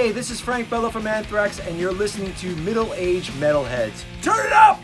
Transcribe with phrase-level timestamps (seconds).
[0.00, 4.02] Hey, this is Frank Bello from Anthrax, and you're listening to Middle Age Metalheads.
[4.22, 4.82] Turn it up!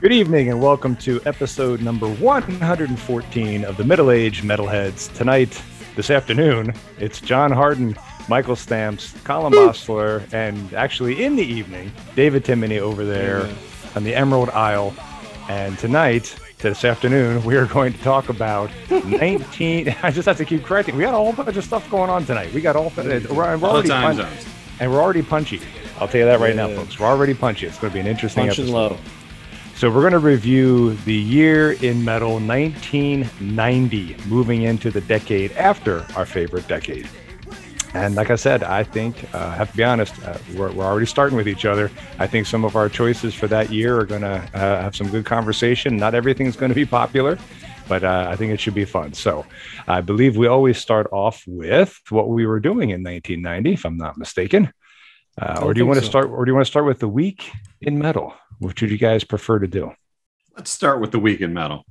[0.00, 5.12] Good evening, and welcome to episode number 114 of the Middle Age Metalheads.
[5.12, 5.60] Tonight,
[5.96, 7.96] this afternoon, it's John Harden,
[8.28, 13.52] Michael Stamps, Colin Bossler, and actually in the evening, David Timoney over there
[13.96, 14.94] on the Emerald Isle.
[15.48, 19.94] And tonight, this afternoon, we are going to talk about 19.
[20.02, 20.96] I just have to keep correcting.
[20.96, 22.52] We got a whole bunch of stuff going on tonight.
[22.52, 22.92] We got all.
[22.96, 24.46] We're, we're All the already time punchy, zones.
[24.80, 25.60] and we're already punchy.
[26.00, 26.98] I'll tell you that right now, folks.
[26.98, 27.66] We're already punchy.
[27.66, 28.92] It's going to be an interesting Punch and episode.
[28.92, 28.98] low.
[29.76, 36.04] So we're going to review the year in metal 1990, moving into the decade after
[36.16, 37.08] our favorite decade.
[37.94, 40.84] And like I said, I think, uh, I have to be honest, uh, we're, we're
[40.84, 41.90] already starting with each other.
[42.18, 45.08] I think some of our choices for that year are going to uh, have some
[45.08, 45.96] good conversation.
[45.96, 47.38] Not everything's going to be popular,
[47.88, 49.14] but uh, I think it should be fun.
[49.14, 49.46] So
[49.86, 53.96] I believe we always start off with what we were doing in 1990, if I'm
[53.96, 54.72] not mistaken.
[55.40, 56.10] Uh, or do you want to so.
[56.10, 56.30] start?
[56.30, 57.50] Or do you want to start with the week
[57.80, 58.34] in metal?
[58.58, 59.92] Which would you guys prefer to do?
[60.56, 61.84] Let's start with the week in metal.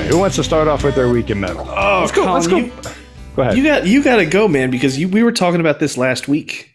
[0.00, 0.12] Metal.
[0.16, 1.66] Who wants to start off with their week in metal?
[1.68, 2.32] Oh, let's go.
[2.32, 2.56] let's go.
[2.56, 2.72] You,
[3.36, 3.56] go ahead.
[3.56, 6.28] you got you got to go, man, because you, we were talking about this last
[6.28, 6.68] week.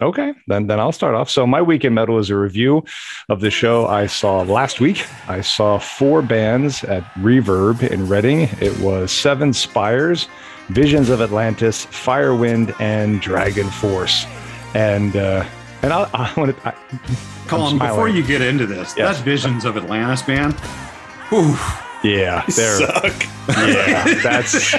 [0.00, 1.28] Okay, then then I'll start off.
[1.28, 2.84] So my weekend metal is a review
[3.28, 5.04] of the show I saw last week.
[5.28, 8.42] I saw four bands at Reverb in Reading.
[8.60, 10.28] It was Seven Spires,
[10.68, 14.24] Visions of Atlantis, Firewind, and Dragon Force.
[14.74, 15.44] And uh,
[15.82, 16.74] and I, I want to.
[17.48, 17.78] Colin, smiling.
[17.78, 19.16] before you get into this, Yes.
[19.16, 20.54] that Visions of Atlantis band.
[21.30, 21.56] Whew,
[22.04, 22.78] Yeah, there.
[22.78, 23.22] Suck.
[23.48, 24.72] Yeah, that's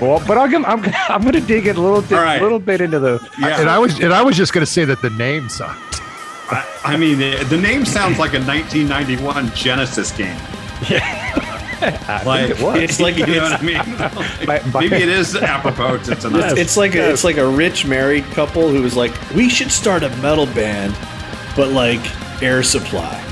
[0.00, 0.22] well.
[0.26, 2.40] But I'll give, I'm I'm going to dig it a little bit, All right.
[2.40, 3.18] little bit into the.
[3.40, 3.60] yeah.
[3.60, 6.00] And I was and I was just going to say that the name sucked.
[6.52, 10.36] I, I mean, the, the name sounds like a 1991 Genesis game.
[11.82, 12.78] I Like, think it was.
[12.78, 14.46] It's like you know it's, what I mean?
[14.46, 16.58] Like, By- by- maybe it is apropos to tonight.
[16.58, 20.02] it's like a, it's like a rich married couple who was like, we should start
[20.02, 20.94] a metal band,
[21.56, 22.00] but like
[22.42, 23.24] Air Supply.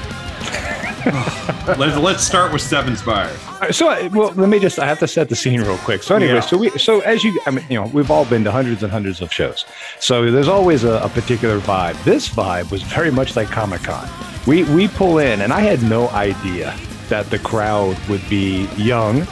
[1.79, 3.39] Let's, let's start with Seven Spires.
[3.71, 6.03] So, uh, well, let me just, I have to set the scene real quick.
[6.03, 6.41] So, anyway, Yeah.
[6.41, 8.91] so we, so as you, I mean, you know, we've all been to hundreds and
[8.91, 9.65] hundreds of shows.
[10.01, 12.03] So there's always a, a particular vibe.
[12.05, 14.09] This vibe was very much like Comic Con.
[14.47, 16.75] We, we pull in, and I had no idea
[17.11, 19.27] that the crowd would be young,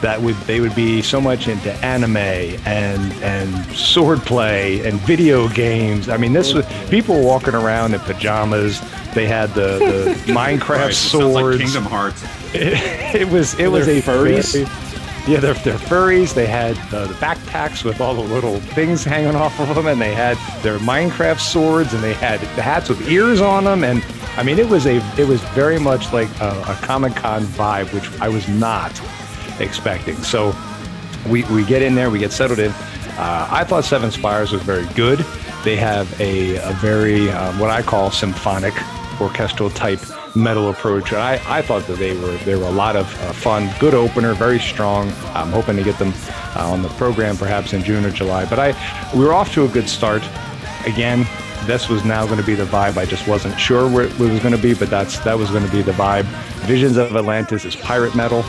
[0.00, 6.08] that would, they would be so much into anime and, and swordplay and video games.
[6.08, 8.80] I mean, this was, people were walking around in pajamas.
[9.14, 12.22] They had the, the Minecraft Right, it sounds like swords Kingdom Hearts.
[12.54, 14.52] it, it was it was a furries?
[14.52, 14.88] very-
[15.28, 16.32] yeah, they're, they're furries.
[16.32, 20.00] They had uh, the backpacks with all the little things hanging off of them, and
[20.00, 23.84] they had their Minecraft swords, and they had the hats with ears on them.
[23.84, 24.02] And
[24.38, 27.92] I mean, it was a it was very much like a, a Comic Con vibe,
[27.92, 28.98] which I was not
[29.60, 30.16] expecting.
[30.16, 30.54] So
[31.28, 32.72] we, we get in there, we get settled in.
[32.72, 35.18] Uh, I thought Seven Spires was very good.
[35.64, 38.74] They have a, a very, um, what I call symphonic
[39.20, 40.00] orchestral type
[40.36, 41.12] metal approach.
[41.12, 44.34] I, I thought that they were, they were a lot of uh, fun, good opener,
[44.34, 45.12] very strong.
[45.34, 46.12] I'm hoping to get them
[46.54, 48.44] uh, on the program perhaps in June or July.
[48.44, 50.22] But I, we were off to a good start.
[50.86, 51.26] Again,
[51.66, 52.96] this was now going to be the vibe.
[52.96, 55.66] I just wasn't sure where it was going to be, but that's that was going
[55.66, 56.24] to be the vibe.
[56.66, 58.42] Visions of Atlantis is pirate metal,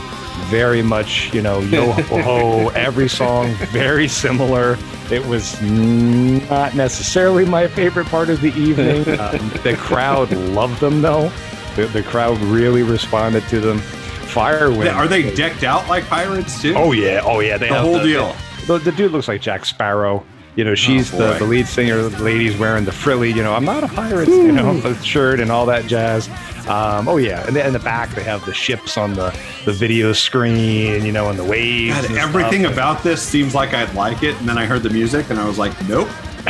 [0.46, 2.68] very much you know yo ho ho.
[2.74, 4.76] Every song very similar.
[5.10, 9.04] It was not necessarily my favorite part of the evening.
[9.20, 11.30] Um, the crowd loved them though.
[11.76, 13.78] The, the crowd really responded to them.
[13.78, 14.94] Firewind.
[14.94, 16.74] Are they decked out like pirates too?
[16.76, 17.58] Oh yeah, oh yeah.
[17.58, 18.34] They The whole deal.
[18.66, 20.24] The, the dude looks like Jack Sparrow.
[20.56, 22.02] You know, she's Oh, the, the lead singer.
[22.02, 23.30] The lady's wearing the frilly.
[23.30, 24.28] You know, I'm not a pirate.
[24.28, 26.28] You know, shirt and all that jazz.
[26.68, 29.72] Um, oh yeah, and then in the back they have the ships on the the
[29.72, 31.04] video screen.
[31.04, 31.94] You know, and the waves.
[31.94, 32.72] God, and everything stuff.
[32.72, 35.46] about this seems like I'd like it, and then I heard the music, and I
[35.46, 36.08] was like, nope.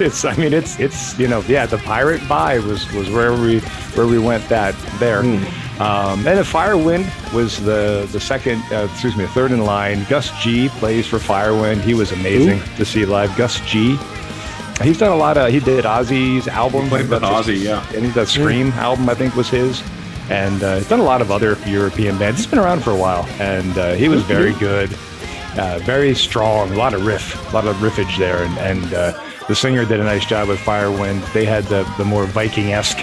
[0.00, 3.60] it's I mean it's it's you know yeah the pirate vibe was was where we
[3.94, 5.22] where we went that there.
[5.80, 10.04] Um, and the Firewind was the the second uh, excuse me the third in line.
[10.08, 11.80] Gus G plays for Firewind.
[11.82, 13.36] He was amazing to see live.
[13.36, 13.96] Gus G.
[14.82, 15.50] He's done a lot of.
[15.52, 16.88] He did Ozzy's album.
[16.88, 17.84] Played with Ozzy, yeah.
[17.94, 19.82] And he that Scream album I think was his.
[20.30, 22.38] and uh, he's done a lot of other European bands.
[22.38, 24.92] He's been around for a while, and uh, he was very good,
[25.56, 26.72] uh, very strong.
[26.72, 30.00] A lot of riff, a lot of riffage there, and, and uh, the singer did
[30.00, 31.32] a nice job with Firewind.
[31.32, 32.98] They had the the more Viking esque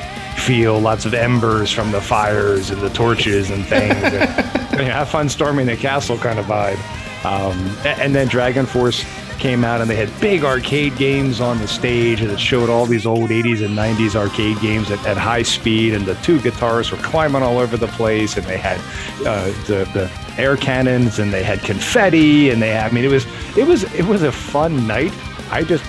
[0.45, 3.95] feel, lots of embers from the fires and the torches and things.
[4.03, 6.77] and, have fun storming the castle kind of vibe.
[7.25, 9.03] Um, and then Dragon Force
[9.39, 13.07] came out and they had big arcade games on the stage that showed all these
[13.07, 17.03] old 80s and 90s arcade games at, at high speed and the two guitarists were
[17.03, 18.79] climbing all over the place and they had
[19.25, 23.09] uh, the, the air cannons and they had confetti and they had, I mean it
[23.09, 23.25] was
[23.57, 25.11] it was it was a fun night
[25.51, 25.83] I just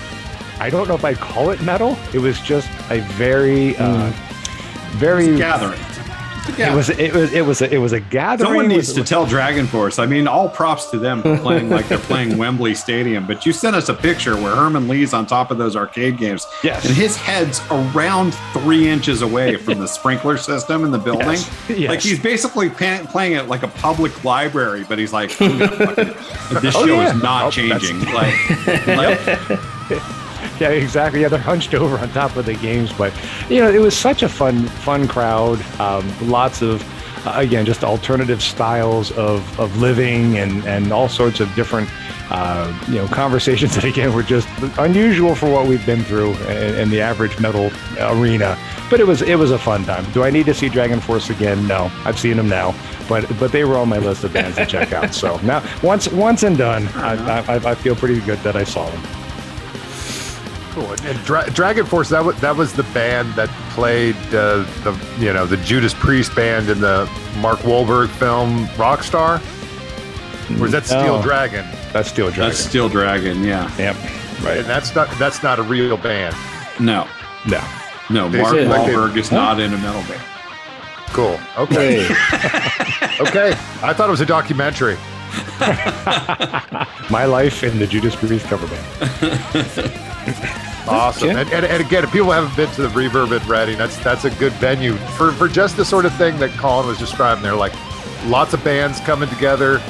[0.59, 4.11] I don't know if I'd call it metal it was just a very uh,
[4.95, 5.79] very Gathering.
[6.57, 9.03] it was it was it was a, it was a gathering Someone needs with- to
[9.03, 9.99] tell Dragon Force.
[9.99, 13.27] I mean, all props to them for playing like they're playing Wembley Stadium.
[13.27, 16.47] But you sent us a picture where Herman Li's on top of those arcade games.
[16.63, 16.85] Yes.
[16.85, 21.27] And his head's around three inches away from the sprinkler system in the building.
[21.31, 21.51] Yes.
[21.69, 21.89] Yes.
[21.89, 26.61] Like he's basically pa- playing it like a public library, but he's like, "I'm fucking-
[26.61, 27.13] this Oh, show yeah.
[27.13, 27.99] is not Oh, changing.
[28.13, 29.19] Like, like
[30.61, 31.21] Yeah, exactly.
[31.21, 33.13] Yeah, they're hunched over on top of the games, but
[33.47, 35.61] you know, it was such a fun, fun crowd.
[35.79, 36.81] Um, lots of,
[37.27, 41.89] uh, again, just alternative styles of, of living and and all sorts of different,
[42.31, 44.47] uh, you know, conversations that again were just
[44.79, 47.69] unusual for what we've been through in, in the average metal
[47.99, 48.57] arena.
[48.89, 50.11] But it was it was a fun time.
[50.11, 51.67] Do I need to see Dragon Force again?
[51.67, 52.73] No, I've seen them now.
[53.07, 55.13] But but they were on my list of bands to check out.
[55.13, 58.89] So now once once and done, I, I, I feel pretty good that I saw
[58.89, 59.26] them.
[60.77, 60.91] Cool.
[60.91, 64.95] And, and Dra- Dragon Force that was that was the band that played uh, the
[65.17, 67.09] you know the Judas Priest band in the
[67.39, 69.39] Mark Wahlberg film Rockstar.
[70.61, 71.21] Or is that Steel No.
[71.23, 71.65] Dragon?
[71.93, 72.43] That's Steel Dragon.
[72.43, 73.43] that's Steel Dragon.
[73.43, 73.75] Yeah.
[73.77, 73.95] Yep.
[74.43, 74.57] Right.
[74.59, 76.35] And that's not that's not a real band.
[76.79, 77.07] No.
[77.47, 77.63] No.
[78.11, 78.29] No.
[78.29, 80.21] They Mark said, like, they- Wahlberg is not in a metal band.
[81.07, 81.39] Cool.
[81.57, 82.05] Okay.
[83.19, 83.51] okay.
[83.81, 84.97] I thought it was a documentary.
[87.09, 90.03] My life in the Judas Priest cover band.
[90.87, 91.31] Awesome.
[91.31, 91.39] Yeah.
[91.39, 94.23] And, and, and again, if people haven't been to the Reverb at Reading, that's that's
[94.23, 97.55] a good venue for, for just the sort of thing that Colin was describing there.
[97.55, 97.73] Like
[98.27, 99.81] lots of bands coming together,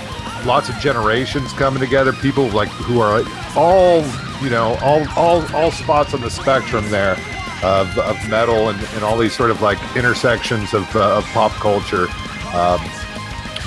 [0.44, 3.24] lots of generations coming together, people like who are
[3.56, 4.04] all
[4.42, 7.16] you know all all all spots on the spectrum there
[7.63, 11.51] of, of metal and, and all these sort of like intersections of, uh, of pop
[11.54, 12.07] culture.
[12.54, 12.80] Um,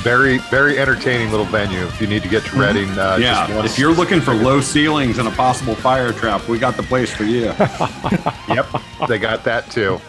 [0.02, 1.84] very very entertaining little venue.
[1.84, 4.60] If you need to get to Reading, uh, just Yeah, if you're looking for low
[4.60, 7.44] ceilings and a possible fire trap, we got the place for you.
[8.48, 8.66] yep,
[9.08, 10.00] they got that too.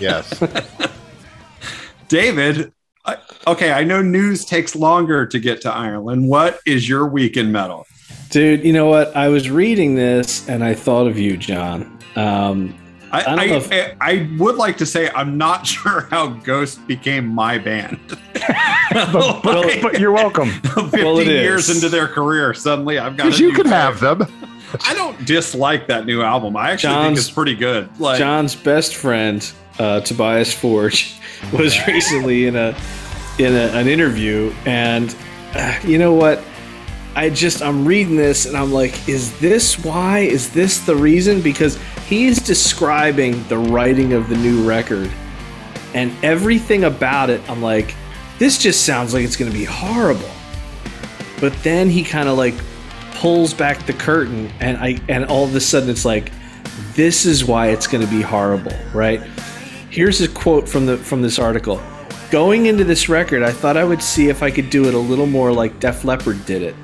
[0.00, 0.42] Yes.
[2.08, 2.72] David,
[3.04, 3.16] I,
[3.46, 6.28] okay, I know news takes longer to get to Ireland.
[6.28, 7.86] What is your week in metal?
[8.30, 9.14] Dude, you know what?
[9.16, 11.98] I was reading this and I thought of you, John.
[12.16, 12.74] Um,
[13.14, 16.02] I, I don't I, know if- I, I would like to say I'm not sure
[16.10, 17.98] how Ghost became my band.
[18.92, 20.50] But, but, but you're welcome.
[20.50, 21.76] 15 Well, years is.
[21.82, 23.24] into their career, suddenly I've got.
[23.24, 24.22] Because you new can have them.
[24.86, 26.56] I don't dislike that new album.
[26.56, 27.88] I actually think it's pretty good.
[27.98, 29.50] Like, John's best friend,
[29.80, 31.14] uh, Tobias Forge,
[31.52, 32.76] was recently in a
[33.38, 35.14] in a, an interview, and
[35.54, 36.40] uh, you know what?
[37.16, 40.20] I just I'm reading this and I'm like, is this why?
[40.20, 41.40] Is this the reason?
[41.40, 45.10] Because he's describing the writing of the new record,
[45.94, 47.40] and everything about it.
[47.48, 47.94] I'm like,
[48.38, 50.30] this just sounds like it's going to be horrible.
[51.40, 52.54] But then he kind of like
[53.12, 56.32] pulls back the curtain, and I and all of a sudden it's like,
[56.94, 59.20] this is why it's going to be horrible, right?
[59.90, 61.80] Here's a quote from the from this article.
[62.30, 64.98] Going into this record, I thought I would see if I could do it a
[64.98, 66.74] little more like Def Leppard did it,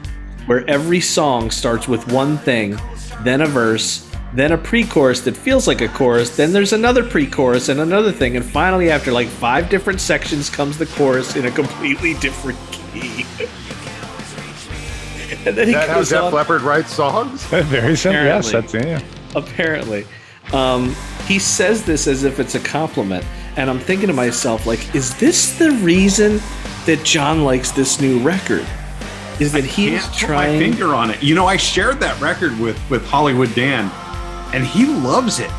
[0.46, 2.78] where every song starts with one thing,
[3.22, 7.68] then a verse, then a pre-chorus that feels like a chorus, then there's another pre-chorus
[7.68, 11.50] and another thing, and finally after like five different sections comes the chorus in a
[11.50, 13.26] completely different key.
[15.46, 17.44] and then he Is that how goes Def Leppard writes songs?
[17.50, 18.22] Very simple.
[18.22, 19.08] Yes, that's Apparently.
[19.10, 19.38] yeah.
[19.40, 20.06] apparently.
[20.52, 20.94] Um,
[21.26, 23.24] he says this as if it's a compliment,
[23.56, 26.40] and I'm thinking to myself, like, is this the reason
[26.86, 28.66] that John likes this new record?
[29.40, 31.22] Is that he can't is put my finger on it.
[31.22, 33.90] You know, I shared that record with with Hollywood Dan,
[34.54, 35.50] and he loves it.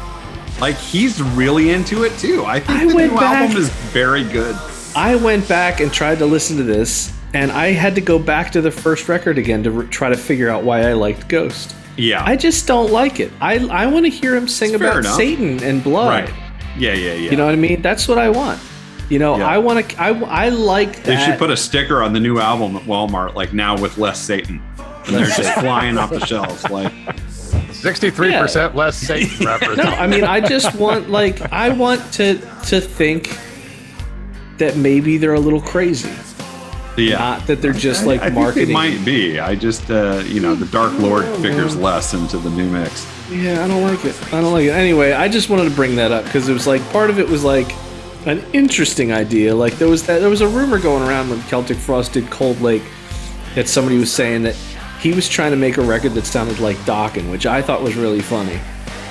[0.60, 2.46] Like he's really into it too.
[2.46, 4.56] I think I the new back- album is very good.
[4.96, 8.52] I went back and tried to listen to this, and I had to go back
[8.52, 11.76] to the first record again to re- try to figure out why I liked Ghost.
[11.98, 13.32] Yeah, I just don't like it.
[13.42, 15.04] I I want to hear him sing It's about.
[15.06, 16.10] Satan and blood.
[16.30, 16.34] right.
[16.78, 17.32] Yeah, yeah, yeah.
[17.32, 17.82] You know what I mean?
[17.82, 18.60] That's what I want.
[19.12, 19.46] You know, Yeah.
[19.48, 20.02] I want to.
[20.02, 20.08] I,
[20.46, 23.78] I like they should put a sticker on the new album at Walmart, like now
[23.78, 24.62] with less Satan,
[25.06, 26.64] and they're just flying off the shelves.
[26.70, 26.94] Like,
[27.72, 29.78] 63% less Satan reference.
[29.84, 32.36] No, I mean, I just want like I want to
[32.68, 33.38] to think
[34.58, 36.12] that maybe they're a little crazy.
[36.98, 37.18] Yeah.
[37.18, 38.68] Not that they're just like I think marketing.
[38.68, 39.40] they might be.
[39.40, 43.08] I just, uh, you know, the Dark Lord figures less into the new mix.
[43.32, 44.16] Yeah, I don't like it.
[44.34, 44.72] I don't like it.
[44.72, 47.28] Anyway, I just wanted to bring that up because it was like part of it
[47.28, 47.72] was like
[48.26, 49.56] an interesting idea.
[49.56, 52.62] Like there was that there was a rumor going around when Celtic Frost did Cold
[52.62, 52.84] Lake
[53.56, 54.56] that somebody was saying that
[55.00, 57.96] he was trying to make a record that sounded like Dokken, which I thought was
[57.96, 58.60] really funny.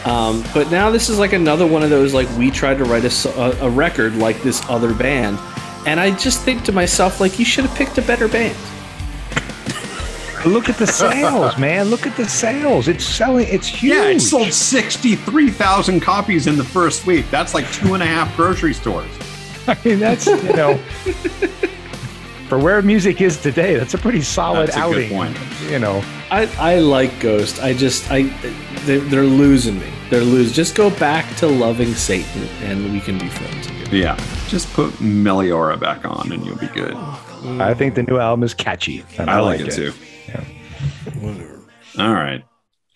[0.05, 3.05] Um, but now this is like another one of those like we tried to write
[3.05, 5.39] a, a, a record like this other band,
[5.87, 8.57] and I just think to myself like you should have picked a better band.
[10.47, 11.89] Look at the sales, man.
[11.89, 12.89] Look at the sales.
[12.89, 13.47] It's selling.
[13.49, 13.93] It's huge.
[13.93, 17.29] Yeah, it sold 63,000 copies in the first week.
[17.31, 19.11] That's like two and a half grocery stores.
[19.67, 20.77] I mean, that's you know,
[22.49, 25.11] for where music is today, that's a pretty solid That's a good outing.
[25.11, 25.39] point.
[25.71, 27.63] You know, I, I like Ghost.
[27.63, 28.23] I just I
[28.87, 29.93] they're, they're losing me.
[30.09, 30.55] They're losing.
[30.55, 33.89] Just go back to loving Satan, and we can be friends again.
[33.93, 34.17] Yeah.
[34.49, 36.97] Just put Meliora back on and you'll be good.
[37.45, 39.05] I think the new album is catchy.
[39.19, 39.93] and I, like, it, too.
[41.99, 42.45] All right.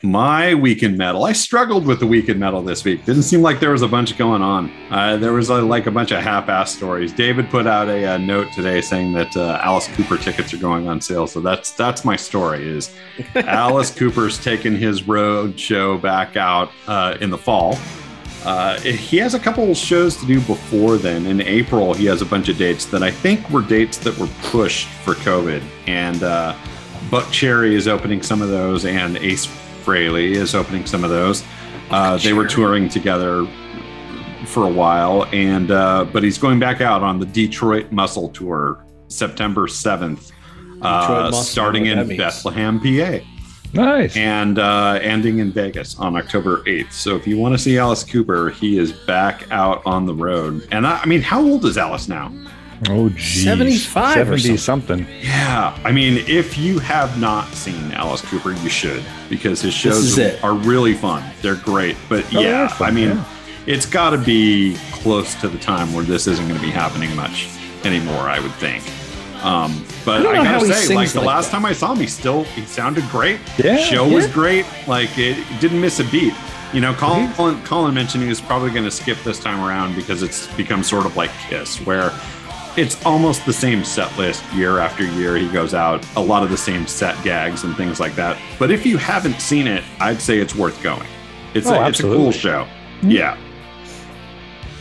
[0.03, 1.25] My weekend metal.
[1.25, 3.07] I struggled with the weekend metal this week.
[3.07, 4.71] Didn't seem like there was a bunch going on.
[4.91, 7.11] Uh, there was uh like a bunch of half-ass stories.
[7.11, 10.89] David put out a, uh note today saying that uh, Alice Cooper tickets are going
[10.89, 11.27] on sale.
[11.27, 12.69] So that's that's my story.
[12.69, 12.95] Is
[13.35, 17.79] Alice Cooper's taking his road show back out uh, in the fall.
[18.45, 21.27] Uh, he has a couple shows to do before then.
[21.27, 24.29] In April, he has a bunch of dates that I think were dates that were
[24.43, 25.63] pushed for COVID.
[25.87, 26.55] And uh,
[27.09, 29.47] Buckcherry is opening some of those, and Ace
[29.85, 31.43] Frehley is opening some of those.
[31.91, 33.47] Uh, they were touring together
[34.47, 38.85] for a while, and uh, but he's going back out on the Detroit Muscle Tour
[39.09, 40.33] September seventh,
[40.83, 42.17] uh, starting in.
[42.17, 43.25] Bethlehem, PA
[43.75, 44.16] Nice.
[44.16, 46.93] and uh, ending in Vegas on October 8th.
[46.93, 50.66] So if you want to see Alice Cooper, he is back out on the road.
[50.71, 52.33] And I, I mean, how old is Alice now?
[52.90, 53.45] oh, geez.
[53.45, 54.99] 75 or 70 something.
[54.99, 55.21] something.
[55.23, 60.19] Yeah, I mean, if you have not seen Alice Cooper, you should because his shows
[60.19, 60.43] it.
[60.45, 61.23] are really fun.
[61.40, 61.97] They're great.
[62.09, 63.25] But Oh, yeah, fun, I mean, yeah.
[63.66, 67.14] it's got to be close to the time where this isn't going to be happening
[67.16, 67.49] much
[67.85, 68.83] anymore, I would think.
[69.45, 71.53] Um, but I I, gotta say, sings like the like last that.
[71.53, 73.39] time I saw him, he still he sounded great.
[73.63, 74.65] Yeah, show was great.
[74.89, 76.33] Like it didn't miss a beat.
[76.73, 79.95] You know, Colin, Colin, Colin mentioned he was probably going to skip this time around
[79.95, 82.11] because it's become sort of like Kiss, where
[82.77, 85.37] it's almost the same set list year after year.
[85.37, 88.37] He goes out, a lot of the same set gags and things like that.
[88.59, 91.07] But if you haven't seen it, I'd say it's worth going.
[91.55, 92.33] It's, Oh, a, it's a cool absolutely.
[92.41, 92.67] show.
[93.03, 93.37] Yeah.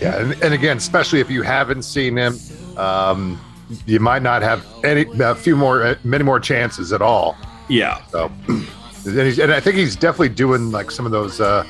[0.02, 2.40] Yeah, and, and again, especially if you haven't seen him,
[2.78, 3.40] um,
[3.86, 7.38] you might not have any a few more, uh, many more chances at all.
[7.70, 8.04] Yeah.
[8.08, 8.68] So, and,
[9.06, 11.66] he's, and I think he's definitely doing like some of those uh,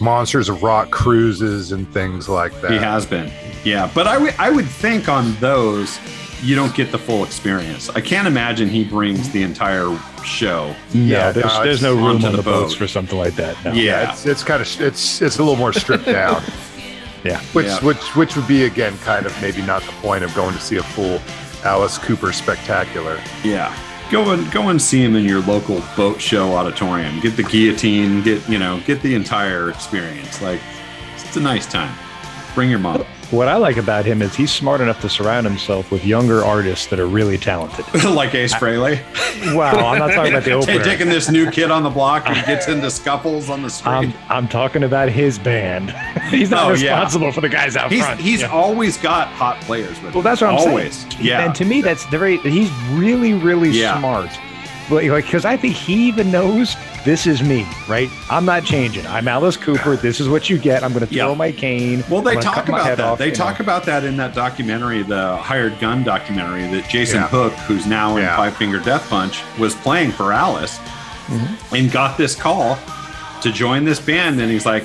[0.00, 2.70] monsters of rock cruises and things like that.
[2.70, 3.32] He has been.
[3.64, 3.90] Yeah.
[3.94, 5.98] But I would- I would think on those,
[6.42, 7.88] you don't get the full experience.
[7.90, 10.74] I can't imagine he brings the entire show.
[10.92, 12.78] Yeah, no, there's, no, there's no room on the the boats boat.
[12.78, 13.56] for something like that.
[13.64, 13.72] No.
[13.72, 14.10] Yeah.
[14.12, 16.42] It's, it's kind of it's it's a little more stripped down,
[17.24, 17.40] Yeah.
[17.52, 17.78] which Yeah.
[17.80, 20.76] which which would be again kind of maybe not the point of going to see
[20.76, 21.20] a full
[21.64, 23.20] Alice Cooper spectacular.
[23.44, 23.74] Yeah.
[24.10, 27.20] Go and go and see him in your local boat show auditorium.
[27.20, 28.22] Get the guillotine.
[28.22, 28.80] Get you know.
[28.86, 30.42] Get the entire experience.
[30.42, 30.60] Like
[31.14, 31.94] it's a nice time.
[32.54, 33.02] Bring your mom.
[33.30, 36.86] What I like about him is he's smart enough to surround himself with younger artists
[36.88, 37.86] that are really talented.
[38.04, 39.00] like Ace Frehley.
[39.54, 40.84] Wow, I'm not talking about the Hey, opener.
[40.84, 43.90] taking this new kid on the block who gets into scuffles on the street.
[43.90, 45.92] I'm, I'm talking about his band.
[46.28, 46.74] he's not Oh, yeah.
[47.00, 48.20] responsible for the guys out he's front.
[48.20, 48.48] he's Yeah.
[48.48, 50.12] always got hot players with him.
[50.12, 50.94] Well, that's what I'm always.
[51.10, 51.14] saying.
[51.24, 51.44] Yeah.
[51.46, 52.36] And to me, that's the very.
[52.38, 53.98] He's really, really Yeah.
[53.98, 54.28] smart.
[54.92, 58.08] Like, because I think he even knows this is me, right?
[58.30, 59.06] I'm not changing.
[59.06, 59.96] I'm Alice Cooper.
[59.96, 60.84] This is what you get.
[60.84, 62.04] I'm going to throw my cane.
[62.10, 63.00] Well, they talk about that.
[63.00, 63.64] off, they talk know.
[63.64, 67.28] about that in that documentary, the Hired Gun documentary, that Jason Yeah.
[67.28, 68.36] Hook, who's now in Yeah.
[68.36, 70.78] Five Finger Death Punch, was playing for Alice
[71.28, 71.74] Mm-hmm.
[71.76, 72.76] and got this call
[73.40, 74.40] to join this band.
[74.40, 74.84] And he's like,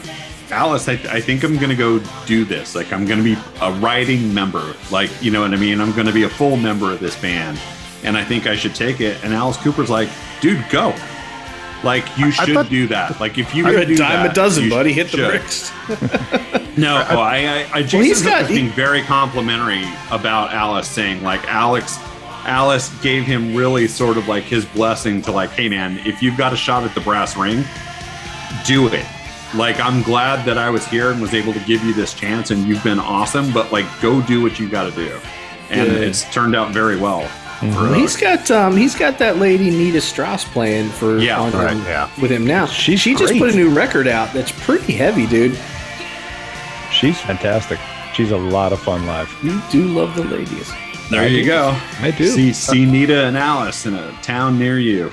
[0.51, 2.75] Alice, I, I think I'm going to go do this.
[2.75, 4.75] Like, I'm going to be a writing member.
[4.91, 5.81] Like, you know what I mean?
[5.81, 7.59] I'm going to be a full member of this band.
[8.07, 9.21] And I think I should take it.
[9.23, 10.07] And Alice Cooper's like,
[10.41, 10.95] dude, go.
[11.83, 13.19] Like, you should thought- do that.
[13.19, 14.93] Like, if you You're can a do dime that, a dozen, buddy.
[14.93, 15.29] Hit the should.
[15.29, 15.71] bricks.
[16.77, 20.53] No, well, I, I, I Jason he's Hook got- was he- being very complimentary about
[20.53, 21.97] Alice, saying like Alex,
[22.45, 26.37] Alice gave him really sort of like his blessing to like, hey man, if you've
[26.37, 27.63] got a shot at the brass ring,
[28.65, 29.05] do it.
[29.55, 32.51] Like I'm glad that I was here and was able to give you this chance,
[32.51, 33.51] and you've been awesome.
[33.51, 35.19] But like, go do what you got to do,
[35.71, 35.97] and Yeah.
[35.97, 37.27] it's turned out very well.
[37.59, 41.51] For Well, he's got um, he's got that lady Nita Strauss playing for Yeah, on
[41.53, 42.09] right, him- yeah.
[42.21, 42.65] with him now.
[42.67, 43.39] She's she just great.
[43.39, 45.57] put a new record out that's pretty heavy, dude.
[46.91, 47.79] She's fantastic.
[48.13, 49.31] She's a lot of fun live.
[49.43, 50.71] You do love the ladies.
[51.09, 51.47] There I you do.
[51.47, 51.77] go.
[51.99, 52.27] I do.
[52.27, 55.11] See, see Nita and Alice in a town near you.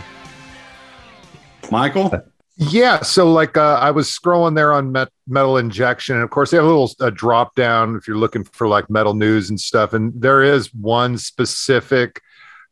[1.71, 2.13] Michael?
[2.57, 6.51] Yeah, so like uh, I was scrolling there on Met- Metal Injection, and of course
[6.51, 9.59] they have a little uh, drop down if you're looking for like metal news and
[9.61, 9.93] stuff.
[9.93, 12.21] And there is one specific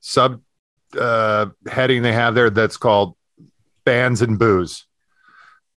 [0.02, 0.42] sub
[0.98, 3.16] uh, heading they have there that's called
[3.86, 4.84] bands and booze.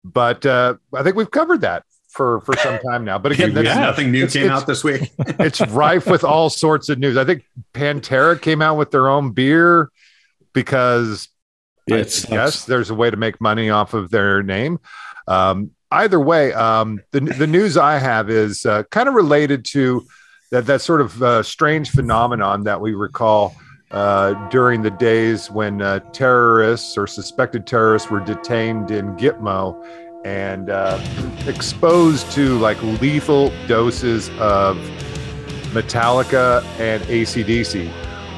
[0.03, 3.19] But uh, I think we've covered that for for some time now.
[3.19, 5.13] But again, that's, Yeah, nothing new came out this week.
[5.19, 7.17] it's rife with all sorts of news.
[7.17, 9.91] I think Pantera came out with their own beer
[10.53, 11.29] because
[11.87, 12.31] Yeah, I it sucks.
[12.31, 14.79] guess there's a way to make money off of their name.
[15.29, 20.07] Um, either way, um, the the news I have is uh, kind of related to
[20.51, 23.55] that that sort of uh, strange phenomenon that we recall
[23.95, 29.81] uh, during the days when uh, terrorists or suspected terrorists were detained in Gitmo
[30.25, 31.01] and uh,
[31.47, 34.77] exposed to like lethal doses of
[35.73, 37.89] Metallica and ACDC,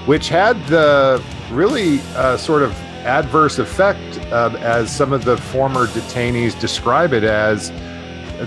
[0.07, 2.73] which had the really uh, sort of
[3.07, 7.71] adverse effect as some of the former detainees describe it as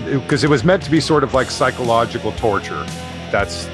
[0.04, 2.84] because it was meant to be sort of like psychological torture.
[3.32, 3.68] That's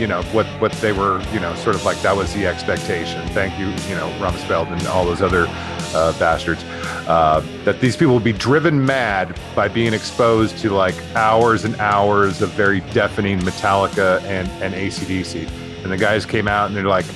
[0.00, 3.26] you know what what they were you know sort of like that was the expectation.
[3.28, 5.46] Thank you you know Rumsfeld and all those other
[5.94, 6.64] uh, bastards
[7.06, 11.76] uh, that these people would be driven mad by being exposed to like hours and
[11.76, 15.48] hours of very deafening Metallica and and ACDC.
[15.82, 17.06] And the guys came out and they're like,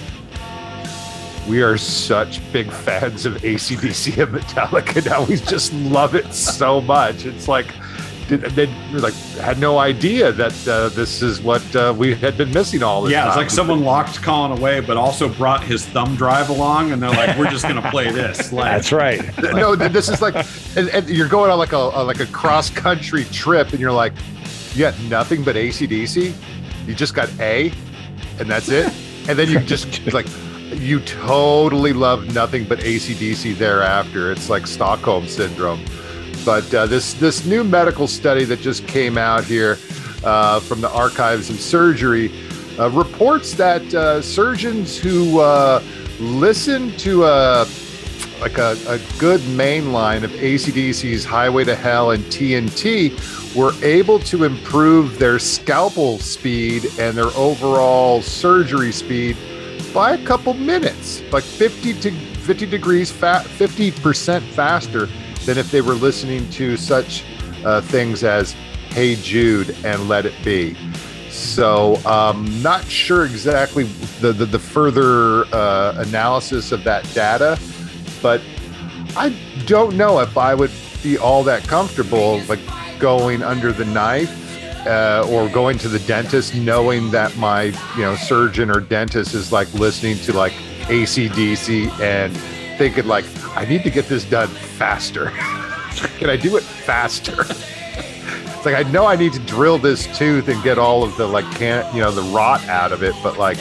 [1.49, 5.25] we are such big fans of ACDC and Metallica now.
[5.25, 7.25] We just love it so much.
[7.25, 7.67] It's like
[8.29, 12.53] did, they like had no idea that uh, this is what uh, we had been
[12.53, 16.17] missing all this Yeah, it's like someone locked Colin away, but also brought his thumb
[16.17, 19.43] drive along, and they're like, "We're just gonna play this." Like, That's right.
[19.43, 20.35] no, this is like,
[20.77, 23.91] and, and you're going on like a, a like a cross country trip, and you're
[23.91, 24.13] like,
[24.75, 26.35] you got nothing but ACDC.
[26.87, 27.73] You just got A,
[28.39, 28.93] and that's it.
[29.27, 30.27] And then you just like,
[30.75, 34.31] you totally love nothing but ACDC thereafter.
[34.31, 35.83] It's like Stockholm syndrome.
[36.45, 39.79] But uh, this this new medical study that just came out here
[40.23, 42.31] uh, from the Archives of Surgery
[42.79, 45.83] uh, reports that uh, surgeons who uh,
[46.19, 47.67] listen to a
[48.41, 54.19] like a, a good main line of ACDC's Highway to Hell and TNT were able
[54.19, 59.37] to improve their scalpel speed and their overall surgery speed
[59.95, 65.09] by a couple minutes, like 50 to 50 degrees fat, 50% faster
[65.45, 67.25] than if they were listening to such
[67.65, 68.53] uh, things as
[68.91, 70.77] Hey Jude and Let It Be.
[71.31, 73.85] So, um, not sure exactly
[74.21, 77.59] the, the, the further uh, analysis of that data,
[78.23, 78.41] but
[79.17, 80.71] I don't know if I would
[81.03, 82.61] be all that comfortable like
[82.99, 88.17] going under the knife uh, or going to the dentist knowing that my you know
[88.17, 90.53] surgeon or dentist is like listening to like
[90.85, 92.35] ACDC and
[92.77, 93.25] thinking like
[93.57, 95.31] I need to get this done faster.
[96.19, 97.37] Can I do it faster?
[97.41, 101.27] it's like I know I need to drill this tooth and get all of the
[101.27, 103.59] like can you know the rot out of it, but like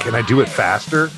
[0.00, 1.10] can I do it faster?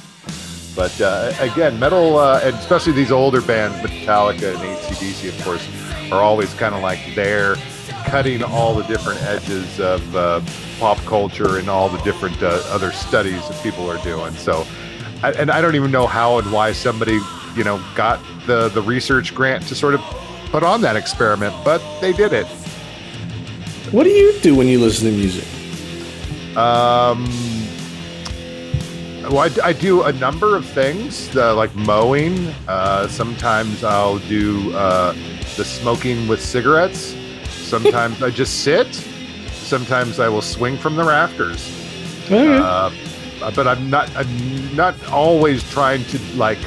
[0.75, 5.69] But uh, again, metal, uh, and especially these older bands, Metallica and ACDC, of course,
[6.13, 7.57] are always kind of like there,
[8.07, 10.41] cutting all the different edges of uh,
[10.79, 14.33] pop culture and all the different uh, other studies that people are doing.
[14.35, 14.67] So,
[15.23, 17.19] and I don't even know how and why somebody,
[17.59, 20.01] you know, got the the research grant to sort of
[20.51, 22.47] put on that experiment, but they did it.
[23.91, 25.47] What do you do when you listen to music?
[26.57, 27.25] Um,
[29.23, 32.49] well, I, I do a number of things, uh, like mowing.
[32.67, 35.13] Uh, sometimes I'll do uh,
[35.57, 37.15] the smoking with cigarettes.
[37.51, 38.95] Sometimes I just sit.
[39.53, 41.75] Sometimes I will swing from the rafters.
[43.43, 44.15] Uh, but I'm not.
[44.17, 46.59] I'm not always trying to like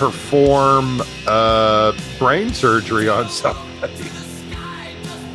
[0.00, 4.08] perform uh, brain surgery on somebody.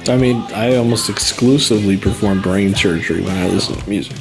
[0.07, 4.17] I mean, I almost exclusively perform brain surgery when I listen to music.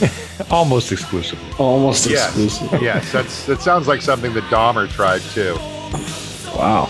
[0.50, 1.46] Almost exclusively.
[1.58, 2.80] Almost Yes, exclusively.
[2.82, 3.12] yes.
[3.12, 5.54] That's that sounds like something that Dahmer tried too.
[6.58, 6.88] Wow.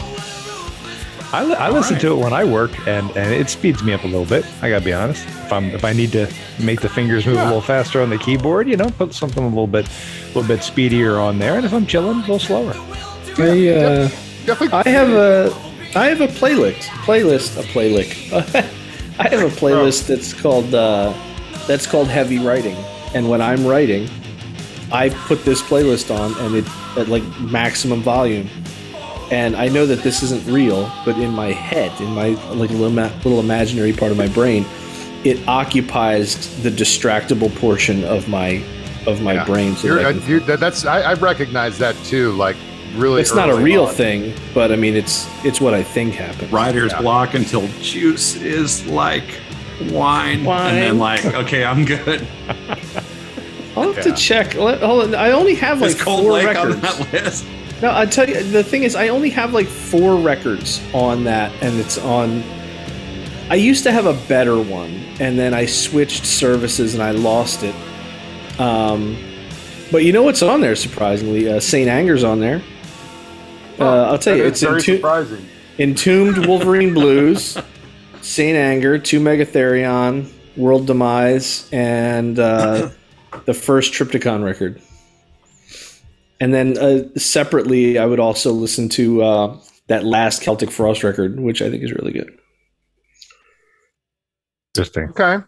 [1.35, 4.05] I, li- I listen to it when I work, and, and it speeds me up
[4.05, 4.47] a little bit.
[4.63, 5.27] I gotta be honest.
[5.27, 8.19] If I'm if I need to make the fingers move a little faster on the
[8.19, 11.57] keyboard, you know, put something a little bit a little bit speedier on there.
[11.57, 12.75] And if I'm chilling, a little slower.
[13.37, 14.09] I, uh,
[14.47, 14.69] Definitely.
[14.79, 15.55] I have a
[15.97, 18.33] I have a playlist playlist a playlist.
[19.19, 21.13] I have a playlist that's called uh,
[21.67, 22.77] that's called heavy writing,
[23.15, 24.09] and when I'm writing,
[24.93, 26.67] I put this playlist on and it
[26.97, 28.49] at like maximum volume,
[29.31, 32.91] and I know that this isn't real, but in my head, in my like little,
[32.91, 34.65] little imaginary part of my brain,
[35.25, 38.63] it occupies the distractible portion of my
[39.07, 39.45] of my Yeah.
[39.45, 39.77] brain.
[39.77, 42.33] So You're, that I uh, can- you, that, that's I, I recognize that too.
[42.33, 42.57] Like
[42.97, 43.95] really, it's not a real on.
[43.95, 46.53] thing, but I mean, it's it's what I think happened.
[46.53, 47.01] Writer's Yeah.
[47.03, 49.25] block until juice is like
[49.91, 50.75] wine, Wine.
[50.75, 52.27] and then like, okay, I'm good.
[53.77, 54.03] I'll have Yeah.
[54.03, 54.53] to check.
[54.55, 55.15] Hold on.
[55.17, 56.75] I only have like Cold four Lake records.
[56.77, 57.45] on that list?
[57.83, 61.53] No, I tell you, the thing is, I only have like four records on that,
[61.63, 62.43] and it's on.
[63.51, 67.63] I used to have a better one, and then I switched services and I lost
[67.63, 67.75] it.
[68.59, 69.17] Um,
[69.93, 70.77] but you know what's on there?
[70.77, 72.63] Surprisingly, uh, Saint Anger's on there.
[73.79, 75.49] Uh, I'll tell you, it's very entom- surprising.
[75.79, 77.59] Entombed Wolverine Blues,
[78.23, 82.91] Saint Anger, To Mega Therion, World Demise, and uh,
[83.45, 84.81] the first Triptykon record.
[86.41, 91.39] And then uh, separately, I would also listen to uh, that last Celtic Frost record,
[91.41, 92.39] which I think is really good.
[94.77, 95.09] Interesting.
[95.11, 95.45] Okay,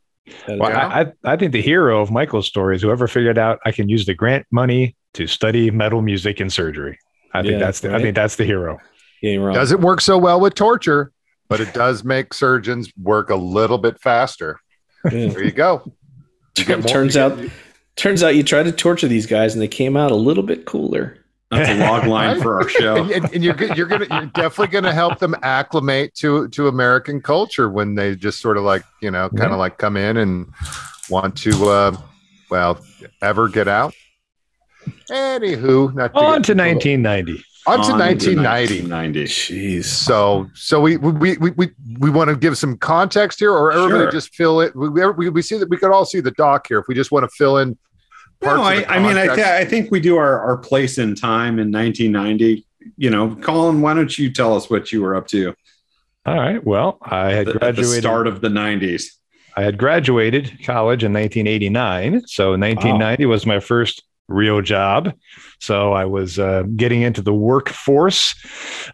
[0.49, 3.73] Well, I, I I think the hero of Michael's story is whoever figured out I
[3.73, 6.99] can use the grant money to study metal music and surgery.
[7.35, 8.79] I think Yeah, that's the I think that's the hero.
[9.23, 9.55] You ain't wrong.
[9.55, 11.11] doesn't work so well with torture,
[11.49, 14.61] but it does make surgeons work a little bit faster.
[15.11, 15.29] Yeah.
[15.29, 15.93] There you go.
[16.57, 17.51] You get more- turns you out, get-
[17.97, 20.65] turns out you tried to torture these guys, and they came out a little bit
[20.67, 21.19] cooler.
[21.51, 22.97] That's a log line for our show.
[22.97, 27.21] and, and, and you're you're gonna you're definitely gonna help them acclimate to to American
[27.21, 29.57] culture when they just sort of like you know kind of Yeah.
[29.57, 30.47] like come in and
[31.09, 31.97] want to uh,
[32.51, 32.81] well
[33.23, 33.95] ever get out.
[35.11, 37.43] Anywho, not to On to 1990.
[37.67, 38.83] on to 1990.
[38.89, 39.25] 1990.
[39.25, 39.85] Jeez.
[39.85, 44.05] So, so we we we we, we want to give some context here, or everybody
[44.05, 44.11] Sure.
[44.11, 44.75] just fill it.
[44.77, 47.11] We, we we see that we could all see the doc here if we just
[47.13, 47.77] want to fill in.
[48.47, 50.57] Parts No, of I, the I mean, I, th- I think we do our, our
[50.57, 52.65] place in time in 1990.
[52.97, 55.55] You know, Colin, why don't you tell us what you were up to
[56.25, 56.65] All right.
[56.65, 58.03] Well, I had at the graduated.
[58.03, 59.05] start of the 90s?
[59.57, 62.27] I had graduated college in 1989.
[62.27, 65.13] So 1990 was my first real job.
[65.61, 68.35] So I was uh, getting into the workforce.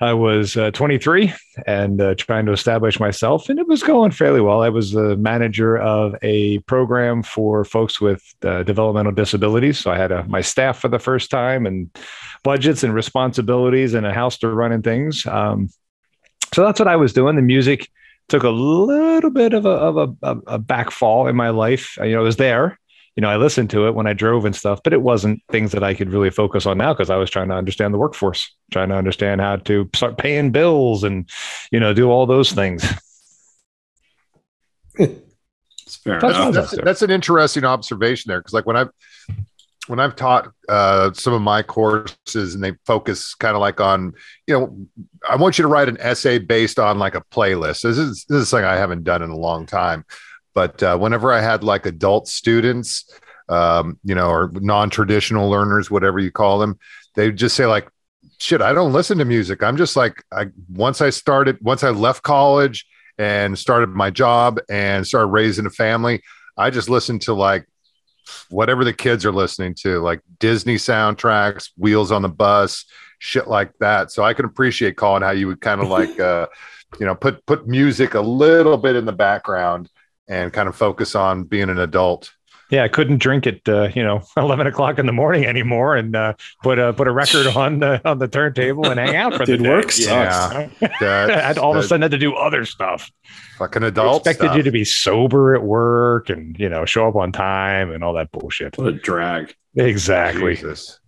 [0.01, 1.33] I was uh, 23
[1.67, 4.63] and uh, trying to establish myself, and it was going fairly well.
[4.63, 9.79] I was the manager of a program for folks with uh, developmental disabilities.
[9.79, 11.91] So I had a, my staff for the first time and
[12.43, 15.27] budgets and responsibilities and a house to run and things.
[15.27, 15.69] Um,
[16.55, 17.37] so that's what I was doing.
[17.37, 17.89] The music
[18.29, 21.97] took a little bit of a of a, a backfall in my life.
[21.99, 22.79] You know, it was there.
[23.17, 25.73] You know, I listened to it when I drove and stuff, but it wasn't things
[25.73, 28.55] that I could really focus on now because I was trying to understand the workforce,
[28.71, 31.29] trying to understand how to start paying bills and,
[31.71, 32.85] you know, do all those things.
[35.85, 36.55] It's fair That's enough.
[36.55, 38.89] that's, that's an interesting observation there because like when i've
[39.89, 44.13] when i've taught uh, some of my courses and they focus kind of like on
[44.47, 44.87] you know
[45.29, 48.43] i want you to write an essay based on like a playlist this is this
[48.43, 50.05] is something i haven't done in a long time
[50.55, 53.11] but uh, whenever i had like adult students
[53.49, 56.79] um, you know or non-traditional learners whatever you call them
[57.15, 57.89] they just say like
[58.39, 61.91] shit i don't listen to music i'm just like i once i started once i
[61.91, 62.87] left college
[63.19, 66.23] and started my job and started raising a family,
[66.57, 67.67] I just listened to like
[68.49, 72.85] whatever the kids are listening to, like Disney soundtracks, Wheels on the Bus,
[73.19, 74.11] shit like that.
[74.11, 76.47] So I can appreciate Colin how you would kind of like uh,
[76.99, 79.89] you know, put put music a little bit in the background
[80.33, 82.33] and kind of focus on being an adult.
[82.71, 86.17] Yeah, I couldn't drink at uh, you know eleven o'clock in the morning anymore, and
[86.17, 89.45] uh, put a put a record on the on the turntable and hang out for
[89.45, 89.69] the Dude, day.
[89.69, 90.07] work sucks.
[90.81, 90.89] Yeah.
[90.99, 93.11] That's and all of a the sudden had to do other stuff.
[93.59, 94.57] fucking They adult expected stuff.
[94.57, 98.15] you to be sober at work and you know show up on time and all
[98.15, 98.79] that bullshit.
[98.79, 99.55] What a drag.
[99.77, 100.55] Exactly.
[100.55, 100.99] Jesus.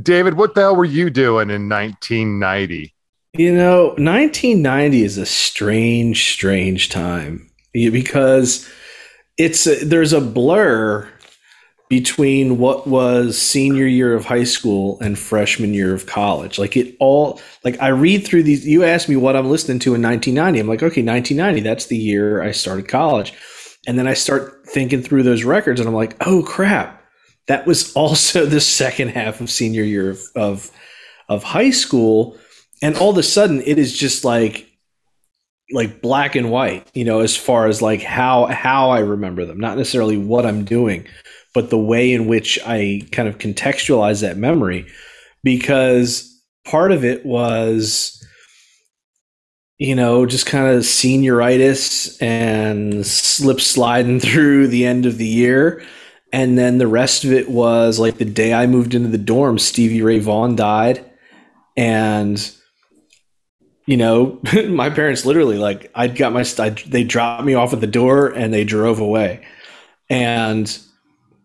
[0.00, 2.94] David, what the hell were you doing in 1990?
[3.34, 8.68] You know, 1990 is a strange, strange time Yeah, because
[9.38, 11.08] it's a, there's a blur
[11.88, 16.58] between what was senior year of high school and freshman year of college.
[16.58, 18.66] Like it all, like I read through these.
[18.66, 20.60] You asked me what I'm listening to in 1990.
[20.60, 21.60] I'm like, okay, 1990.
[21.62, 23.32] That's the year I started college,
[23.88, 27.02] and then I start thinking through those records, and I'm like, oh crap,
[27.48, 30.70] that was also the second half of senior year of of,
[31.28, 32.38] of high school
[32.82, 34.69] and all of a sudden it is just like
[35.72, 39.58] like black and white you know as far as like how how i remember them
[39.58, 41.06] not necessarily what i'm doing
[41.54, 44.86] but the way in which i kind of contextualize that memory.
[45.42, 46.26] Because
[46.64, 48.16] part of it was
[49.78, 55.84] you know just kind of senioritis and slip sliding through the end of the year.
[56.32, 59.58] And then the rest of it was like the day i moved into the dorm
[59.58, 61.04] stevie ray vaughan died.
[61.76, 62.54] And
[63.90, 67.80] you know, my parents literally like I got my st- they dropped me off at
[67.80, 69.44] the door and they drove away,
[70.08, 70.78] and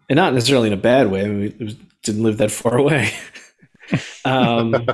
[0.08, 1.26] and not necessarily in a bad way.
[1.26, 3.12] I mean, was, didn't live that far away,
[4.26, 4.86] um,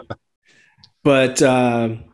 [1.03, 2.05] but um,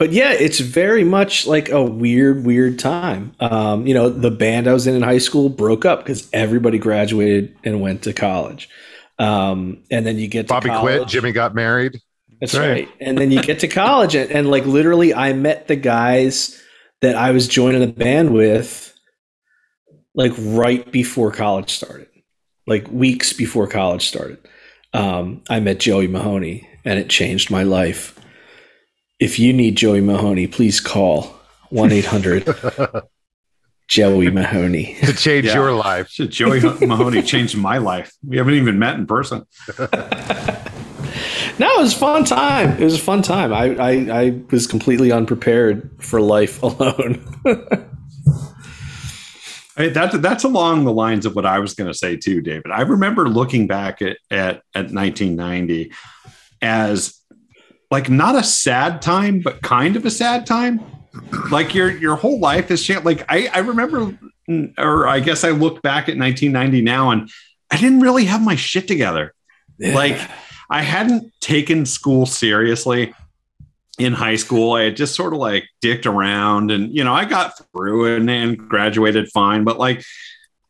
[0.00, 3.36] but yeah, it's very much like a weird, weird time.
[3.38, 6.78] Um, you know, the band I was in in high school broke up because everybody
[6.78, 8.68] graduated and went to college.
[9.20, 11.06] Um, and then you get Bobby quit.
[11.06, 12.00] Jimmy got married.
[12.42, 12.88] That's right.
[13.00, 16.60] And then you get to college, and, and like literally, I met the guys
[17.00, 18.92] that I was joining a band with,
[20.14, 22.08] like right before college started,
[22.66, 24.38] like weeks before college started.
[24.92, 28.18] Um, I met Joey Mahoney, and it changed my life.
[29.20, 31.34] If you need Joey Mahoney, please call
[31.70, 32.44] one eight hundred
[33.88, 34.96] Joey Mahoney.
[35.04, 35.54] to change Yeah.
[35.54, 36.08] your life.
[36.08, 38.12] Joey Mahoney changed my life.
[38.26, 39.46] We haven't even met in person.
[41.58, 42.70] No, it was a fun time.
[42.80, 43.52] It was a fun time.
[43.52, 43.90] I, I,
[44.22, 47.24] I was completely unprepared for life alone.
[49.76, 52.70] Hey, that that's along the lines of what I was going to say too, David.
[52.70, 55.92] I remember looking back at, at at 1990
[56.60, 57.18] as
[57.90, 60.80] like not a sad time, but kind of a sad time.
[61.50, 63.06] Like your your whole life is changed.
[63.06, 64.16] Like I I remember,
[64.76, 67.30] or I guess I look back at 1990 now, and
[67.70, 69.32] I didn't really have my shit together.
[69.78, 70.20] Like
[70.72, 73.12] I hadn't taken school seriously
[73.98, 74.72] in high school.
[74.72, 78.30] I had just sort of like dicked around and, you know, I got through and,
[78.30, 79.64] and graduated fine.
[79.64, 80.02] But like,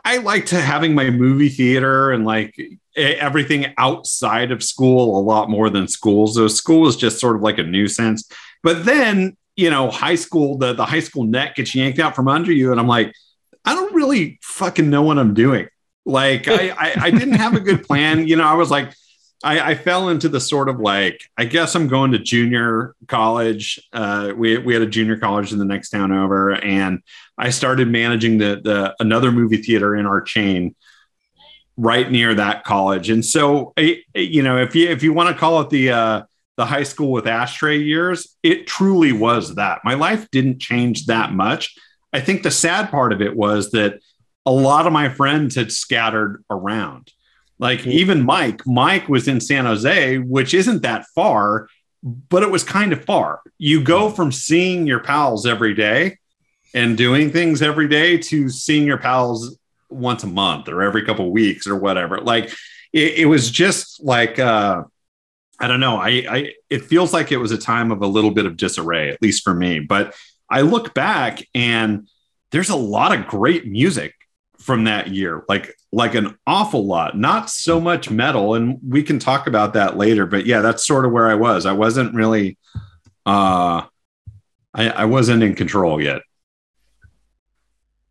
[0.05, 2.61] I liked having my movie theater and like
[2.97, 6.27] everything outside of school a lot more than school.
[6.27, 8.29] So school was just sort of like a nuisance.
[8.65, 12.27] But then, you know, high school, the, the high school net gets yanked out from
[12.27, 12.73] under you.
[12.73, 13.15] And I'm like,
[13.65, 15.69] I don't really fucking know what I'm doing.
[16.05, 18.27] Like I, I, I didn't have a good plan.
[18.27, 18.93] You know, I was like,
[19.45, 23.81] I, I fell into the sort of like, I guess I'm going to junior college.
[23.93, 27.03] Uh, we, we had a junior college in the next town over, and
[27.37, 30.75] I started managing the, the another movie theater in our chain
[31.77, 33.11] right near that college.
[33.11, 33.73] And so,
[34.15, 36.23] you know, if you if you want to call it the uh,
[36.57, 39.81] the high school with ashtray years, it truly was that.
[39.85, 41.75] My life didn't change that much.
[42.13, 44.01] I think the sad part of it was that
[44.45, 47.11] a lot of my friends had scattered around.
[47.63, 51.69] Like even Mike, Mike was in San Jose, which isn't that far,
[52.03, 53.41] but it was kind of far.
[53.57, 56.19] You go from seeing your pals every day
[56.75, 59.57] and doing things every day to seeing your pals
[59.89, 62.19] once a month or every couple of weeks or whatever.
[62.19, 62.53] Like
[62.93, 64.83] it, it was just like uh
[65.61, 65.99] I don't know.
[65.99, 69.11] I, I it feels like it was a time of a little bit of disarray,
[69.11, 69.79] at least for me.
[69.79, 70.17] But
[70.51, 72.09] I look back and
[72.51, 74.15] there's a lot of great music
[74.63, 77.17] from that year, like like an awful lot.
[77.17, 80.27] Not so much metal, and we can talk about that later.
[80.27, 81.67] But yeah, that's sort of where I was.
[81.67, 82.59] I wasn't really,
[83.27, 83.83] uh,
[84.75, 86.23] I, I wasn't in control yet.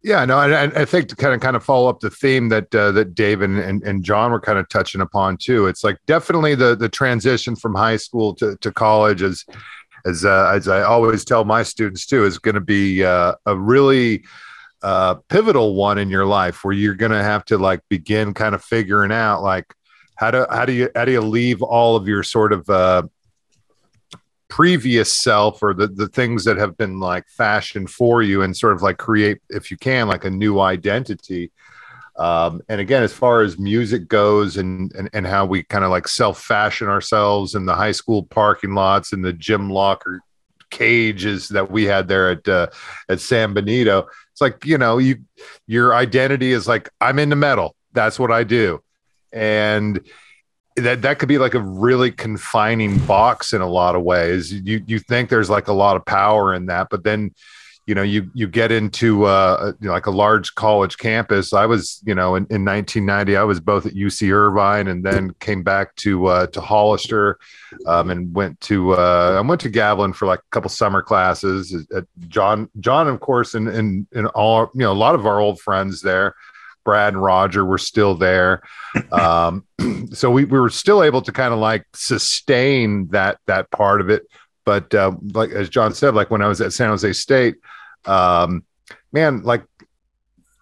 [0.03, 2.73] Yeah, no, and I think to kind of kind of follow up the theme that
[2.73, 5.67] uh, that Dave and, and and John were kind of touching upon too.
[5.67, 9.45] It's like definitely the the transition from high school to, to college is
[10.05, 13.55] as uh, as I always tell my students too is going to be uh, a
[13.55, 14.23] really
[14.83, 18.55] uh, pivotal one in your life where you're going to have to like begin kind
[18.55, 19.73] of figuring out like
[20.15, 23.03] how do how do you how do you leave all of your sort of uh,
[24.49, 28.73] previous self or the, the things that have been like fashioned for you and sort
[28.73, 31.51] of like create if you can like a new identity?
[32.17, 35.91] Um, and again as far as music goes and and, and how we kind of
[35.91, 40.21] like self fashion ourselves in the high school parking lots and the gym locker
[40.71, 42.67] cages that we had there at uh,
[43.09, 44.07] at San Benito
[44.41, 45.17] it's like you know you
[45.67, 48.81] your identity is like I'm into metal that's what I do
[49.31, 50.01] and
[50.77, 54.53] that that could be like a really confining box in a lot of ways.
[54.53, 57.33] You you think there's like a lot of power in that, but then
[57.91, 61.51] you know you you get into uh you know, like a large college campus.
[61.51, 65.31] I was you know in, in 1990 I was both at UC Irvine and then
[65.41, 67.37] came back to uh, to Hollister
[67.87, 71.85] um, and went to uh, I went to Gavilan for like a couple summer classes.
[71.93, 75.41] At John John of course and and and all you know a lot of our
[75.41, 76.35] old friends there.
[76.85, 78.63] Brad and Roger were still there.
[79.11, 79.65] Um,
[80.13, 84.09] so we, we were still able to kind of like sustain that that part of
[84.09, 84.23] it.
[84.65, 87.57] But uh, like as John said, like when I was at San Jose State,
[88.05, 88.63] um,
[89.11, 89.63] man, like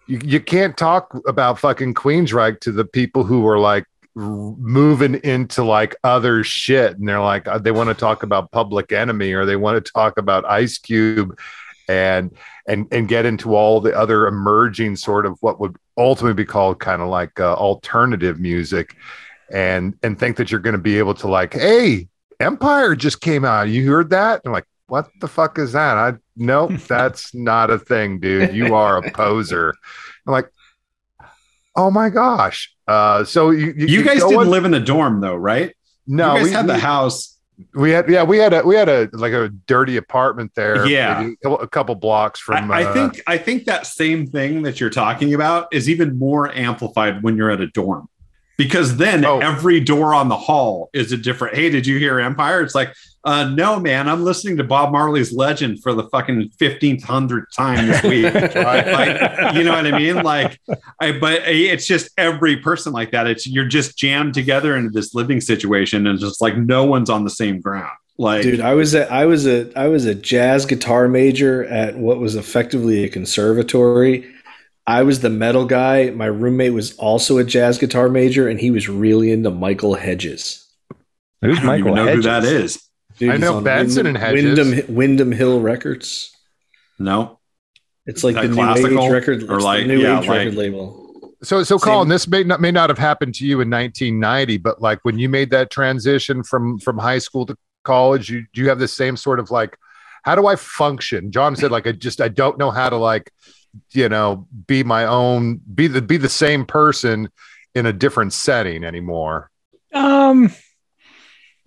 [0.06, 5.62] you, you can't talk about fucking Queensryche to the people who are like moving into
[5.62, 9.46] like other shit and they're like uh, they want to talk about public enemy or
[9.46, 11.38] they want to talk about ice cube
[11.88, 16.44] and and and get into all the other emerging sort of what would ultimately be
[16.44, 18.96] called kind of like uh, alternative music
[19.52, 22.08] and and think that you're going to be able to like hey
[22.40, 25.96] empire just came out you heard that and like what the fuck is that?
[25.96, 28.54] I nope, that's not a thing, dude.
[28.54, 29.74] You are a poser.
[30.26, 30.50] I'm like,
[31.76, 32.74] oh my gosh.
[32.88, 35.76] Uh, so you you, You guys didn't live in a dorm though, right?
[36.06, 37.36] No, we had the we- house.
[37.74, 40.86] We had yeah, we had a we had a like a dirty apartment there.
[40.86, 41.20] Yeah.
[41.20, 42.70] maybe a couple- a couple blocks from.
[42.70, 46.18] I, I uh, think I think that same thing that you're talking about is even
[46.18, 48.08] more amplified when you're at a dorm.
[48.60, 49.38] Because then Oh.
[49.38, 51.56] every door on the hall is a different.
[51.56, 52.60] Hey, did you hear Empire?
[52.60, 52.92] It's like,
[53.24, 57.86] uh, no, man, I'm listening to Bob Marley's Legend for the fucking fifteenth hundredth time
[57.86, 58.24] this week.
[58.34, 60.16] like, you know what I mean?
[60.16, 60.60] Like,
[61.00, 63.26] I, but it's just every person like that.
[63.26, 67.24] It's you're just jammed together into this living situation, and just like no one's on
[67.24, 67.90] the same ground.
[68.18, 71.96] Like, Dude, I was a I was a I was a jazz guitar major at
[71.96, 74.30] what was effectively a conservatory.
[74.86, 76.10] I was the metal guy.
[76.10, 80.66] My roommate was also a jazz guitar major, and he was really into Michael Hedges.
[81.42, 82.24] Who's I don't Michael even know Hedges?
[82.24, 82.82] who that is.
[83.18, 84.58] Dude, I know on Benson and Hedges.
[84.58, 86.34] Windham, Windham Hill Records.
[86.98, 87.38] No,
[88.06, 89.04] It's like That the new classical?
[89.04, 91.06] age record, Or like- new yeah, age like- record label.
[91.42, 94.58] So, so Same- Colin, this may not may not have happened to you in 1990,
[94.58, 98.60] but like when you made that transition from from high school to college, you do
[98.60, 99.76] you have the same sort of like,
[100.24, 101.30] how do I function?
[101.32, 103.30] John said like I just I don't know how to like,
[103.92, 107.28] you know, be my own, be the be the same person
[107.74, 109.50] in a different setting anymore.
[109.94, 110.52] Um,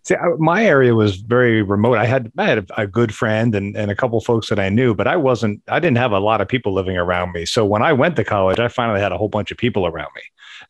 [0.03, 1.97] see, I, my area was very remote.
[1.97, 4.69] I had I had a, a good friend and and a couple folks that I
[4.69, 5.61] knew, but I wasn't.
[5.67, 7.45] I didn't have a lot of people living around me.
[7.45, 10.09] So when I went to college, I finally had a whole bunch of people around
[10.15, 10.21] me,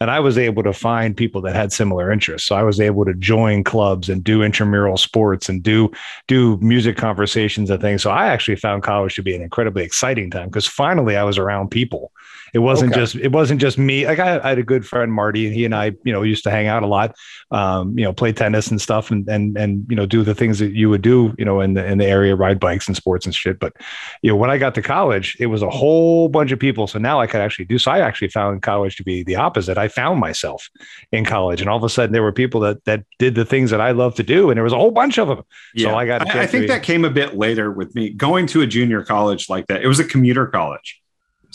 [0.04, 2.46] and I was able to find people that had similar interests.
[2.46, 5.94] So I was able to join clubs and do intramural sports and do
[6.28, 8.04] do music conversations and things.
[8.04, 11.38] So I actually found college to be an incredibly exciting time because finally I was
[11.38, 12.12] around people.
[12.54, 13.02] It wasn't Okay.
[13.02, 14.06] just it wasn't just me.
[14.06, 16.44] Like I, I had a good friend Marty, and he and I, you know, used
[16.44, 17.16] to hang out a lot,
[17.52, 20.60] um, you know, play tennis and stuff, and and and you know, do the things
[20.60, 23.26] that you would do, you know, in the in the area, ride bikes and sports
[23.26, 23.60] and shit.
[23.60, 23.74] But
[24.22, 26.86] you know, when I got to college, it was a whole bunch of people.
[26.86, 27.78] So now I could actually do.
[27.80, 29.78] So I actually found college to be the opposite.
[29.78, 30.70] I found myself
[31.12, 33.72] in college, and all of a sudden there were people that that did the things
[33.72, 35.42] that I love to do, and there was a whole bunch of them.
[35.78, 38.62] So I got I, I think that came a bit later with me going to
[38.62, 39.82] a junior college like that.
[39.82, 41.00] It was a commuter college.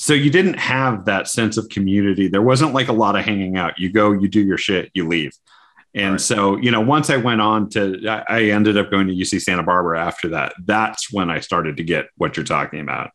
[0.01, 2.29] So you didn't have that sense of community.
[2.29, 3.81] There wasn't like a lot of hanging out.
[3.81, 5.33] You go, you do your shit, you leave.
[5.93, 6.21] And Right.
[6.21, 9.41] so, you know, once I went on to, I I ended up going to UC
[9.41, 10.55] Santa Barbara after that.
[10.65, 13.11] That's when I started to get what you're talking about.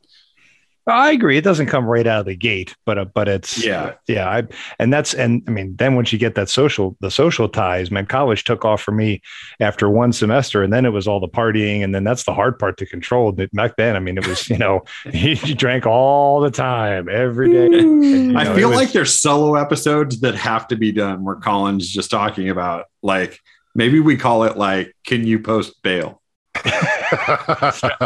[0.85, 1.37] I agree.
[1.37, 3.93] It doesn't come right out of the gate, but uh, but it's Yeah.
[4.07, 4.29] yeah.
[4.29, 4.43] I
[4.79, 8.05] and that's and I mean then once you get that social the social ties, man,
[8.05, 9.21] college took off for me
[9.61, 12.59] after one semester, and then it was all the partying, and then that's the hard
[12.59, 13.31] part to control.
[13.31, 14.81] But back then, I mean, it was you know
[15.13, 17.65] you drank all the time every day.
[17.79, 21.35] And, you I feel was- like there's solo episodes that have to be done where
[21.35, 23.39] Colin's just talking about like
[23.75, 26.21] maybe we call it like, can you post bail?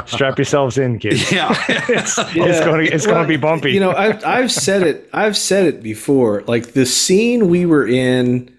[0.05, 1.31] Strap yourselves in, kids.
[1.37, 1.53] Yeah.
[1.69, 3.71] it's, it's going to it's going to be bumpy.
[3.71, 5.09] You know, I've I've said it.
[5.13, 6.43] I've said it before.
[6.47, 8.53] Like the scene we were in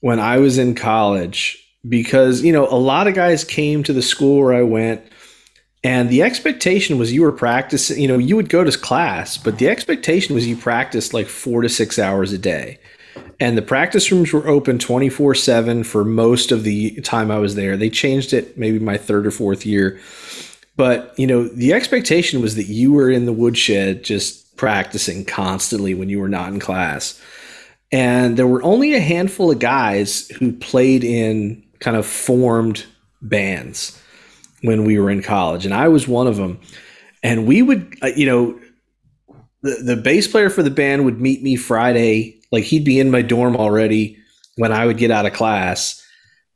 [0.00, 4.02] when I was in college, because you know a lot of guys came to the
[4.02, 5.02] school where I went,
[5.82, 8.00] and the expectation was you were practicing.
[8.00, 11.62] You know, you would go to class, but the expectation was you practiced like four
[11.62, 12.78] to six hours a day.
[13.38, 17.54] And the practice rooms were open 24 7 for most of the time I was
[17.54, 17.76] there.
[17.76, 20.00] They changed it maybe my third or fourth year.
[20.76, 25.94] But, you know, the expectation was that you were in the woodshed just practicing constantly
[25.94, 27.20] when you were not in class.
[27.92, 32.84] And there were only a handful of guys who played in kind of formed
[33.22, 34.00] bands
[34.62, 35.64] when we were in college.
[35.64, 36.60] And I was one of them.
[37.22, 38.60] And we would, uh, you know,
[39.62, 42.35] the, the bass player for the band would meet me Friday.
[42.52, 44.18] Like he'd be in my dorm already
[44.56, 46.02] when I would get out of class.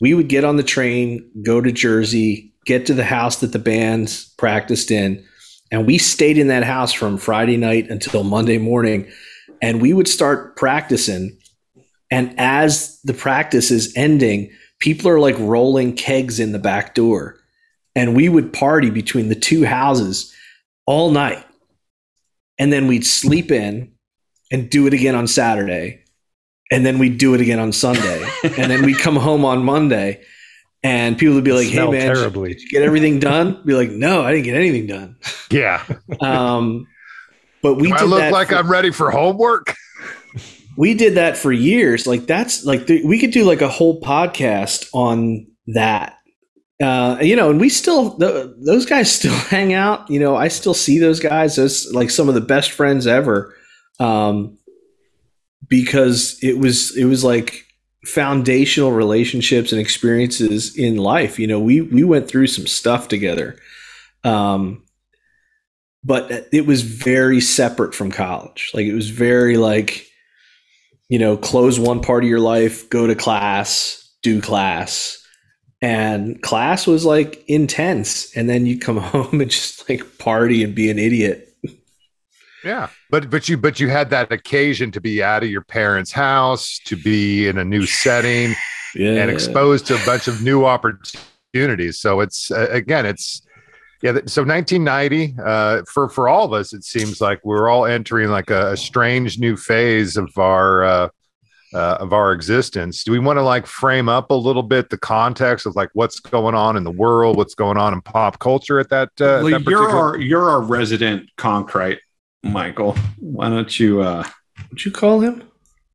[0.01, 3.59] We would get on the train, go to Jersey, get to the house that the
[3.59, 5.25] band practiced in.
[5.71, 9.11] And we stayed in that house from Friday night until Monday morning.
[9.63, 11.39] And we would start practicing.
[12.11, 17.37] And as the practice is ending, people are like rolling kegs in the back door.
[17.95, 20.35] And we would party between the two houses
[20.87, 21.45] all night.
[22.59, 23.93] And then we'd sleep in
[24.51, 26.05] and do it again on Saturday.
[26.73, 28.25] And then we'd do it again on Sunday.
[28.45, 30.23] and then we'd come home on Monday.
[30.83, 32.55] And people would be like, hey, man, terribly.
[32.55, 33.61] did you get everything done?
[33.67, 35.17] Be like, no, I didn't get anything done.
[35.51, 35.85] yeah.
[36.21, 36.87] Um,
[37.63, 39.75] but we Do I look that like for- I'm ready for homework.
[40.79, 42.07] we did that for years.
[42.07, 46.17] Like that's like the, we could do like a whole podcast on that.
[46.83, 50.09] Uh, you know, and we still th- those guys still hang out.
[50.09, 53.55] You know, I still see those guys as like some of the best friends ever,
[54.01, 54.59] um,
[55.69, 57.67] because it was it was like
[58.05, 61.39] foundational relationships and experiences in life.
[61.39, 63.57] You know, we we went through some stuff together.
[64.25, 64.83] Um,
[66.03, 68.71] but it was very separate from college.
[68.73, 70.07] Like it was very like,
[71.09, 75.19] you know, close one part of your life, go to class, do class.
[75.83, 78.35] And class was like intense.
[78.35, 81.50] And then you come home and just like party and be an idiot.
[82.65, 86.13] Yeah, but but you but you had that occasion to be out of your parents'
[86.13, 88.55] house, to be in a new setting,
[88.95, 89.13] Yeah.
[89.23, 91.99] and exposed to a bunch of new opportunities.
[91.99, 93.43] So it's uh, again, it's
[94.03, 94.13] yeah.
[94.27, 98.51] So 1990 uh, for for all of us, it seems like we're all entering like
[98.51, 101.09] a, a strange new phase of our uh,
[101.73, 103.05] uh, of our existence.
[103.05, 106.19] Do we want to like frame up a little bit the context of like what's
[106.21, 109.09] going on in the world, what's going on in pop culture at that?
[109.21, 112.01] Uh, Well, that you're particular- our you're our resident concrete,
[112.43, 112.97] Michael.
[113.19, 114.25] Why don't you, uh,
[114.69, 115.43] What'd you call him?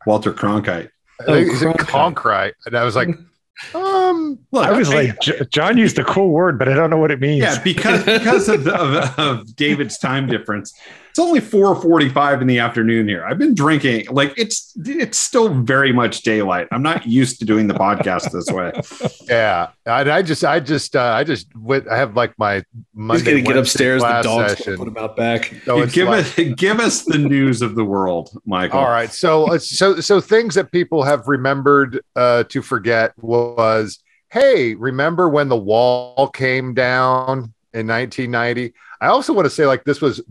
[0.06, 0.90] Walter Cronkite?
[1.22, 2.54] I think it's Cronkite.
[2.66, 3.08] and I was like,
[3.74, 6.98] um, Look, I was like, J- John used a cool word, but I don't know
[6.98, 7.42] what it means.
[7.42, 10.74] yeah, because because of, the, of of David's time difference.
[11.16, 13.24] It's only four forty five in the afternoon here.
[13.24, 14.08] I've been drinking.
[14.12, 16.68] Like it's it's still very much daylight.
[16.74, 18.74] I'm not used to doing the podcast this way.
[19.30, 21.88] Yeah, I, I just, I just, uh, I just went.
[21.88, 22.64] I have like my
[22.94, 23.20] Monday.
[23.20, 23.32] He's Monday.
[23.32, 24.02] gonna get upstairs.
[24.02, 24.76] The dog's session.
[24.76, 25.54] gonna put him out back.
[25.64, 28.82] So give like- us give us the news of the world, Michael.
[28.82, 34.00] All right, so uh, so so things that people have remembered uh, to forget was,
[34.32, 38.74] hey, remember when the wall came down in 1990?
[39.02, 40.22] I also want to say like this was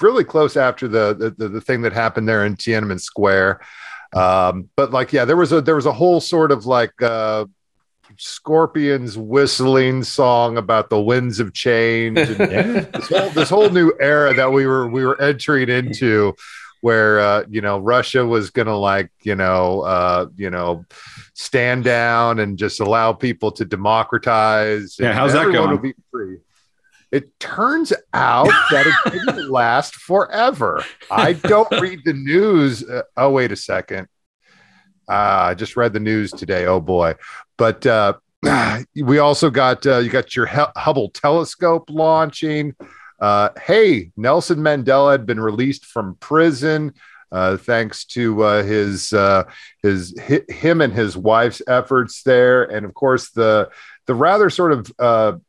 [0.00, 3.60] really close after the the, the, thing that happened there in Tiananmen Square.
[4.12, 7.46] Um, but like, yeah, there was a there was a whole sort of like uh,
[8.16, 12.18] Scorpions whistling song about the winds of change.
[12.18, 12.38] And,
[12.92, 16.34] this whole this whole new era that we were we were entering into
[16.80, 20.84] where uh, you know Russia was gonna like you know uh, you know
[21.34, 24.96] stand down and just allow people to democratize.
[24.98, 25.70] Yeah, and how's that going?
[25.70, 26.38] will be free.
[27.12, 30.84] It turns out that it didn't last forever.
[31.10, 32.88] I don't read the news.
[32.88, 34.08] Uh, oh wait a second.
[35.08, 36.66] Uh, I just read the news today.
[36.66, 37.14] Oh boy,
[37.56, 38.14] but uh,
[38.94, 42.74] we also got uh, you got your Hu- Hubble telescope launching.
[43.20, 46.94] Uh, hey, Nelson Mandela had been released from prison
[47.32, 49.44] uh, thanks to uh, his uh,
[49.82, 53.70] his hi, him and his wife's efforts there, and of course the
[54.06, 55.40] the rather sort of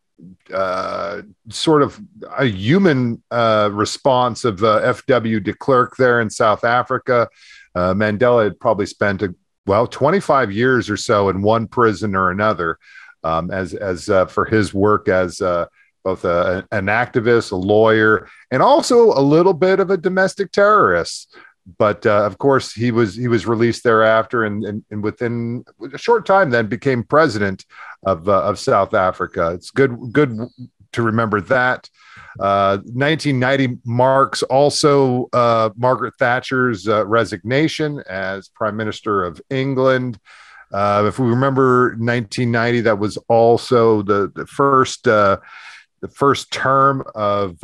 [0.53, 1.99] uh, sort of
[2.37, 5.39] a human uh, response of uh, F.W.
[5.39, 7.27] de Klerk there in South Africa.
[7.73, 9.33] Uh, Mandela had probably spent a,
[9.65, 12.77] well 25 years or so in one prison or another
[13.23, 15.65] um, as as uh, for his work as uh,
[16.03, 21.35] both a, an activist, a lawyer, and also a little bit of a domestic terrorist.
[21.77, 25.97] But uh, of course, he was he was released thereafter, and, and, and within a
[25.97, 27.65] short time, then became president
[28.03, 29.51] of uh, of South Africa.
[29.51, 30.37] It's good good
[30.93, 31.89] to remember that.
[32.39, 40.19] Uh, 1990 marks also uh, Margaret Thatcher's uh, resignation as Prime Minister of England.
[40.71, 47.59] Uh, if we remember 1990, that was also the the first the first term of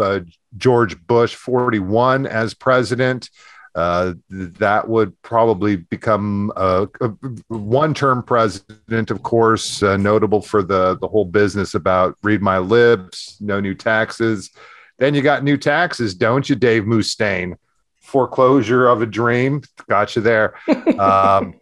[0.55, 3.29] George Bush 41 as president.
[3.77, 7.09] Uh, that would probably become a, a
[7.49, 13.37] one-term president, of course, uh, notable for the the whole business about read my lips,
[13.39, 14.49] no new taxes.
[14.97, 17.55] Then you got new taxes, don't you, Dave Mustaine?
[18.01, 20.55] Foreclosure of a dream, got you there.
[20.99, 21.53] Um,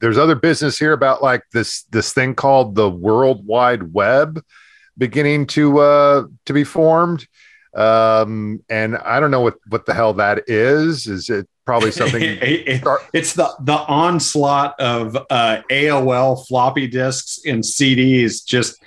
[0.00, 4.42] there's other business here about like this this thing called the World Wide Web
[4.98, 7.28] beginning to uh, to be formed.
[7.76, 11.06] Um, and I don't know what what the hell that is.
[11.06, 12.22] Is it probably something?
[12.22, 18.80] It- it- it's the the onslaught of uh, AOL floppy disks and CDs just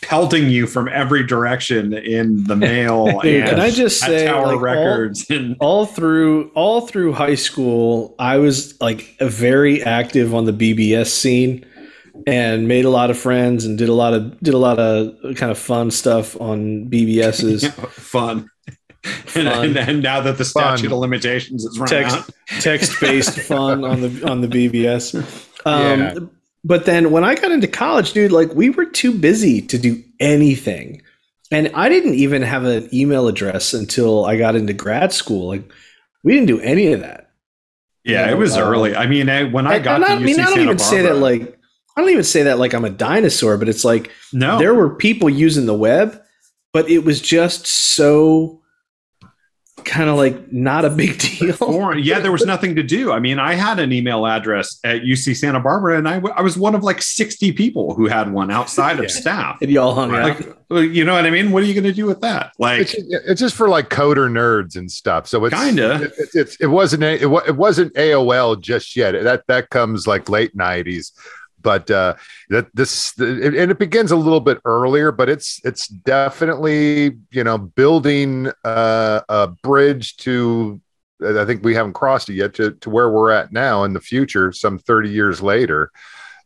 [0.00, 4.46] pelting you from every direction in the mail Dude, and can I just say, Tower
[4.46, 10.34] like, all- Records and all through all through high school i was like very active
[10.36, 11.66] on the bbs scene
[12.26, 15.14] and made a lot of friends and did a lot of did a lot of
[15.36, 18.48] kind of fun stuff on bbs's fun.
[19.02, 19.46] Fun.
[19.46, 20.92] And, and now that the statute Fun.
[20.92, 25.14] of limitations is run Text- out, text-based fun on the on the bbs
[25.64, 26.14] um Yeah.
[26.64, 30.02] but then when i got into college dude like we were too busy to do
[30.20, 31.00] anything
[31.50, 35.64] and i didn't even have an email address until i got into grad school like
[36.22, 37.30] we didn't do any of that
[38.04, 38.96] yeah, You it was um, early.
[38.96, 40.78] I mean, I, when I got and to I, UC mean, I don't Santa even
[40.78, 41.59] say that like
[41.96, 44.90] I don't even say that like I'm a dinosaur, but it's like no, there were
[44.94, 46.20] people using the web,
[46.72, 48.60] but it was just so
[49.84, 51.56] kind of like not a big deal.
[51.70, 53.12] Or, yeah, there was nothing to do.
[53.12, 56.42] I mean, I had an email address at UC Santa Barbara, and I, w- I
[56.42, 59.58] was one of like 60 people who had one outside of staff.
[59.62, 60.38] And y'all hung out.
[60.40, 61.52] Like, well, you know what I mean?
[61.52, 62.52] What are you going to do with that?
[62.58, 65.26] Like, It's, it's just for like coder nerds and stuff.
[65.26, 66.02] So it's Kinda.
[66.02, 69.12] It, it's it's it wasn't a, it, it wasn't AOL just yet.
[69.22, 71.12] That that comes like late nineties,
[71.62, 72.14] but uh,
[72.48, 75.12] that this and it begins a little bit earlier.
[75.12, 80.80] But it's it's definitely you know building uh, a bridge to.
[81.22, 84.00] I think we haven't crossed it yet to, to where we're at now in the
[84.00, 85.90] future, some 30 years later.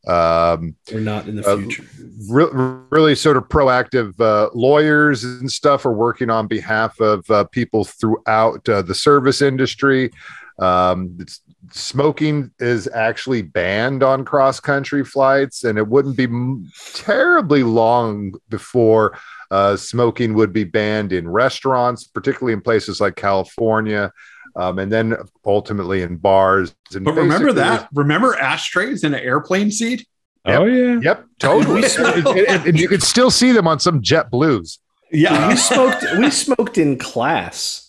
[0.07, 1.85] Um, We're not in the uh, future.
[2.29, 7.45] re- really sort of proactive uh, lawyers and stuff are working on behalf of uh,
[7.45, 10.11] people throughout uh, the service industry.
[10.59, 11.41] Um, it's,
[11.73, 18.35] smoking is actually banned on cross country flights, and it wouldn't be m- terribly long
[18.49, 19.19] before
[19.51, 24.13] uh, smoking would be banned in restaurants, particularly in places like California.
[24.57, 26.75] Um, and then ultimately in bars.
[26.95, 27.89] And but remember that?
[27.93, 30.07] Remember ashtrays in an airplane seat?
[30.45, 31.01] Oh yeah.
[31.01, 31.83] Yep, totally.
[31.99, 34.79] and, and- and you could still see them on some JetBlues.
[35.11, 35.49] Yeah.
[35.49, 36.05] we smoked.
[36.19, 37.84] We smoked in class.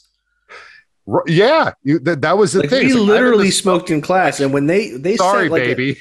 [1.28, 2.88] Yeah, you, that, that was the Like, thing.
[2.88, 5.98] we like, literally smoked in class, and when they they sorry, sent like a-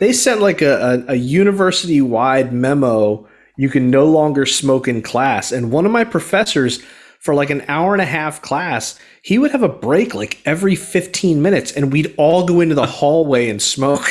[0.00, 3.26] they sent like a, a, a university wide memo.
[3.56, 6.82] You can no longer smoke in class, and one of my professors
[7.20, 10.74] for like an hour and a half class, he would have a break like every
[10.74, 14.04] fifteen minutes, and we'd all go into the hallway and smoke.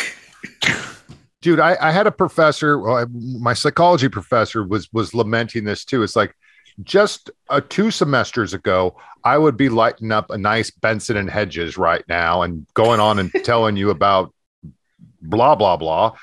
[1.42, 5.84] dude I, I had a professor well, I- my psychology professor was was lamenting this
[5.86, 6.36] too it's like
[6.84, 11.78] just uh, two semesters ago i would be lighting up a nice benson and hedges
[11.78, 14.34] right now and going on and telling you about
[15.22, 16.16] blah blah blah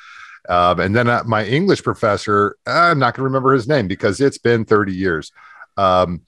[0.49, 4.21] um, and then uh, my english professor i'm not going to remember his name because
[4.21, 5.33] it's been 30 years
[5.77, 6.23] um,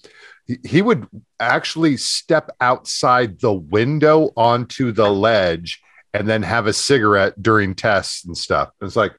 [0.47, 1.07] he, he would
[1.39, 8.25] actually step outside the window onto the ledge and then have a cigarette during tests
[8.25, 8.71] and stuff.
[8.81, 9.13] It's like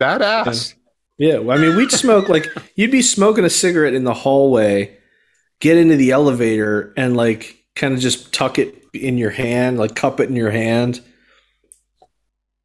[0.00, 0.74] badass.
[1.20, 4.96] Yeah, well, I mean, we'd smoke like you'd be smoking a cigarette in the hallway,
[5.60, 9.94] get into the elevator, and like kind of just tuck it in your hand, like
[9.94, 11.02] cup it in your hand,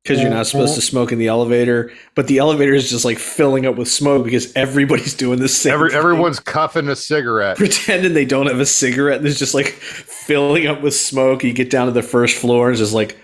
[0.01, 0.89] because you're not supposed to mm-hmm.
[0.89, 1.91] smoke in the elevator.
[2.15, 5.73] But the elevator is just like filling up with smoke because everybody's doing the same.
[5.73, 5.99] Every, thing.
[5.99, 7.57] everyone's cuffing a cigarette.
[7.57, 9.17] pretending they don't have a cigarette.
[9.17, 11.43] And it's just like filling up with smoke.
[11.43, 13.17] You get down to the first floor, and it's just like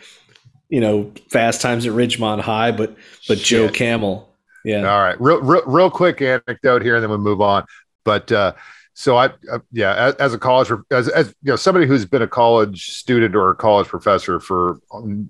[0.67, 2.97] you know, Fast Times at Ridgemont High, but
[3.29, 4.27] but Joe Camel.
[4.63, 4.91] Yeah.
[4.91, 7.65] All right, real, real, real quick anecdote here, and then we'll move on.
[8.03, 8.53] But uh,
[8.93, 12.21] so I, uh, yeah, as, as a college, as, as you know, somebody who's been
[12.21, 15.29] a college student or a college professor for um,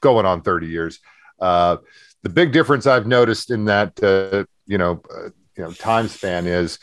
[0.00, 1.00] going on thirty years,
[1.40, 1.78] uh,
[2.22, 6.46] the big difference I've noticed in that, uh, you know, uh, you know, time span
[6.46, 6.78] is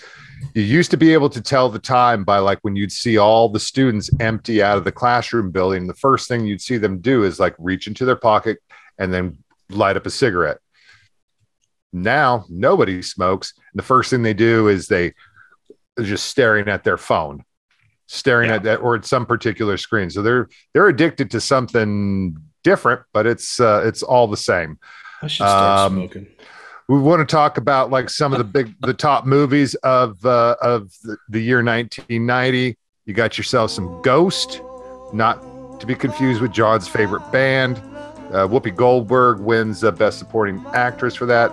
[0.53, 3.47] you used to be able to tell the time by like when you'd see all
[3.47, 5.87] the students empty out of the classroom building.
[5.87, 8.57] The first thing you'd see them do is like reach into their pocket
[8.97, 9.37] and then
[9.69, 10.57] light up a cigarette.
[11.95, 13.53] Now nobody smokes.
[13.71, 15.13] And the first thing they do is they
[15.97, 17.43] are just staring at their phone,
[18.07, 18.55] staring Yeah.
[18.57, 20.09] at that or at some particular screen.
[20.09, 24.77] So they're they're addicted to something different, but it's uh, it's all the same.
[25.21, 26.27] I should start Um, smoking.
[26.89, 30.55] We want to talk about like some of the big the top movies of uh,
[30.61, 32.77] of the, the year 1990.
[33.05, 34.61] You got yourself some Ghost,
[35.13, 35.41] not
[35.79, 37.77] to be confused with John's favorite band.
[38.33, 41.51] Uh, Whoopi Goldberg wins uh, Best Supporting Actress for that.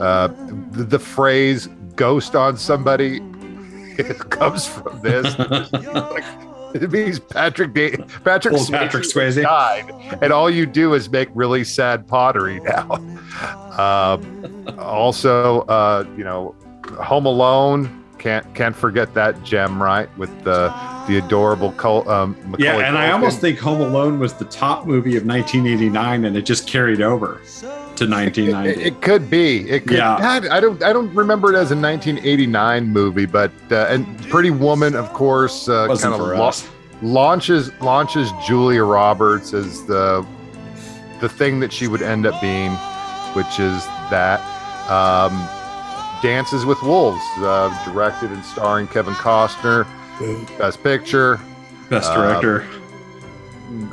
[0.00, 0.28] Uh,
[0.72, 3.20] the, the phrase "ghost on somebody"
[3.98, 5.38] it comes from this.
[5.38, 6.24] like,
[6.74, 9.40] it means Patrick da- Patrick, Old Patrick Swayze.
[9.42, 9.90] died,
[10.20, 12.90] and all you do is make really sad pottery now.
[13.78, 16.54] Um, also, uh, you know,
[17.00, 20.08] Home Alone can't can't forget that gem, right?
[20.18, 20.74] With the
[21.06, 25.16] the adorable Col- um, Yeah, and I almost think Home Alone was the top movie
[25.16, 27.40] of 1989, and it just carried over
[27.96, 28.82] to It, 1990.
[28.82, 29.68] it could be.
[29.70, 29.96] It could.
[29.98, 30.18] Yeah.
[30.20, 30.82] God, I don't.
[30.82, 35.68] I don't remember it as a 1989 movie, but uh, and Pretty Woman, of course,
[35.68, 36.52] uh, kind of la-
[37.02, 40.26] launches launches Julia Roberts as the
[41.20, 42.72] the thing that she would end up being,
[43.34, 44.40] which is that
[44.90, 45.32] um,
[46.22, 49.86] Dances with Wolves, uh, directed and starring Kevin Costner,
[50.58, 51.40] Best Picture.
[51.90, 52.66] Best uh, director.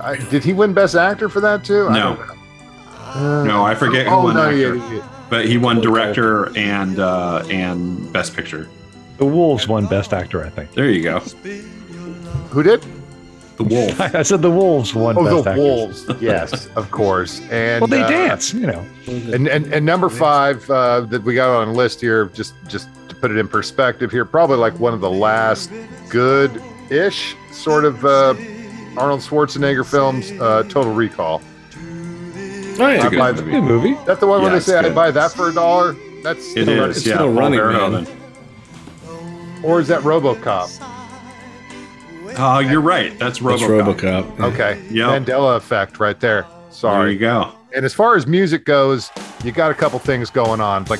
[0.02, 1.88] I, did he win Best Actor for that too?
[1.88, 2.36] I No.
[3.14, 3.40] Don't know.
[3.42, 4.76] Uh, No, I forget who oh, won no, actor.
[4.76, 5.08] yeah, yeah.
[5.30, 8.68] but he won director and uh, and best picture.
[9.18, 10.72] The Wolves won Best Actor, I think.
[10.74, 11.20] There you go.
[12.50, 12.84] Who did?
[13.58, 14.00] The Wolves.
[14.00, 16.08] I said the Wolves won Oh, Best the Actors.
[16.08, 16.22] Wolves.
[16.24, 17.40] Yes, of course.
[17.52, 18.84] And Well, they uh, dance, you know.
[19.08, 22.90] And, and and number five uh, that we got on a list here, just just
[23.10, 25.72] to put it in perspective here, probably like one of the last
[26.10, 26.60] good
[26.90, 28.34] ish sort of uh,
[28.98, 30.32] Arnold Schwarzenegger films.
[30.32, 31.44] Uh, Total Recall.
[32.82, 33.52] Oh yeah, I good buy movie.
[33.52, 33.94] Good movie.
[34.06, 34.96] That's the one where they it's say I good.
[34.96, 35.94] buy that for a dollar.
[36.24, 37.16] That's It still is, it's yeah.
[37.16, 38.06] still running, Verhoeven.
[38.06, 39.64] man.
[39.64, 40.78] or is that RoboCop?
[42.38, 43.18] Oh, you're right.
[43.20, 43.86] That's RoboCop.
[43.86, 44.54] That's RoboCop.
[44.54, 45.26] Okay, Yep.
[45.26, 46.46] Mandela effect right there.
[46.70, 47.04] Sorry.
[47.04, 47.52] There you go.
[47.76, 49.10] And as far as music goes,
[49.44, 51.00] you got a couple things going on, like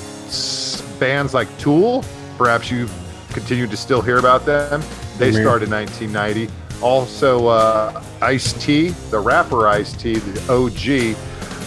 [1.00, 2.04] bands like Tool.
[2.38, 2.92] Perhaps you've
[3.30, 4.82] continued to still hear about them.
[5.18, 6.50] They started in 1990.
[6.82, 11.16] Also, uh, Ice T, the rapper Ice T, the OG,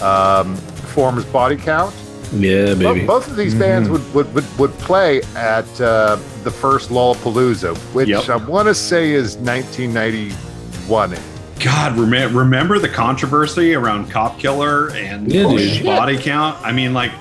[0.03, 1.95] um, forms Body Count.
[2.33, 3.07] Yeah, Bo- baby.
[3.07, 8.09] both of these bands would, would, would, would play at uh, the first Lollapalooza, which
[8.09, 8.29] Yep.
[8.29, 11.17] I want to say is 1991.
[11.61, 15.85] God, rem- remember the controversy around Cop Killer and Yeah, and dude.
[15.85, 16.61] Body Count?
[16.67, 17.13] I mean, like,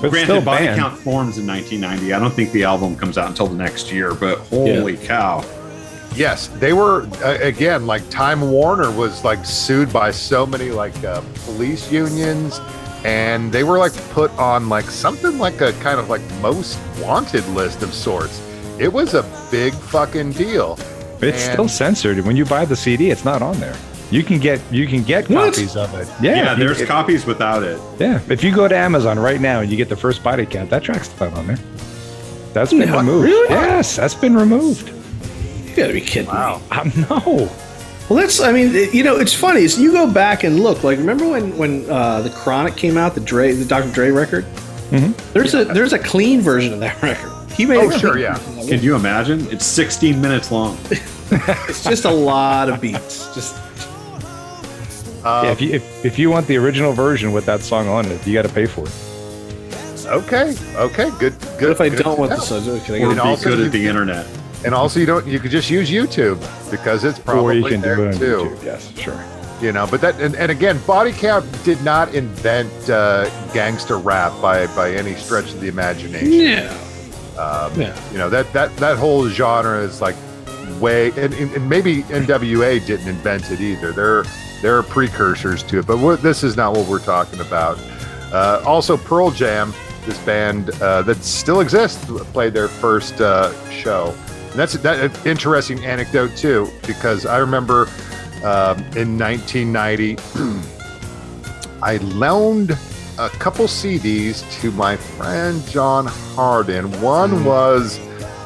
[0.00, 0.80] But granted, Body banned.
[0.80, 2.12] Count forms in 1990.
[2.14, 5.44] I don't think the album comes out until the next year, but holy cow.
[6.14, 10.94] Yes, they were uh, again like Time Warner was like sued by so many like
[11.04, 12.60] uh, police unions,
[13.04, 17.46] and they were like put on like something like a kind of like most wanted
[17.48, 18.40] list of sorts.
[18.78, 20.78] It was a big fucking deal.
[21.20, 22.18] It's And- still censored.
[22.26, 23.76] When you buy the CD, it's not on there.
[24.10, 25.54] You can get you can get What?
[25.54, 26.06] copies of it.
[26.20, 27.80] Yeah, Yeah, there's it- copies without it.
[27.98, 30.68] Yeah, if you go to Amazon right now and you get the first body count,
[30.70, 31.58] that track's not on there.
[32.52, 33.24] That's been No, removed.
[33.24, 33.48] really?
[33.48, 34.90] Yes, that's been removed.
[35.72, 36.38] You gotta be kidding me.
[36.38, 37.48] Um, no.
[38.08, 38.40] Well, that's.
[38.40, 39.62] I mean, it- you know, it's funny.
[39.64, 40.84] You go back and look.
[40.84, 43.90] Like, remember when when uh, the Chronic came out, the Dre, the Dr.
[43.92, 44.44] Dre record.
[44.90, 45.16] Mhm.
[45.32, 47.30] There's a there's a clean version of that record.
[47.52, 47.78] He made.
[47.78, 48.38] Oh, sure, yeah.
[48.60, 48.68] it.
[48.68, 49.46] Can you imagine?
[49.50, 50.76] It's 16 minutes long.
[51.34, 53.34] It's just a lot of beats.
[53.34, 53.56] Just
[55.24, 58.04] Uh, Yeah, if you if, if you want the original version with that song on
[58.06, 60.06] it, you got to pay for it.
[60.06, 61.70] okay, okay, good, what good.
[61.70, 62.84] if I good don't want the subject?
[62.84, 64.26] Can I get And be also good at the internet.
[64.64, 65.26] And also, you don't.
[65.26, 66.38] You could just use YouTube
[66.70, 68.36] because it's or probably you can there do it too.
[68.36, 68.64] YouTube.
[68.64, 69.24] Yes, sure.
[69.60, 74.32] You know, but that and, and again, Body Count did not invent uh, gangster rap
[74.40, 76.32] by by any stretch of the imagination.
[76.32, 76.68] Yeah.
[77.38, 77.96] Um, Yeah.
[78.12, 80.16] You know that that that whole genre is like
[80.80, 83.92] way and, and maybe NWA didn't invent it either.
[83.92, 84.24] They're
[84.62, 87.78] they're precursors to it, but we're, this is not what we're talking about.
[88.32, 89.74] Uh, also, Pearl Jam,
[90.06, 94.14] this band uh, that still exists, played their first uh, show.
[94.54, 97.88] That's that an interesting anecdote too, because I remember
[98.44, 100.16] um, in 1990,
[101.82, 102.72] I loaned
[103.18, 107.00] a couple CDs to my friend John Harden.
[107.00, 107.98] One was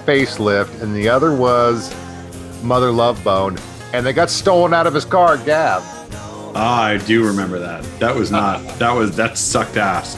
[0.05, 1.95] Facelift, and the other was
[2.63, 3.59] Mother Love Bone,
[3.93, 5.83] and they got stolen out of his car, Gab.
[6.59, 7.85] Ah, I do remember that.
[8.01, 8.63] That was not.
[8.79, 10.17] That was that sucked ass.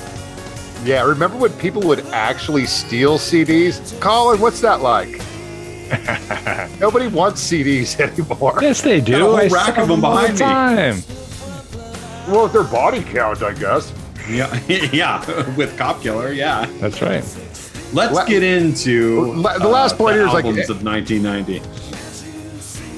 [0.85, 3.99] Yeah, remember when people would actually steal CDs?
[4.01, 5.21] Colin, what's that like?
[6.81, 8.59] Nobody wants CDs anymore.
[8.61, 9.13] Yes, they do.
[9.13, 10.39] Got a whole I rack of them all the behind me.
[10.39, 11.03] time.
[12.33, 13.93] Well, with their body count, I guess.
[14.29, 14.55] Yeah,
[14.93, 15.55] yeah.
[15.57, 16.67] With Cop Killer, yeah.
[16.79, 17.25] That's right.
[17.95, 20.85] Let's La- get into La- the last uh, point the here is like- albums of
[20.85, 21.88] 1990.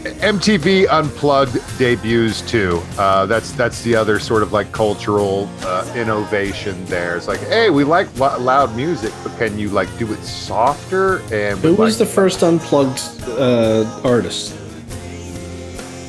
[0.04, 2.82] MTV Unplugged debuts too.
[2.96, 6.82] Uh, that's that's the other sort of like cultural uh, innovation.
[6.86, 10.22] There, it's like, hey, we like lo- loud music, but can you like do it
[10.24, 11.18] softer?
[11.32, 14.56] And Who was like, the first unplugged uh, artist?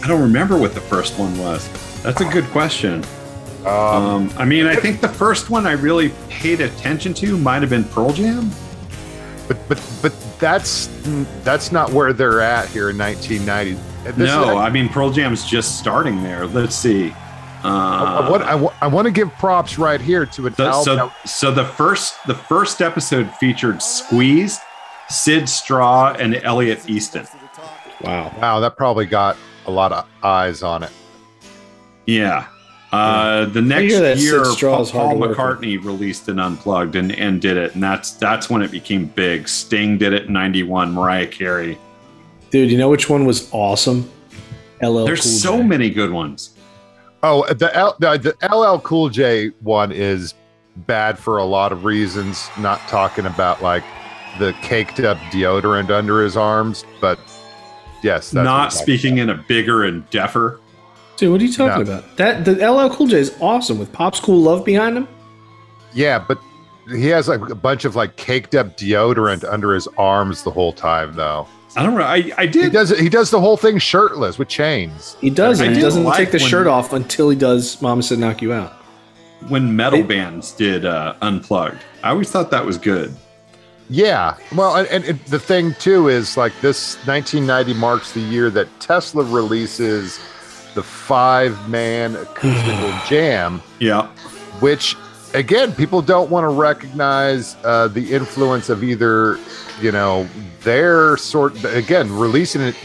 [0.04, 1.68] I don't remember what the first one was.
[2.02, 3.04] That's a good question.
[3.66, 7.70] Um, I mean, I think the first one I really paid attention to might have
[7.70, 8.50] been Pearl Jam.
[9.48, 10.88] but but but that's
[11.44, 13.80] that's not where they're at here in 1990.
[14.18, 16.48] This no, is, I mean Pearl Jam's just starting there.
[16.48, 17.14] Let's see.
[17.64, 21.12] Uh, I, want I, I want to give props right here to an so, album.
[21.26, 24.60] so, so the first the first episode featured Squeeze,
[25.10, 27.28] Syd Straw, and Elliot Easton.
[28.02, 28.36] Wow.
[28.42, 29.38] wow, that probably got
[29.68, 30.92] a lot of eyes on it.
[32.08, 32.48] Yeah.
[32.92, 35.38] Uh, the next that year, Straw Paul, is hard to work with.
[35.38, 39.48] McCartney released an unplugged and, and did it, and that's that's when it became big.
[39.48, 40.92] Sting did it in '91.
[40.92, 41.78] Mariah Carey.
[42.50, 44.10] Dude, you know which one was awesome?
[44.82, 45.64] LL There's Cool so J.
[45.64, 46.56] many good ones.
[47.24, 50.34] Oh, the, L, the the LL Cool J one is
[50.76, 52.50] bad for a lot of reasons.
[52.58, 53.84] Not talking about like
[54.38, 57.20] the caked up deodorant under his arms, but
[58.02, 60.60] yes, that's Not I'm talking speaking in a bigger and deffer.
[61.22, 62.00] Dude, what are you talking No.
[62.00, 62.18] about?
[62.18, 65.08] That the LL Cool J is awesome with Pop School Love behind him.
[65.94, 66.40] Yeah, but
[66.90, 70.74] he has like a bunch of like caked up deodorant under his arms the whole
[70.74, 71.46] time, though.
[71.76, 72.02] I don't know.
[72.02, 72.74] I, I He did.
[72.74, 75.16] does he does the whole thing shirtless with chains.
[75.22, 75.62] He does.
[75.62, 78.42] I he doesn't like take the when- shirt off until he does Mama Said Knock
[78.42, 78.74] You Out.
[79.48, 81.78] when metal I- bands did uh, unplugged.
[82.04, 83.14] I always thought that was good.
[83.92, 84.38] Yeah.
[84.56, 88.68] Well, and, and, and the thing too is like this 1990 marks the year that
[88.80, 90.20] Tesla releases
[90.76, 94.08] the five man acoustical jam, Yeah.
[94.60, 94.96] which
[95.34, 99.40] again, people don't want to recognize uh, the influence of either,
[99.82, 100.28] you know,
[100.64, 102.76] their sort, again, releasing it,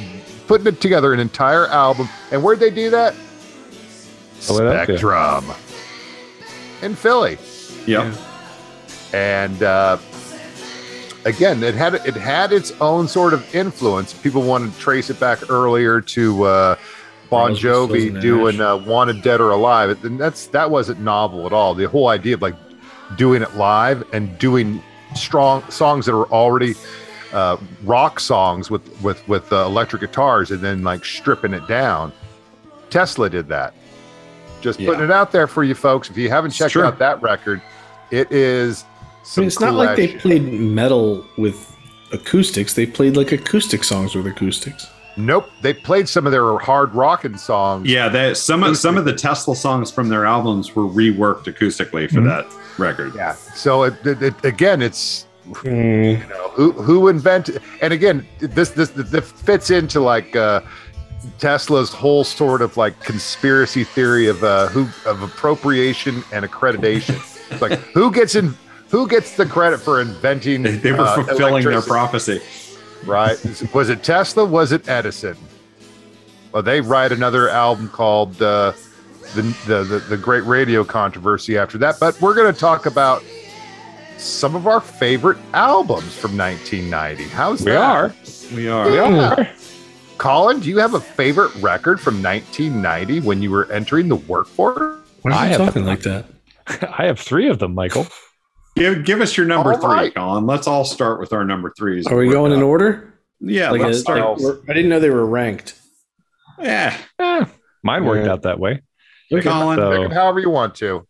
[0.47, 2.09] putting it together an entire album.
[2.31, 3.15] And where'd they do that?
[3.15, 4.99] Philadelphia.
[4.99, 5.45] Spectrum
[6.83, 7.39] in Philly
[7.87, 8.15] Yep.
[9.15, 9.97] and uh,
[11.25, 14.13] again, it had it had its own sort of influence.
[14.13, 16.77] People wanted to trace it back earlier to uh,
[17.31, 21.75] Bon Jovi doing uh, "Wanted Dead or Alive," and that's that wasn't novel at all.
[21.75, 22.55] The whole idea of like
[23.17, 24.83] doing it live and doing
[25.15, 26.75] strong songs that are already
[27.33, 32.13] uh, rock songs with with with uh, electric guitars, and then like stripping it down.
[32.91, 33.75] Tesla did that.
[34.61, 34.89] Just Yeah.
[34.91, 36.09] putting it out there for you folks.
[36.11, 36.85] If you haven't checked true.
[36.85, 37.61] out that record,
[38.11, 38.85] it is.
[39.37, 40.21] I mean, it's not like they shit.
[40.21, 41.77] played metal with
[42.13, 42.75] acoustics.
[42.75, 44.87] They played like acoustic songs with acoustics.
[45.17, 47.89] Nope, they played some of their hard rocking songs.
[47.89, 52.09] Yeah, that some of some of the Tesla songs from their albums were reworked acoustically
[52.11, 52.25] for Mhm.
[52.27, 53.13] that record.
[53.15, 53.33] yeah.
[53.55, 55.27] So it, it, it- again, it's
[55.63, 60.61] Mm, you know, who who invented, and again, this this this fits into like uh,
[61.39, 67.15] Tesla's whole sort of like conspiracy theory of uh, who of appropriation and accreditation.
[67.53, 68.57] It's like who gets in.
[68.91, 70.63] Who gets the credit for inventing?
[70.63, 72.41] They, they were uh, fulfilling their prophecy.
[73.05, 73.39] Right?
[73.75, 74.45] Was it Tesla?
[74.45, 75.37] Was it Edison?
[76.53, 78.73] Well, they write another album called uh,
[79.35, 81.97] the, the the the Great Radio Controversy after that.
[82.01, 83.23] But we're going to talk about
[84.17, 87.25] some of our favorite albums from 1990.
[87.35, 87.81] How's we that?
[87.83, 88.15] are.
[88.55, 88.91] We are.
[88.91, 89.49] We are.
[90.19, 94.99] Colin, do you have a favorite record from 1990 when you were entering the workforce?
[95.23, 96.25] Why I are you have- talking like that?
[96.99, 98.07] I have three of them, Michael.
[98.77, 100.15] Give give us your number All three, right.
[100.15, 100.47] Colin.
[100.47, 102.07] Let's all start with our number threes.
[102.07, 103.15] Are we going in order?
[103.41, 104.41] Yeah, Like, let's a- start.
[104.41, 105.75] like I didn't know they were ranked.
[106.61, 107.45] yeah, Eh,
[107.83, 108.33] mine worked Yeah.
[108.33, 108.83] out that way.
[109.43, 109.77] Colin.
[109.79, 111.07] So- Pick it however you want to.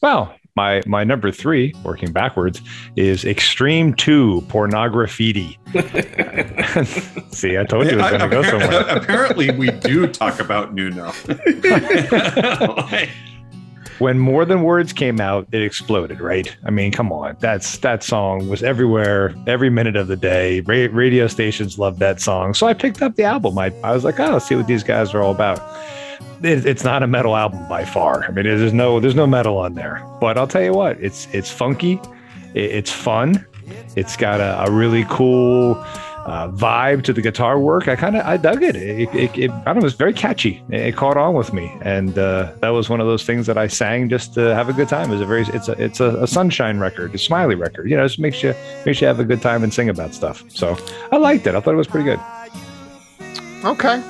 [0.00, 2.60] Well, my my number three, working backwards,
[2.96, 5.56] is Extreme Two Pornograffitti.
[7.34, 8.80] See, I told you it was going to go somewhere.
[8.96, 11.12] Apparently, we do talk about Nuno.
[12.90, 13.10] Like,
[13.98, 16.54] when More Than Words came out, it exploded, right?
[16.64, 20.60] I mean, come on, that's that song was everywhere, every minute of the day.
[20.60, 23.58] Ra- radio stations loved that song, so I picked up the album.
[23.58, 25.58] I, I was like, oh, let's see what these guys are all about.
[26.42, 28.24] It, it's not a metal album by far.
[28.24, 31.26] I mean, there's no there's no metal on there, but I'll tell you what, it's
[31.32, 32.00] it's funky,
[32.54, 33.44] it, it's fun,
[33.96, 35.74] it's got a, a really cool.
[36.28, 37.88] Uh, vibe to the guitar work.
[37.88, 38.76] I kind of I dug it.
[38.76, 39.50] It, it, it.
[39.50, 39.80] I don't know.
[39.80, 40.62] It was very catchy.
[40.68, 43.56] It, it caught on with me, and uh, that was one of those things that
[43.56, 45.08] I sang just to have a good time.
[45.08, 47.88] It was a very it's a it's a, a sunshine record, a smiley record.
[47.88, 48.54] You know, it just makes you
[48.84, 50.44] makes you have a good time and sing about stuff.
[50.50, 50.76] So
[51.10, 51.54] I liked it.
[51.54, 52.20] I thought it was pretty good.
[53.64, 54.02] Okay,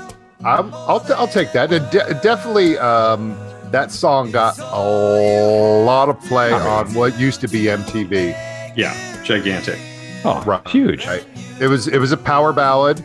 [0.44, 1.72] I'm, I'll t- I'll take that.
[1.72, 3.38] It de- definitely, um,
[3.70, 8.34] that song got a lot of play on what used to be MTV.
[8.76, 9.78] yeah, gigantic.
[10.24, 10.66] Oh, Right.
[10.68, 11.06] huge.
[11.06, 11.24] Right.
[11.60, 13.00] It was it was a power ballad,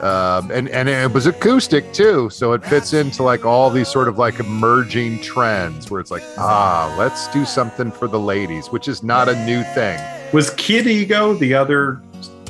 [0.00, 4.08] um, and and it was acoustic too, so it fits into like all these sort
[4.08, 8.88] of like emerging trends where it's like ah, let's do something for the ladies, which
[8.88, 9.98] is not a new thing.
[10.32, 12.00] Was Kid Ego the other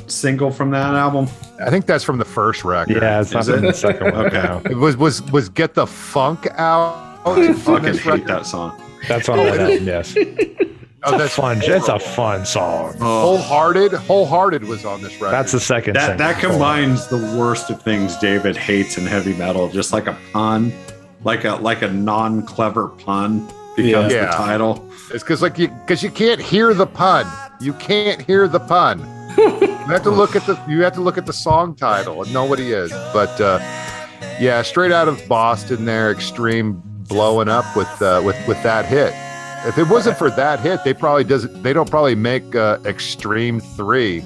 [0.07, 1.27] single from that album?
[1.65, 3.01] I think that's from the first record.
[3.01, 3.61] Yeah, it's not Is it?
[3.61, 4.25] the second one.
[4.27, 4.71] Okay.
[4.71, 7.07] It was was was get the funk out.
[7.25, 8.27] I on fucking hate record.
[8.27, 8.81] that song.
[9.07, 9.85] That's on that album.
[9.85, 10.13] Yes,
[11.01, 11.59] it's Oh, a that's fun.
[11.63, 12.93] It's a fun song.
[12.97, 13.93] wholehearted.
[13.93, 15.31] Wholehearted was on this record.
[15.33, 15.95] That's the second.
[15.95, 20.17] That that combines the worst of things David hates in heavy metal, just like a
[20.33, 20.73] pun,
[21.23, 24.25] like a like a non clever pun becomes Yeah.
[24.25, 24.85] the title.
[25.13, 27.25] It's because like you because you can't hear the pun.
[27.61, 28.99] You can't hear the pun.
[29.37, 32.33] you have to look at the you have to look at the song title and
[32.33, 32.91] know what he is.
[33.13, 33.59] But uh,
[34.39, 39.13] yeah, straight out of Boston, there, extreme blowing up with uh, with with that hit.
[39.67, 41.61] If it wasn't for that hit, they probably doesn't.
[41.63, 44.21] They don't probably make uh, Extreme Three.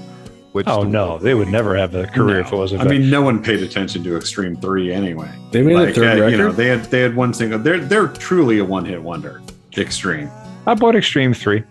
[0.53, 2.81] Which Oh no, they would never have a career if it wasn't.
[2.81, 2.99] I for that.
[2.99, 5.31] mean, no one paid attention to Extreme Three anyway.
[5.51, 6.29] They made a Like, third uh, record.
[6.31, 7.57] you know, they had they had one single.
[7.57, 9.41] They're they're truly a one hit wonder.
[9.75, 10.29] Extreme.
[10.67, 11.63] I bought Extreme Three.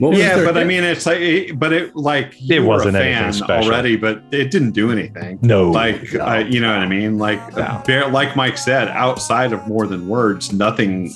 [0.00, 3.00] Yeah, their but I mean, it's like, it, but it like you were wasn't a
[3.00, 3.68] fan special.
[3.72, 5.40] already, but it didn't do anything.
[5.42, 6.20] No, like no.
[6.20, 7.18] I, you know what I mean.
[7.18, 7.82] Like No.
[7.84, 11.10] bare- like Mike said, outside of more than words, nothing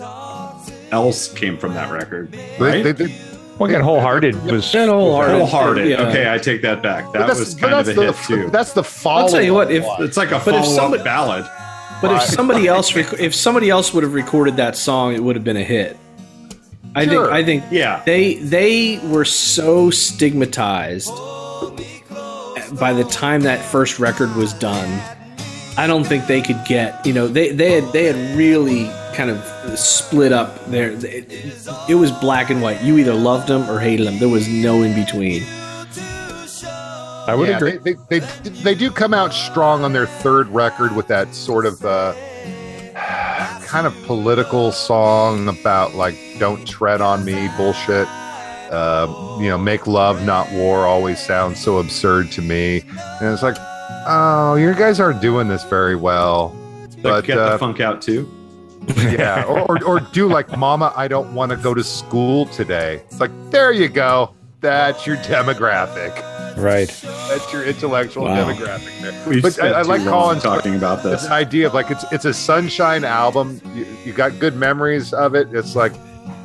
[0.92, 2.34] else came from that record.
[2.60, 2.84] Right?
[2.84, 3.14] they- they-
[3.58, 5.36] Well, again, wholehearted was That Wholehearted.
[5.48, 5.88] Wholehearted.
[5.88, 6.02] Yeah.
[6.08, 7.12] Okay, I take that back.
[7.12, 8.50] That was kind of a that's hit too.
[8.50, 9.22] That's the follow.
[9.24, 11.46] I'll tell you what, if It's like a But if follow somebody- up ballad.
[12.00, 15.36] but if somebody else rec- if somebody else would have recorded that song, it would
[15.36, 15.96] have been a hit.
[16.96, 17.24] I Sure.
[17.26, 18.00] think I think Yeah.
[18.04, 21.12] they they were so stigmatized
[22.80, 25.00] by the time that first record was done,
[25.76, 27.04] I don't think they could get.
[27.06, 30.92] You know, they they had they had really kind of split up there.
[30.92, 31.32] It,
[31.88, 32.82] it was black and white.
[32.82, 34.18] You either loved them or hated them.
[34.18, 35.42] There was no in between.
[37.24, 37.76] I would yeah, agree.
[37.78, 41.66] They, they, they, they do come out strong on their third record with that sort
[41.66, 42.14] of uh,
[43.64, 48.08] kind of political song about like "Don't tread on me" bullshit.
[48.72, 52.80] Uh, you know, make love, not war, always sounds so absurd to me.
[53.20, 53.56] And it's like,
[54.06, 56.56] oh, you guys aren't doing this very well.
[56.80, 58.26] Like, But get uh, the funk out too.
[58.96, 63.02] Yeah, or, or, or do like Mama, I don't want to go to school today.
[63.06, 64.34] It's like, there you go.
[64.60, 66.14] That's your demographic.
[66.56, 66.88] right.
[67.28, 68.50] That's your intellectual Wow.
[68.52, 69.28] demographic there.
[69.28, 71.24] We've but spent I, I like long Colin's talking about It's this.
[71.26, 73.60] an idea of like it's it's a sunshine album.
[73.74, 75.48] You, you got good memories of it.
[75.52, 75.92] It's like,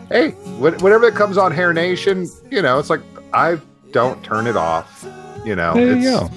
[0.10, 3.02] hey, wh- whatever that comes on Hair Nation, you know, it's like
[3.34, 3.60] I
[3.92, 5.06] don't turn it off.
[5.46, 6.30] You know, There it's, you go.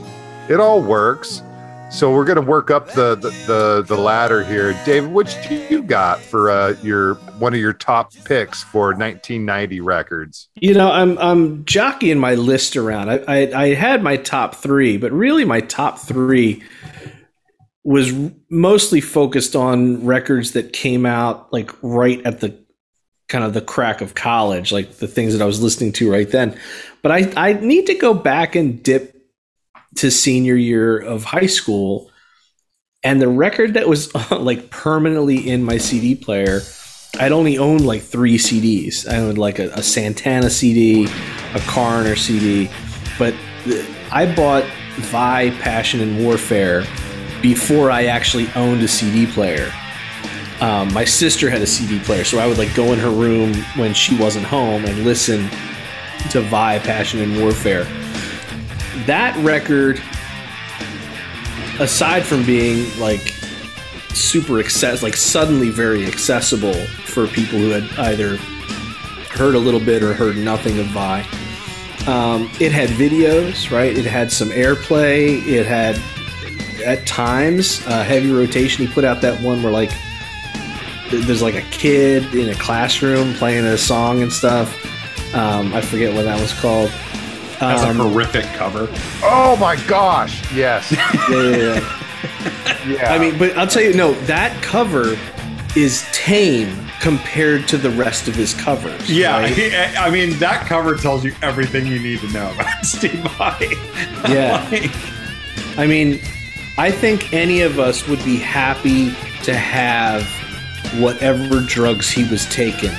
[0.51, 1.43] it all works.
[1.91, 4.73] So we're gonna work up the the the, the ladder here.
[4.85, 9.81] David, which do you got for uh, your one of your top picks for 1990
[9.81, 10.49] records?
[10.55, 13.11] You know, I'm I'm jockeying my list around.
[13.11, 16.63] I, I I had my top three, but really my top three
[17.83, 18.13] was
[18.51, 22.57] mostly focused on records that came out like right at the
[23.29, 26.31] kind of the crack of college, like the things that I was listening to right
[26.31, 26.57] then.
[27.03, 29.20] But I I need to go back and dip
[29.97, 32.11] to senior year of high school,
[33.03, 36.61] and the record that was like permanently in my CD player.
[37.19, 39.09] I'd only owned like three CDs.
[39.11, 41.07] I owned like a, a Santana CD,
[41.55, 42.71] a Coroner CD,
[43.19, 43.35] but
[44.13, 44.65] I bought
[44.97, 46.85] Vai Passion and Warfare
[47.43, 49.73] before I actually owned a CD player.
[50.61, 53.55] Um, my sister had a CD player, so I would like go in her room
[53.77, 55.49] when she wasn't home and listen
[56.31, 57.87] to Vai Passion and Warfare.
[59.07, 60.03] That record,
[61.79, 63.35] aside from being like
[64.15, 66.75] super access like suddenly very accessible
[67.05, 68.37] for people who had either
[69.33, 71.21] heard a little bit or heard nothing of Vai.
[72.07, 73.97] Um, it had videos, right?
[73.97, 75.47] It had some airplay.
[75.47, 76.01] It had
[76.85, 78.87] at times uh, heavy rotation.
[78.87, 79.91] He put out that one where like
[81.11, 84.75] there's like a kid in a classroom playing a song and stuff.
[85.35, 86.91] Um, I forget what that was called.
[87.61, 88.89] That's Um, a horrific cover.
[89.23, 90.43] Oh my gosh!
[90.55, 92.89] Yes, yeah, yeah, yeah.
[92.89, 93.13] yeah.
[93.15, 95.17] I mean, but I'll tell you, no, that cover
[95.77, 99.11] is tame compared to the rest of his covers.
[99.11, 99.53] Yeah, right?
[99.55, 103.75] he- I mean that cover tells you everything you need to know about Steve Vai.
[104.29, 104.67] Yeah.
[104.71, 104.91] Like,
[105.79, 106.21] I mean,
[106.79, 109.11] I think any of us would be happy
[109.45, 110.25] to have
[111.01, 112.91] whatever drugs he was taking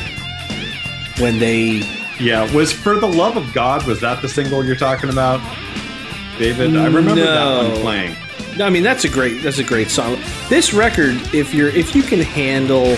[1.20, 1.82] when they.
[2.22, 2.54] Yeah.
[2.56, 3.86] Was for the love of God?
[3.86, 5.40] Was that the single you're talking about,
[6.38, 6.76] David?
[6.78, 8.16] I remember that one playing.
[8.58, 10.18] No, I mean that's a great that's a great song.
[10.50, 12.98] This record, if you're if you can handle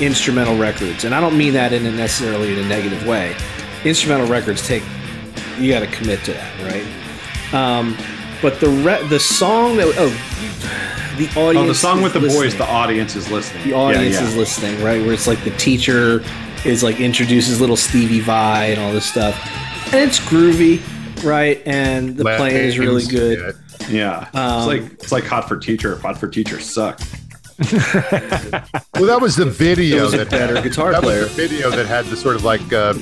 [0.00, 3.36] instrumental records, and I don't mean that in a necessarily in a negative way.
[3.84, 4.82] Instrumental records take
[5.58, 7.54] you got to commit to that, right?
[7.54, 7.96] Um,
[8.42, 10.08] but the re- the song that oh
[11.16, 12.56] the audience Oh, the song with the boys.
[12.56, 13.64] The audience is listening.
[13.64, 14.28] the audience yeah, yeah.
[14.28, 15.00] is listening, right?
[15.02, 16.24] Where it's like the teacher
[16.64, 19.34] is like introduces little Stevie Vai and all this stuff,
[19.92, 20.80] and it's groovy,
[21.24, 21.62] right?
[21.66, 23.56] And the playing is really Lanes, good.
[23.90, 25.96] Yeah, Um, it's like it's like Hot for Teacher.
[25.98, 27.04] Hot for Teacher sucked.
[28.94, 31.22] Well, that was the video It was a that better guitar that player.
[31.22, 32.94] was the video that had the sort of like uh,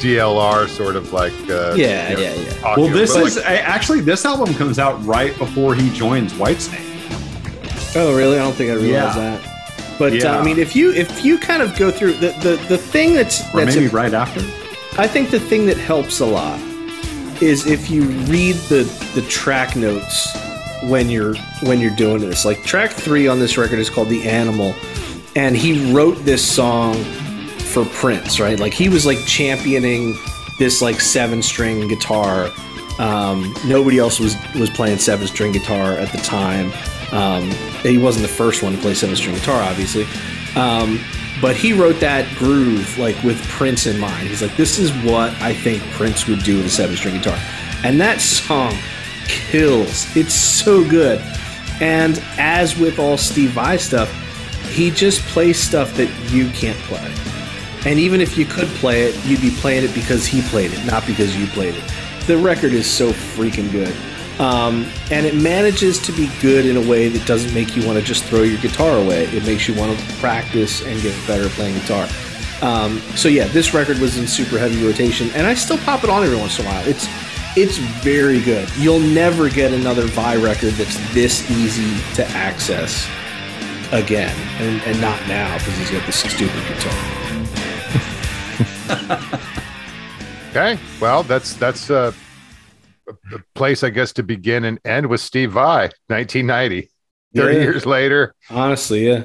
[0.00, 2.50] DLR sort of like uh, Yeah, you know, yeah, yeah.
[2.60, 6.86] talking Well, this is I- actually this album comes out right before he joins Whitesnake.
[7.96, 8.36] Oh, really?
[8.38, 9.36] I don't think I realized Yeah.
[9.36, 9.49] that.
[10.00, 12.78] But uh, I mean, if you if you kind of go through the the, the
[12.78, 14.40] thing that's Or that's maybe a- right after.
[14.98, 16.58] I think the thing that helps a lot
[17.42, 18.84] is if you read the
[19.14, 20.34] the track notes
[20.84, 22.46] when you're when you're doing this.
[22.46, 24.74] Like track three on this record is called "The Animal,"
[25.36, 26.94] and he wrote this song
[27.72, 28.58] for Prince, right?
[28.58, 30.16] Like he was like championing
[30.58, 32.50] this like seven string guitar.
[32.98, 36.72] Um, nobody else was was playing seven string guitar at the time.
[37.12, 37.50] Um,
[37.82, 40.06] he wasn't the first one to play seven string guitar, obviously.
[40.56, 41.00] Um,
[41.40, 44.28] but he wrote that groove like with Prince in mind.
[44.28, 47.38] He's like, this is what I think Prince would do with a seven string guitar.
[47.82, 48.74] And that song
[49.26, 50.14] kills.
[50.16, 51.20] It's so good.
[51.80, 54.12] And as with all Steve Vai stuff,
[54.68, 57.12] he just plays stuff that you can't play.
[57.86, 60.84] And even if you could play it, you'd be playing it because he played it,
[60.84, 61.84] not because you played it.
[62.26, 63.96] The record is so freaking good.
[64.40, 67.98] Um, and it manages to be good in a way that doesn't make you want
[67.98, 69.24] to just throw your guitar away.
[69.24, 72.08] It makes you want to practice and get better at playing guitar.
[72.62, 76.10] Um, so yeah, this record was in super heavy rotation, and I still pop it
[76.10, 76.88] on every once in a while.
[76.88, 77.06] It's
[77.54, 78.68] It's very good.
[78.78, 83.06] You'll never get another Vai record that's this easy to access
[83.92, 86.96] again, and, and not now because he's got this stupid guitar.
[90.50, 90.80] Okay.
[91.00, 92.10] Well, that's that's uh,
[93.54, 96.88] place, I guess, to begin and end with Steve Vai, 1990.
[97.36, 97.62] 30 Yeah.
[97.62, 98.34] years later.
[98.50, 99.22] Honestly, yeah.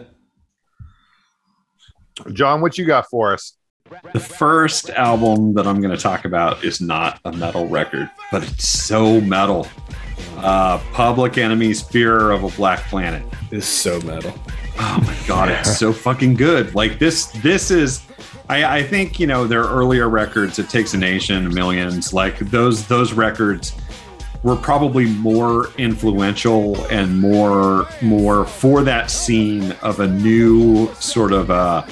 [2.32, 3.58] John, what you got for us?
[4.14, 8.44] The first album that I'm going to talk about is not a metal record, but
[8.44, 9.68] it's so metal.
[10.38, 13.24] Uh, Public Enemy's Fear of a Black Planet.
[13.52, 14.34] is so metal.
[14.80, 16.74] Oh my god, it's so fucking good.
[16.76, 18.02] Like this, this is.
[18.48, 20.60] I, I think you know their earlier records.
[20.60, 22.14] It takes a nation, millions.
[22.14, 23.74] Like those those records
[24.44, 31.50] were probably more influential and more more for that scene of a new sort of
[31.50, 31.86] uh,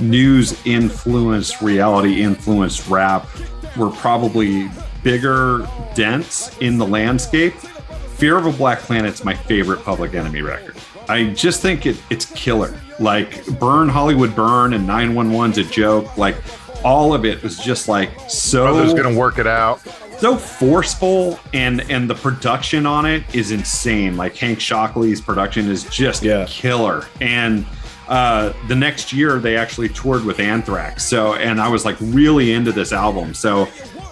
[0.00, 3.28] news influenced, reality influenced rap.
[3.76, 4.70] Were probably
[5.02, 7.54] bigger dents in the landscape.
[7.54, 10.76] Fear of a Black Planet's my favorite Public Enemy record.
[11.08, 12.78] I just think it, it's killer.
[13.00, 16.16] Like Burn Hollywood Burn and 911's a joke.
[16.16, 16.36] Like
[16.84, 19.80] all of it was just like so Brother's going to work it out.
[20.18, 25.84] so forceful and and the production on it is insane like Hank Shocklee's production is
[25.84, 26.44] just Yeah.
[26.48, 27.66] killer and
[28.06, 32.52] uh the next year they actually toured with anthrax so and i was like really
[32.52, 33.64] into this album so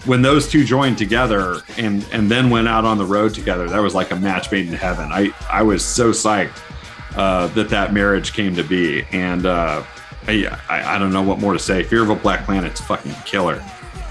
[0.07, 3.81] when those two joined together and and then went out on the road together that
[3.81, 6.59] was like a match made in heaven i i was so psyched
[7.17, 9.83] uh that that marriage came to be and uh
[10.27, 11.83] I, I, I don't know what more to say.
[11.83, 13.61] Fear of a Black Planet's fucking killer.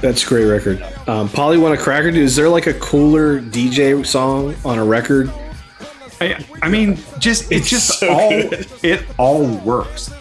[0.01, 0.81] That's a great record.
[1.07, 2.23] Um, Polly want a cracker, dude.
[2.23, 5.31] Is there like a cooler DJ song on a record?
[6.19, 8.67] I, I mean, just it just so all good.
[8.83, 10.13] it all works.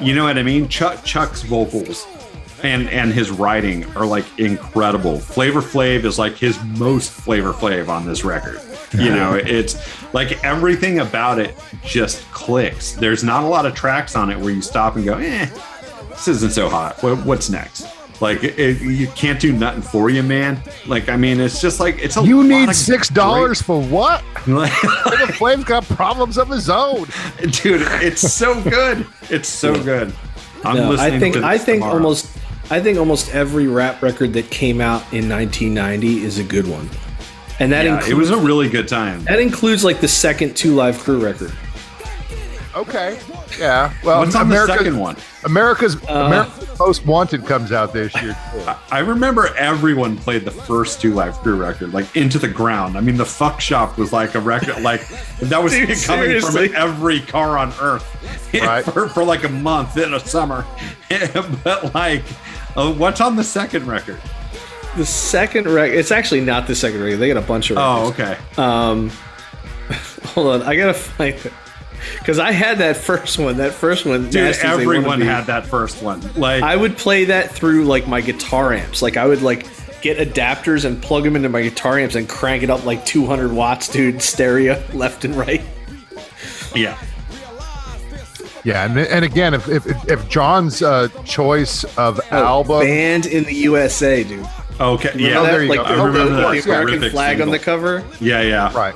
[0.00, 0.68] You know what I mean?
[0.68, 2.06] Chuck Chuck's vocals
[2.66, 5.18] and and his writing are like incredible.
[5.18, 8.60] Flavor Flav is like his most Flavor Flav on this record.
[8.92, 9.76] You know, it's
[10.14, 12.92] like everything about it just clicks.
[12.92, 15.46] There's not a lot of tracks on it where you stop and go, "Eh,
[16.10, 17.02] this isn't so hot.
[17.02, 17.86] What, what's next?"
[18.18, 20.62] Like it, you can't do nothing for you, man.
[20.86, 24.24] Like I mean, it's just like it's a You lot need six dollars for what?
[24.34, 27.06] great- Flavor Flav's got problems of his own.
[27.50, 30.14] dude it's so good it's so good
[30.64, 31.94] i'm No, listening I think to this I think tomorrow.
[31.96, 32.35] almost
[32.68, 36.90] I think almost every rap record that came out in 1990 is a good one,
[37.60, 40.56] and that yeah, includes it was a really good time that includes like the second
[40.56, 41.52] Two Live Crew record.
[42.76, 43.18] Okay.
[43.58, 43.92] Yeah.
[44.04, 48.36] Well, what's on America, the second one America's America's Most Wanted comes out this year.
[48.52, 48.70] too.
[48.90, 53.00] i remember everyone played the first two live crew record like into the ground i
[53.00, 55.08] mean the fuck shop was like a record like
[55.40, 56.68] that was Dude, coming seriously.
[56.68, 58.04] from every car on earth
[58.54, 58.84] Right.
[58.84, 60.66] for, for like a month in a summer
[61.64, 62.24] but like
[62.76, 64.20] uh, what's on the second record
[64.96, 67.18] The second record, it's actually not the second record.
[67.18, 69.10] They got a bunch of oh okay Um,
[70.34, 71.52] hold on, I gotta find it
[72.18, 73.56] because I had that first one.
[73.58, 76.76] That first one, dude Nasty as They Wanna everyone had that first one like I
[76.76, 79.02] would play that through like my guitar amps.
[79.02, 79.66] Like I would like
[80.02, 83.52] get adapters and plug them into my guitar amps and crank it up like 200
[83.52, 85.62] watts, dude, stereo left and right.
[86.74, 86.98] yeah
[88.64, 93.54] Yeah, and, and again, if if, if John's uh, choice of album, Banned in the
[93.54, 94.46] USA, dude.
[94.80, 95.50] Okay Remember yeah that?
[95.52, 95.84] there you like go.
[95.84, 98.04] the, Oh, remember the- that the American terrific flag on the cover.
[98.20, 98.94] yeah yeah right?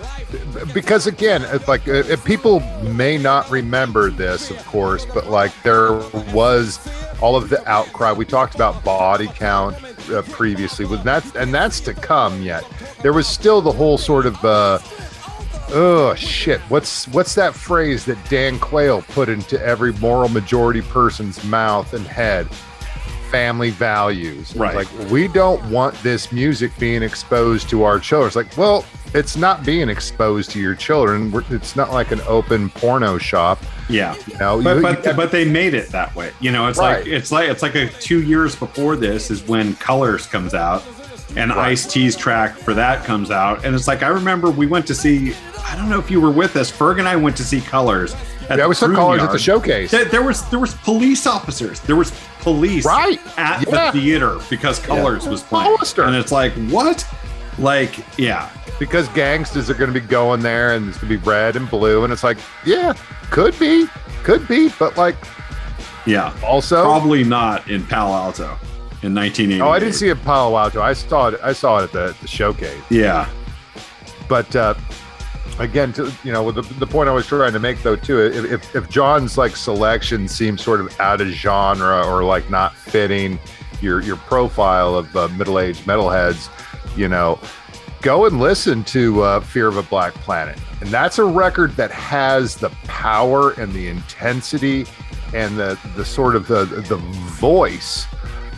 [0.75, 2.61] Because again, it's like uh, if people
[2.93, 5.95] may not remember this, of course, but like there
[6.33, 6.79] was
[7.21, 8.13] all of the outcry.
[8.13, 9.77] We talked about body count
[10.11, 12.63] uh, previously, with that, and that's to come yet.
[13.03, 14.45] There was still the whole sort of.
[14.45, 14.79] Uh,
[15.73, 16.61] Oh shit!
[16.63, 22.05] What's what's that phrase that Dan Quayle put into every moral majority person's mouth and
[22.05, 22.49] head?
[23.31, 24.55] Family values.
[24.57, 24.75] Right.
[24.75, 28.27] Like we don't want this music being exposed to our children.
[28.27, 31.33] It's like, well, it's not being exposed to your children.
[31.51, 33.61] It's not like an open porno shop.
[33.89, 36.33] yeah You know, but You- but, you- but they made it that way.
[36.41, 36.99] You know, it's Right.
[36.99, 40.83] like it's like it's like a two years before this is when Colors comes out,
[41.37, 41.71] and Right.
[41.71, 44.95] Ice T's track for that comes out, and it's like I remember we went to
[44.95, 45.35] see.
[45.69, 46.71] I don't know if you were with us.
[46.71, 48.15] Ferg and I went to see Colors.
[48.59, 49.91] Yeah, we saw Colors at the showcase.
[49.91, 51.81] There, there was there was police officers.
[51.81, 53.21] There was police Right.
[53.39, 53.91] at Yeah.
[53.93, 56.03] the theater because Colors was playing, Hollister.
[56.05, 57.07] and it's like what?
[57.59, 58.49] Like yeah,
[58.79, 61.69] because gangsters are going to be going there and it's going to be red and
[61.69, 62.95] blue and it's like yeah
[63.31, 63.87] could be
[64.23, 65.17] could be but like
[66.07, 66.35] yeah.
[66.43, 68.57] also Probably not in Palo Alto
[69.03, 69.61] in 1980.
[69.61, 71.93] oh i didn't see it in palo alto i saw it i saw it at
[71.93, 73.29] the, the showcase Yeah.
[74.29, 74.75] but uh
[75.61, 78.75] again to you know the, the point i was trying to make though too if,
[78.75, 83.39] if john's like selection seems sort of out of genre or like not fitting
[83.81, 86.49] your your profile of uh, middle-aged metalheads
[86.97, 87.39] you know
[88.01, 90.59] go and listen to uh, Fear of a Black Planet.
[90.81, 94.87] And that's a record that has the power and the intensity
[95.35, 98.07] and the, the sort of the, the voice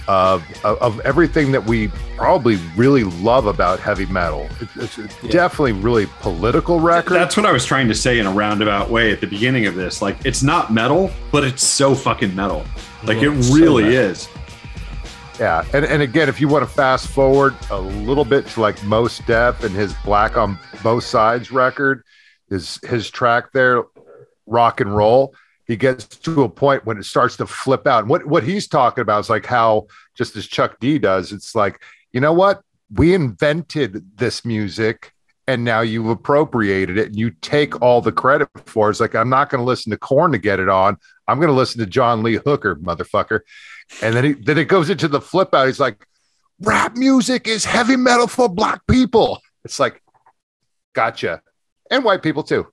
[0.09, 4.49] of, of, of everything that we probably really love about heavy metal.
[4.77, 7.15] It's, it's definitely really political record.
[7.15, 9.75] That's what I was trying to say in a roundabout way at the beginning of
[9.75, 10.03] this.
[10.03, 12.65] Like, it's not metal, but it's so fucking metal.
[13.05, 13.99] Like, it really metal.
[13.99, 14.29] is.
[15.41, 18.83] Yeah, and, and again, if you want to fast forward a little bit to like
[18.85, 22.05] Mos Def and his Black on Both Sides record,
[22.51, 23.83] his his track there,
[24.47, 25.35] rock and roll,
[25.73, 28.01] he gets to a point when it starts to flip out.
[28.01, 31.55] And what what he's talking about is like how just as Chuck D does, it's
[31.55, 32.63] like you know what
[32.93, 35.13] we invented this music.
[35.49, 38.91] And now you've appropriated it and you take all the credit for it.
[38.93, 40.97] It's like, I'm not going to listen to Korn to get it on.
[41.27, 43.41] I'm going to listen to John Lee Hooker, motherfucker.
[44.01, 45.67] And then he, then it goes into the flip out.
[45.67, 46.07] He's like,
[46.61, 49.41] rap music is heavy metal for black people.
[49.65, 50.01] It's like,
[50.93, 51.43] gotcha.
[51.91, 52.69] And white people too.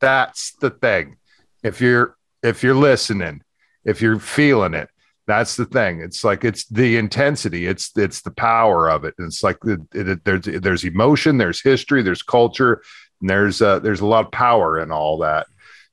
[0.00, 1.16] That's the thing.
[1.64, 3.42] If you're if you're listening,
[3.84, 4.88] if you're feeling it,
[5.26, 6.00] that's the thing.
[6.00, 7.66] It's like it's the intensity.
[7.66, 9.14] It's it's the power of it.
[9.18, 12.82] And It's like it, it, there's there's emotion, there's history, there's culture,
[13.20, 15.46] and there's uh, there's a lot of power in all that.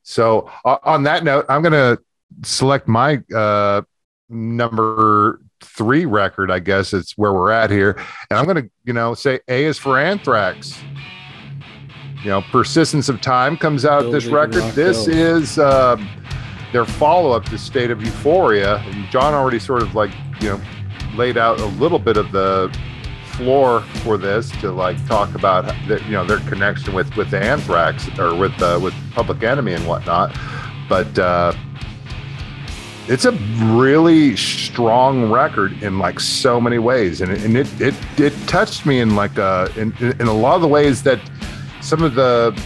[0.03, 1.97] So uh, on that note, I'm gonna
[2.43, 3.84] select my uh,
[4.30, 6.51] number three record.
[6.51, 7.91] I guess it's where we're at here,
[8.30, 10.84] and I'm gonna you know say A is for Anthrax.
[12.24, 14.63] You know, Persistence of Time comes out Still this record.
[14.74, 15.13] This go.
[15.13, 16.07] is um,
[16.72, 18.78] their follow up to State of Euphoria.
[18.78, 20.61] And John already sort of like you know
[21.15, 22.76] laid out a little bit of the
[23.34, 28.07] floor for this to like talk about the, you know their connection with with Anthrax
[28.19, 30.38] or with uh, with Public Enemy and whatnot,
[30.89, 31.17] but.
[31.19, 31.53] uh
[33.07, 33.32] it's a
[33.76, 38.86] really strong record in like so many ways and, it- and it, it it touched
[38.86, 41.19] me in like uh in, in a lot of the ways that
[41.82, 42.58] some of the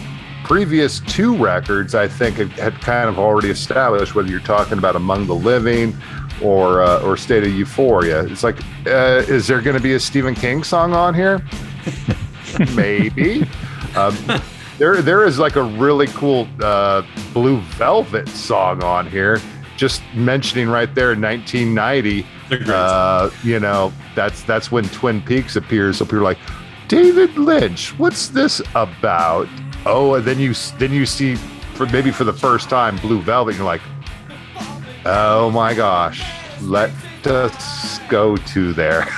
[0.44, 4.96] previous two records i think had, had kind of already established whether you're talking about
[4.96, 5.96] among the living
[6.42, 8.24] or uh, or state of euphoria.
[8.26, 11.42] It's like uh, is there going to be a stephen king song on here?
[12.76, 13.44] Maybe.
[13.96, 14.18] Um,
[14.78, 17.04] there there is like a really cool uh,
[17.34, 19.42] blue velvet song on here.
[19.78, 22.26] Just mentioning right there 1990
[22.70, 25.98] uh, you know that's that's when twin peaks appears.
[25.98, 26.40] So people are like
[26.88, 29.48] david lynch what's this about?
[29.86, 31.36] Oh and then you then you see
[31.76, 33.82] for maybe for the first time blue velvet and you're like
[35.06, 36.24] oh my gosh
[36.62, 36.92] let
[37.28, 39.08] us go to there.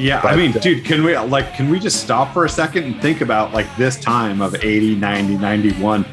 [0.00, 2.84] Yeah, But, I mean, dude, can we like can we just stop for a second
[2.84, 6.04] and think about like this time of 80, 90, 91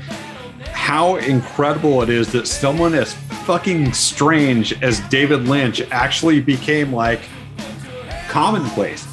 [0.86, 3.14] how incredible it is that someone as
[3.46, 7.22] fucking strange as David Lynch actually became like
[8.30, 9.08] commonplace.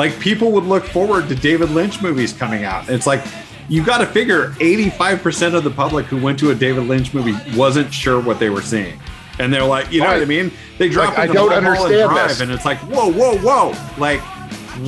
[0.00, 2.88] Like people would look forward to David Lynch movies coming out.
[2.88, 3.22] It's like
[3.68, 7.36] you got to figure 85% of the public who went to a David Lynch movie
[7.54, 8.98] wasn't sure what they were seeing.
[9.38, 10.50] And they're like, you know what I mean?
[10.78, 12.40] They drop Like, I into don't Mulholland understand Drive this.
[12.40, 13.74] and it's like, whoa, whoa, whoa.
[13.98, 14.20] Like,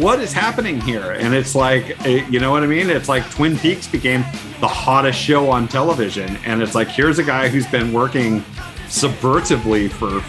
[0.01, 1.13] what is happening here?
[1.13, 2.89] And it's like, eh, you know what I mean?
[2.89, 4.23] It's like Twin Peaks became
[4.61, 6.39] the hottest show on television.
[6.47, 8.41] And it's like, here's a guy who's been working
[8.89, 10.21] subversively for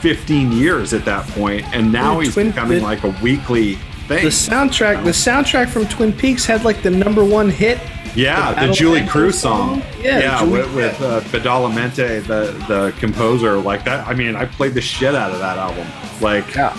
[0.00, 3.78] 15 years at that point, And now Dude, he's Twin- becoming like a weekly
[4.10, 4.24] thing.
[4.24, 7.78] The soundtrack, the soundtrack from Twin Peaks had like the number one hit.
[8.16, 9.80] Yeah, The the, Julee Band Cruise song?
[9.82, 9.90] song.
[10.02, 14.06] Yeah, Yeah, Julee- with, with uh, Badalamenti, the the composer, like that.
[14.08, 15.86] I mean, I played the shit out of that album.
[16.20, 16.76] Like, Yeah.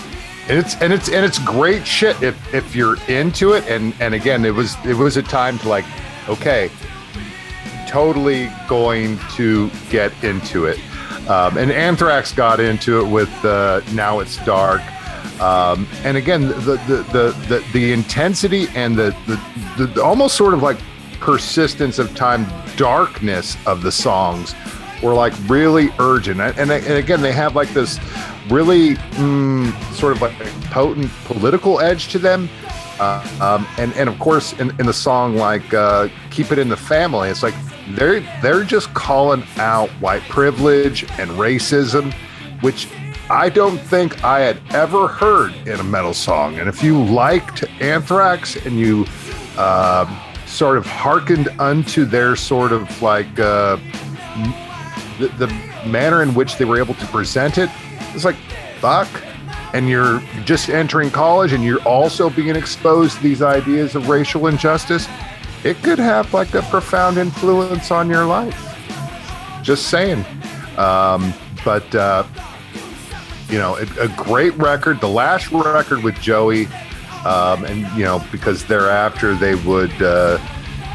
[0.48, 4.12] And it's and it's and it's great shit if if you're into it and and
[4.12, 5.84] again it was it was a time to like
[6.28, 6.68] okay
[7.86, 10.78] totally going to get into it
[11.30, 14.82] um, and Anthrax got into it with uh, Now It's Dark
[15.40, 19.16] um, and again the the, the the the intensity and the,
[19.76, 20.78] the the almost sort of like
[21.20, 22.46] persistence of time
[22.76, 24.54] darkness of the songs
[25.02, 26.40] were like really urgent.
[26.40, 27.98] And, and, again they have like this
[28.48, 30.36] really mm, sort of like
[30.70, 32.48] potent political edge to them.
[33.00, 36.68] Uh, um, and and of course in, in the song like uh, keep it in
[36.68, 37.54] the family it's like
[37.90, 42.12] they're they're just calling out white privilege and racism
[42.60, 42.86] which
[43.30, 46.58] I don't think I had ever heard in a metal song.
[46.58, 49.06] And if you liked Anthrax and you
[49.58, 50.18] um
[50.52, 53.76] sort of hearkened unto their sort of like uh,
[55.18, 55.46] the, the
[55.86, 57.70] manner in which they were able to present it,
[58.14, 58.36] it's like,
[58.78, 59.08] fuck.
[59.72, 64.46] And you're just entering college and you're also being exposed to these ideas of racial
[64.46, 65.08] injustice,
[65.64, 68.68] it could have like a profound influence on your life.
[69.62, 70.24] Just saying.
[70.76, 71.32] Um,
[71.64, 72.24] but uh,
[73.52, 75.00] you know, a, a great record.
[75.00, 76.66] The last record with Joey,
[77.26, 80.38] um, and you know because thereafter they would uh,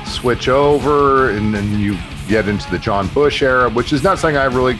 [0.05, 1.97] switch over, and then you
[2.27, 4.77] get into the John Bush era, which is not something I really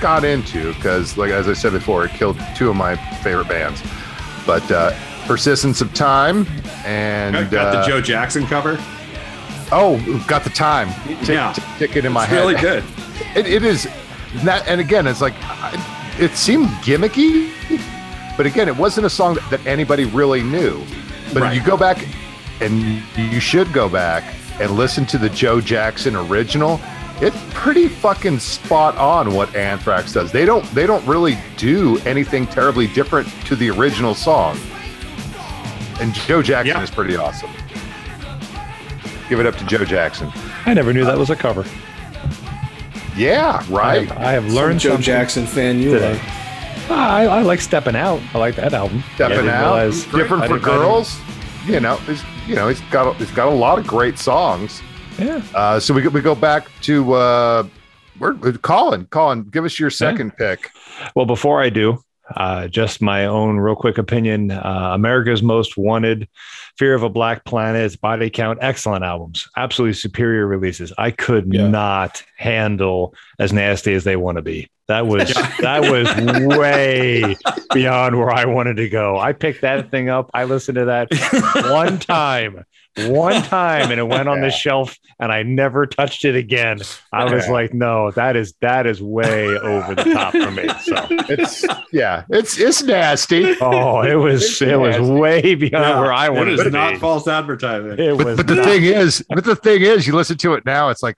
[0.00, 3.80] got into because, like as I said before, it killed two of my favorite bands.
[4.44, 4.92] But uh,
[5.26, 6.46] Persistence of Time
[6.84, 8.76] and Got, got uh, the Joe Jackson cover.
[9.72, 9.96] oh,
[10.28, 10.88] got the time
[11.20, 11.52] Tick- Yeah.
[11.52, 12.40] tick- ticking in my It's head.
[12.40, 12.84] really good.
[13.34, 13.84] It, it is
[14.44, 17.50] that, and again, it's like I- it seemed gimmicky,
[18.36, 20.82] but again, it wasn't a song that, that anybody really knew.
[21.32, 21.54] But Right.
[21.54, 22.06] you go back,
[22.60, 24.22] and you should go back
[24.60, 26.80] and listen to the Joe Jackson original.
[27.20, 30.30] It's pretty fucking spot on what Anthrax does.
[30.32, 34.58] They don't they don't really do anything terribly different to the original song.
[36.00, 36.82] And Joe Jackson Yeah.
[36.82, 37.50] is pretty awesome.
[39.28, 40.30] Give it up to Joe Jackson.
[40.66, 41.64] I never knew that was a cover.
[43.16, 44.08] Yeah, I right.
[44.08, 46.12] have, I have Some learned Joe something Jackson fan you today.
[46.14, 46.22] like.
[46.90, 48.20] Ah, I, I like stepping out.
[48.34, 49.02] I like that album.
[49.14, 49.90] Stepping didn't out.
[49.92, 51.18] Different for didn't- I didn't- girls.
[51.66, 54.82] You know, he's, you know, he's got a, he's got a lot of great songs.
[55.18, 55.40] Yeah.
[55.54, 57.66] Uh, so we go- we go back to uh,
[58.18, 59.06] we're, Colin.
[59.06, 60.70] Colin, give us your second pick.
[61.14, 62.03] Well, before I do,
[62.36, 64.50] uh, just my own real quick opinion.
[64.50, 66.28] Uh, America's Most Wanted,
[66.78, 70.92] Fear of a Black Planet, Body Count, excellent albums, absolutely superior releases.
[70.98, 71.68] I could Yeah.
[71.68, 74.68] not handle as nasty as they want to be.
[74.88, 77.36] That was that was way
[77.72, 79.18] beyond where I wanted to go.
[79.18, 80.30] I picked that thing up.
[80.34, 81.08] I listened to that
[81.70, 82.64] one time,
[82.96, 86.80] one time, and it went on the shelf, and I never touched it again.
[87.12, 87.52] I was Yeah.
[87.52, 90.68] like, no, that is that is way over the top for me.
[90.82, 91.06] So.
[91.36, 93.56] It's yeah, it's it's nasty.
[93.60, 96.98] Oh, it was it was way beyond where I it wanted is to not be.
[96.98, 97.92] false advertising.
[97.98, 98.36] It But, was.
[98.36, 98.64] but the not.
[98.66, 101.16] thing is, but the thing is, you listen to it now, it's like,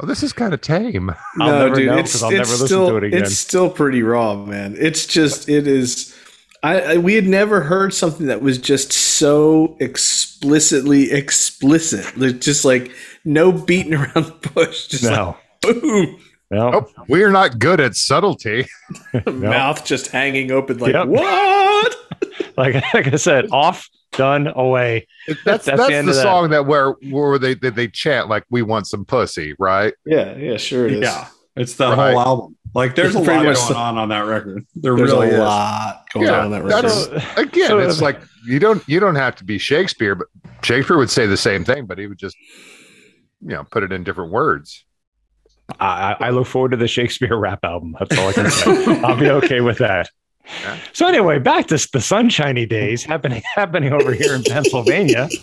[0.00, 1.10] oh, this is kind of tame.
[1.40, 3.22] I'll no, never dude, know it's, 'cause I'll it's never listen still, to it again.
[3.22, 4.76] It's still pretty raw, man.
[4.78, 6.14] It's just, it is.
[6.62, 12.16] I, I we had never heard something that was just so explicitly explicit.
[12.16, 12.90] Like, Just like
[13.24, 16.18] no beating around the bush, just no, like boom,
[16.50, 18.66] no, Oh, we're not good at subtlety.
[19.26, 20.78] mouth just hanging open.
[20.78, 21.06] Like Yep.
[21.08, 21.96] what?
[22.56, 25.06] like like I said, off, done, away.
[25.28, 26.22] That's That's that's, the the, end of that.
[26.22, 29.94] song that where where they, they they chant like we want some pussy, right?
[30.06, 31.00] Yeah, yeah, sure it is.
[31.02, 32.12] Yeah, it's the Right.
[32.14, 32.56] whole album.
[32.74, 34.64] Like, there's a lot pretty going much on on that record.
[34.74, 35.38] There There's really a is.
[35.40, 36.84] lot going Yeah, on on that record.
[36.90, 40.26] that's- Again, So- it's uh, like you don't you don't have to be Shakespeare, but
[40.62, 42.36] Shakespeare would say the same thing, but he would just
[43.40, 44.84] you know put it in different words.
[45.80, 47.94] I, I look forward to the Shakespeare rap album.
[47.98, 49.00] That's all I can say.
[49.02, 50.08] I'll be okay with that.
[50.92, 55.28] So anyway, back to the sunshiny days happening happening over here in Pennsylvania.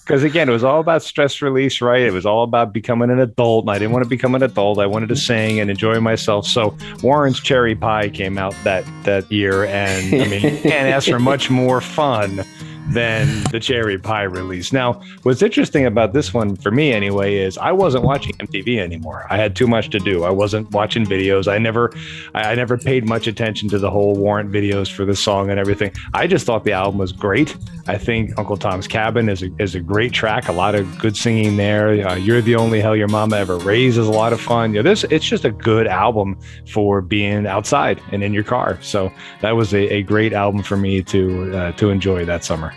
[0.00, 2.02] Because again, it was all about stress release, right?
[2.02, 3.64] It was all about becoming an adult.
[3.64, 4.78] And I didn't want to become an adult.
[4.78, 6.46] I wanted to sing and enjoy myself.
[6.46, 11.08] So Warrant's Cherry Pie came out that that year, and I mean, you can't ask
[11.08, 12.44] for much more fun
[12.88, 14.72] than the Cherry Pie release.
[14.72, 19.26] Now, what's interesting about this one for me anyway is I wasn't watching MTV anymore.
[19.30, 20.24] I had too much to do.
[20.24, 21.50] I wasn't watching videos.
[21.50, 21.92] I never
[22.34, 25.92] I, never paid much attention to the whole warrant videos for the song and everything.
[26.12, 27.56] I just thought the album was great.
[27.86, 30.48] I think Uncle Tom's Cabin is a, is a great track.
[30.48, 32.06] A lot of good singing there.
[32.06, 34.74] Uh, You're the only hell your mama ever raised is a lot of fun.
[34.74, 36.38] You know, this it's just a good album
[36.68, 38.78] for being outside and in your car.
[38.82, 42.73] So that was a, a great album for me to uh, to enjoy that summer.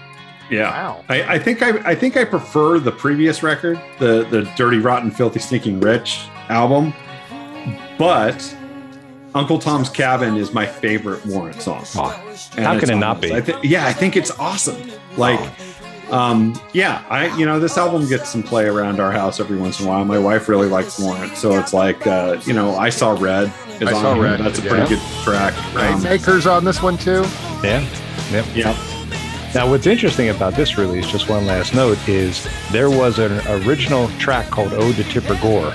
[0.49, 0.69] Yeah.
[0.71, 1.03] Wow.
[1.09, 5.11] I, I think I, I think I prefer the previous record, the the Dirty Rotten
[5.11, 6.93] Filthy Stinking Rich album,
[7.97, 8.55] but
[9.35, 11.85] Uncle Tom's Cabin is my favorite Warrant song.
[12.55, 13.33] And How can it not almost- be?
[13.33, 14.89] I thi- yeah, I think it's awesome.
[15.17, 15.39] Like,
[16.11, 19.79] um, yeah, I you know this album gets some play around our house every once
[19.79, 20.05] in a while.
[20.05, 23.51] My wife really likes Warrant, so it's like uh, you know I saw Red.
[23.81, 24.23] Is I on Saw here.
[24.23, 24.69] Red, That's a yeah.
[24.69, 25.53] pretty good track.
[25.75, 27.23] Um, Makers on this one too.
[27.63, 27.85] Yeah.
[28.31, 28.45] Yep.
[28.55, 28.96] yeah.
[29.55, 33.31] Now, what's interesting about this release, just one last note, is there was an
[33.65, 35.73] original track called Ode to Tipper Gore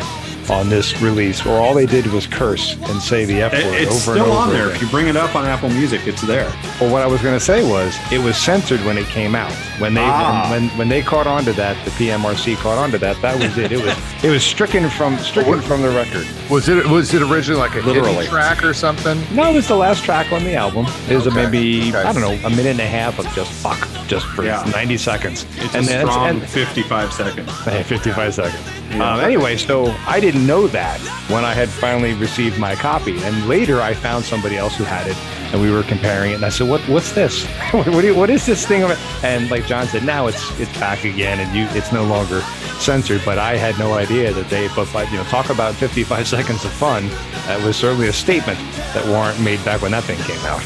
[0.51, 3.83] on this release, where all they did was curse and say the F word It-
[3.83, 4.65] it's over and still over on there.
[4.67, 4.77] again.
[4.77, 6.51] If you bring it up on Apple Music, it's there.
[6.81, 9.53] Well, what I was going to say was it was censored when it came out.
[9.79, 10.49] When they Ah.
[10.51, 13.21] when, when when they caught on to that, the PMRC caught on to that.
[13.23, 13.73] That was it.
[13.73, 16.27] It was it was stricken from stricken from the record.
[16.51, 18.13] Was it was it originally like a Literally.
[18.15, 19.21] hidden track or something?
[19.33, 20.87] No, it was the last track on the album.
[21.09, 22.03] It was a Okay, maybe okay.
[22.03, 24.63] I don't know a minute and a half of just fuck, just for Yeah.
[24.75, 25.47] ninety seconds.
[25.59, 27.51] It's and a then strong and, 55 seconds.
[27.65, 28.63] Hey, 55 seconds.
[28.95, 29.15] Yeah.
[29.15, 30.99] Um, anyway, so I didn't know that
[31.29, 35.07] when I had finally received my copy, and later I found somebody else who had
[35.07, 35.17] it,
[35.53, 36.35] and we were comparing it.
[36.37, 36.81] And I said, "What?
[36.89, 37.45] What's this?
[37.73, 37.87] what,
[38.17, 38.83] what is this thing?"
[39.23, 42.41] And like John said, now it's it's back again, and you it's no longer
[42.79, 43.23] censored.
[43.25, 44.69] But I had no idea that they.
[44.75, 47.09] But you know, talk about 55 seconds of fun.
[47.47, 48.59] That was certainly a statement
[48.95, 50.65] that Warrant made back when that thing came out.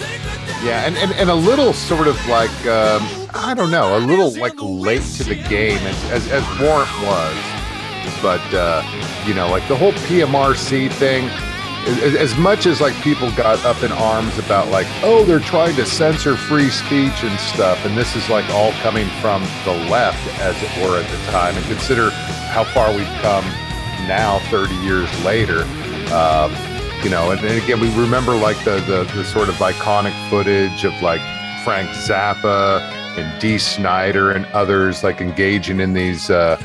[0.63, 3.03] Yeah, and, and, and a little sort of like um,
[3.35, 7.56] I don't know, a little like late to the game as as, as Warrant was,
[8.23, 8.83] but uh,
[9.27, 11.29] you know, like the whole PMRC thing.
[11.87, 15.87] As, much as like people got up in arms about like, oh, they're trying to
[15.87, 20.61] censor free speech and stuff, and this is like all coming from the left, as
[20.61, 22.11] it were, at the time, and consider
[22.51, 23.45] how far we've come
[24.09, 25.63] now, 30 years later.
[26.13, 26.53] Um,
[27.05, 30.85] you know, and, and again, we remember like the, the the sort of iconic footage
[30.85, 31.21] of like
[31.63, 32.81] Frank Zappa
[33.19, 36.57] and Dee Snider and others like engaging in these uh,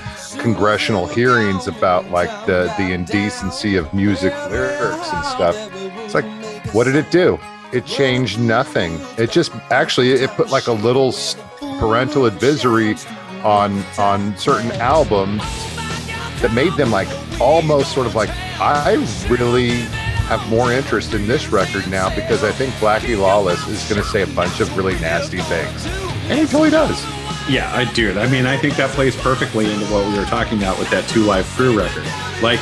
[0.42, 5.56] congressional hearings about like the the indecency of music lyrics and stuff.
[6.04, 6.26] It's like,
[6.74, 7.40] what did it do?
[7.72, 9.00] It changed nothing.
[9.18, 11.14] It just actually it put like a little
[11.80, 12.96] parental advisory
[13.44, 15.42] on on certain albums
[16.42, 17.08] that made them like
[17.40, 18.94] almost sort of like I
[19.30, 19.72] really
[20.28, 24.08] have more interest in this record now because I think Blackie Lawless is going to
[24.08, 25.86] say a bunch of really nasty things,
[26.30, 27.21] and he totally does.
[27.50, 28.18] Yeah, I do.
[28.18, 31.08] I mean, I think that plays perfectly into what we were talking about with that
[31.10, 32.06] Two Live Crew record.
[32.42, 32.60] Like,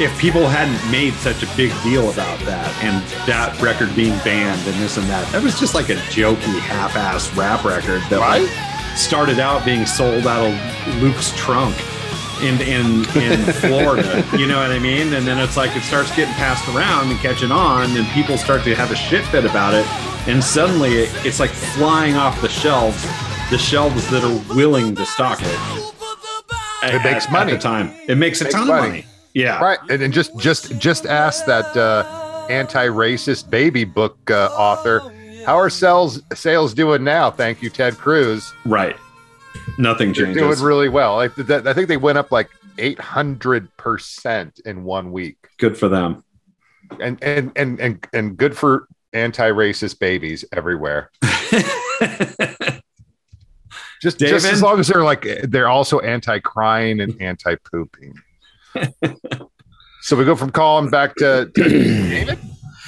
[0.00, 4.60] if people hadn't made such a big deal about that and that record being banned
[4.66, 8.42] and this and that, that was just like a jokey, half-ass rap record that Right.
[8.42, 11.74] like started out being sold out of Luke's trunk
[12.42, 14.24] in in in Florida.
[14.38, 15.12] you know what I mean?
[15.14, 18.64] And then it's like it starts getting passed around and catching on, and people start
[18.64, 19.86] to have a shit fit about it,
[20.28, 23.04] and suddenly it, it's like flying off the shelves,
[23.50, 25.46] the shelves that are willing to stock it.
[26.82, 27.52] It at- makes at money.
[27.52, 27.92] the time.
[28.08, 28.80] It makes a Makes ton money.
[28.86, 29.04] of money.
[29.34, 29.60] Yeah.
[29.62, 35.00] Right, and, and just just just ask that uh, anti-racist baby book uh, author,
[35.46, 37.30] how are sales sales doing now?
[37.30, 38.52] Thank you, Ted Cruz.
[38.64, 38.96] Right.
[39.78, 40.42] Nothing They're changes.
[40.42, 41.16] doing really well.
[41.16, 45.76] Like that, I think they went up like eight hundred percent in one week, Good
[45.78, 46.24] for them.
[47.00, 51.10] and and and and and good for anti-racist babies everywhere.
[54.00, 58.14] Just, just as long as they're like they're also anti-crying and anti-pooping.
[60.02, 62.38] so we go from Colin back to, to David.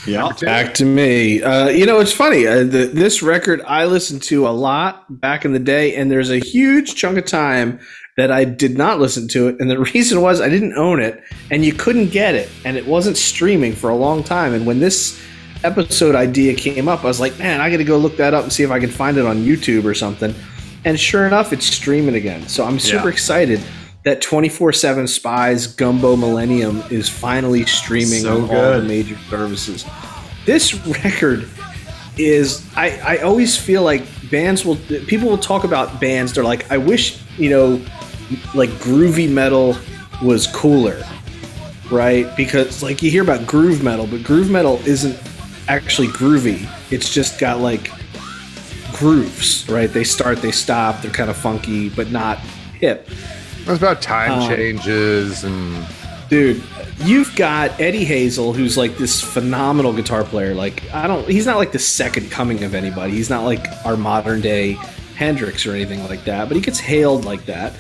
[0.06, 0.30] yeah.
[0.40, 1.42] Back to me.
[1.42, 2.46] Uh, you know, it's funny.
[2.46, 6.30] Uh, the, this record I listened to a lot back in the day, and there's
[6.30, 7.78] a huge chunk of time
[8.16, 9.56] that I did not listen to it.
[9.60, 12.86] And the reason was I didn't own it, and you couldn't get it, and it
[12.86, 14.54] wasn't streaming for a long time.
[14.54, 15.20] And when this
[15.64, 18.44] episode idea came up, I was like, man, I got to go look that up
[18.44, 20.34] and see if I can find it on YouTube or something.
[20.84, 22.48] And sure enough, it's streaming again.
[22.48, 23.12] So I'm super Yeah.
[23.12, 23.60] excited
[24.04, 29.84] that 24 7 Spyz Gumbo Millennium is finally streaming So on all the major services.
[30.44, 31.48] This record
[32.18, 34.76] is I, I always feel like bands will
[35.06, 37.80] people will talk about bands they're like I wish you know
[38.54, 39.76] like groovy metal
[40.22, 41.02] was cooler
[41.90, 45.18] right because like you hear about groove metal but groove metal isn't
[45.68, 47.90] actually groovy it's just got like
[49.02, 49.92] grooves right?
[49.92, 52.38] They start they stop they're kind of funky but not
[52.78, 53.08] hip.
[53.60, 55.84] It was about time Um, changes and
[56.28, 56.62] dude
[56.98, 61.58] you've got eddie hazel who's like this phenomenal guitar player like i don't he's not
[61.58, 63.12] like the second coming of anybody.
[63.12, 64.78] He's not like our modern day
[65.16, 67.74] hendrix or anything like that but he gets hailed like that.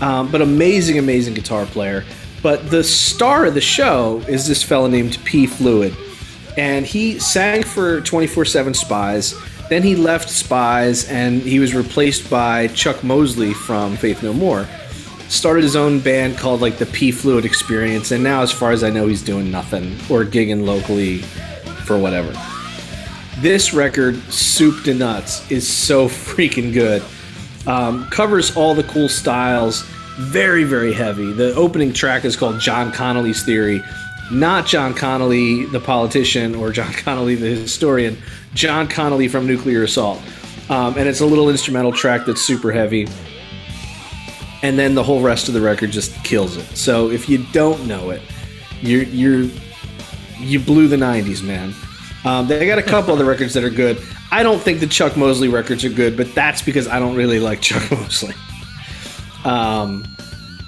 [0.00, 2.04] Um, but amazing amazing guitar player.
[2.42, 5.94] But the star of the show is this fella named p fluid
[6.56, 9.34] and he sang for 24-7 Spyz
[9.68, 14.66] then he left Spyz and he was replaced by chuck mosley from faith no more
[15.28, 18.84] started his own band called like the P Fluid Experience, and now, as far as
[18.84, 21.18] I know, he's doing nothing or gigging locally
[21.84, 22.32] for whatever.
[23.38, 27.02] This record, Soup to Nuts, is so freaking good.
[27.66, 29.82] Um, covers all the cool styles,
[30.18, 31.32] very, very heavy.
[31.32, 33.82] The opening track is called John Connolly's Theory.
[34.30, 38.18] Not John Connolly, the politician, or John Connolly, the historian.
[38.54, 40.20] John Connolly from Nuclear Assault.
[40.68, 43.06] Um, and it's a little instrumental track that's super heavy
[44.66, 46.64] and then the whole rest of the record just kills it.
[46.76, 48.20] So if you don't know it,
[48.80, 49.48] you're you're
[50.38, 51.72] you blew the '90s, man.
[52.24, 54.02] Um, they got a couple other records that are good.
[54.32, 57.38] I don't think the Chuck Mosley records are good, but that's because I don't really
[57.38, 58.34] like Chuck Mosley.
[59.44, 60.04] Um,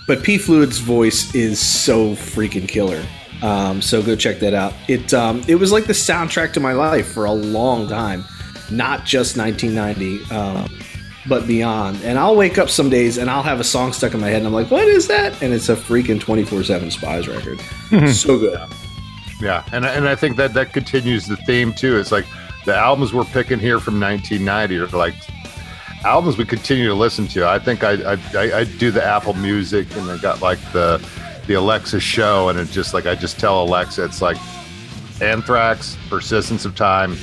[0.06, 3.04] but P Fluid's voice is so freaking killer.
[3.42, 4.74] Um, so go check that out.
[4.88, 8.24] It um, it was like the soundtrack to my life for a long time,
[8.70, 10.34] not just 1990.
[10.34, 10.68] Um,
[11.28, 12.02] but beyond.
[12.04, 14.38] And I'll wake up some days and I'll have a song stuck in my head
[14.38, 15.40] and I'm like, what is that?
[15.42, 18.08] And it's a freaking 24 7 Spyz record.
[18.14, 18.58] so good.
[19.40, 21.98] yeah, and and I think that that continues the theme too.
[21.98, 22.24] It's like
[22.64, 25.14] the albums we're picking here from 1990 are like
[26.04, 27.46] albums we continue to listen to.
[27.46, 30.98] I think I I, I, I do the Apple Music and I got like the
[31.48, 34.36] the Alexa show, and it's just like I just tell Alexa, it's like
[35.20, 37.16] Anthrax, Persistence of Time,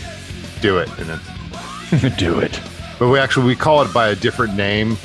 [0.60, 2.60] do it, and it's Do it.
[3.00, 4.98] But we actually we call it by a different name.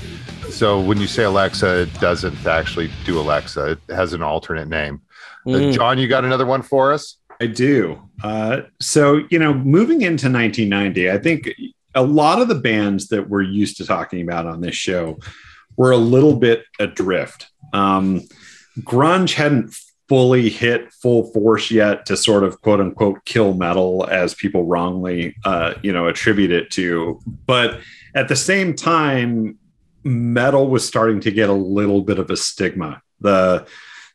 [0.49, 3.73] So when you say Alexa, it doesn't actually do Alexa.
[3.73, 5.03] It has an alternate name.
[5.47, 5.73] Uh, Mm.
[5.73, 7.17] John, you got another one for us?
[7.41, 8.03] I do.
[8.23, 11.51] Uh, so, you know, moving into 1990, I think
[11.95, 15.19] a lot of the bands that we're used to talking about on this show
[15.77, 17.49] were a little bit adrift.
[17.73, 18.23] Um,
[18.85, 19.75] grunge hadn't
[20.09, 25.37] fully hit full force yet to sort of quote unquote kill metal as people wrongly,
[25.45, 27.21] uh, you know, attribute it to.
[27.47, 27.81] But
[28.15, 29.57] at the same time,
[30.03, 33.03] metal was starting to get a little bit of a stigma.
[33.21, 33.67] The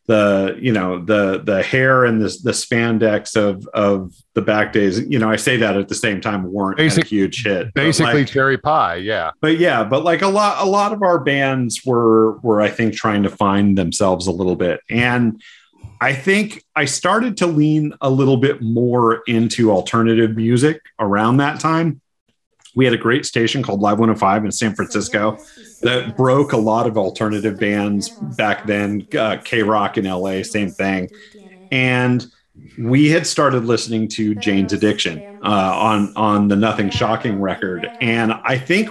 [0.08, 5.00] the you know the the hair and the the spandex of of the back days
[5.00, 7.82] you know i say that at the same time weren't Basic- a huge hit But,
[7.86, 8.96] Basically, like- cherry pie.
[8.98, 9.32] Yeah.
[9.42, 12.94] but yeah but like a lot a lot of our bands were were i think
[12.94, 15.42] trying to find themselves a little bit and
[16.02, 21.60] i think i started to lean a little bit more into alternative music around that
[21.60, 22.00] time
[22.76, 25.38] we had a great station called live 105 in san francisco
[25.82, 31.10] that broke a lot of alternative bands back then uh, k-rock in la same thing.
[31.72, 32.28] and
[32.78, 38.34] we had started listening to Jane's Addiction uh, on on the Nothing Shocking record, and
[38.44, 38.90] I think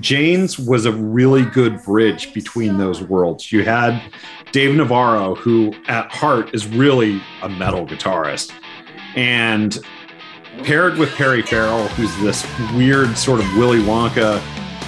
[0.00, 3.52] Jane's was a really good bridge between those worlds.
[3.52, 4.02] You had
[4.50, 8.52] Dave Navarro, who at heart is really a metal guitarist,
[9.14, 9.78] and
[10.64, 14.40] paired with Perry Farrell, who's this weird sort of Willy Wonka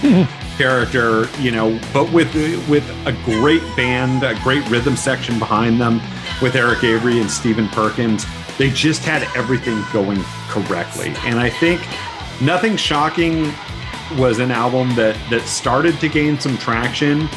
[0.56, 2.34] character, you know, but with
[2.68, 6.00] with a great band, a great rhythm section behind them,
[6.40, 8.26] with Eric Avery and Stephen Perkins,
[8.58, 11.14] they just had everything going correctly.
[11.24, 11.80] And I think
[12.40, 13.52] Nothing Shocking
[14.18, 17.28] was an album that that started to gain some traction,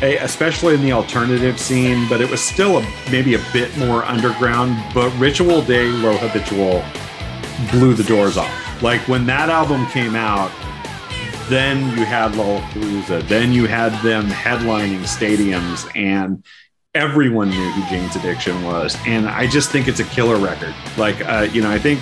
[0.00, 4.04] eh, especially in the alternative scene, but it was still a, maybe a bit more
[4.04, 4.82] underground.
[4.94, 6.84] But Ritual de lo Habitual
[7.70, 8.82] blew the doors off.
[8.82, 10.50] Like when that album came out,
[11.52, 16.42] then you had Lollapalooza, then you had them headlining stadiums, and
[16.94, 18.96] everyone knew who Jane's Addiction was.
[19.06, 20.74] And I just think it's a killer record.
[20.96, 22.00] Like, uh, you know, I think,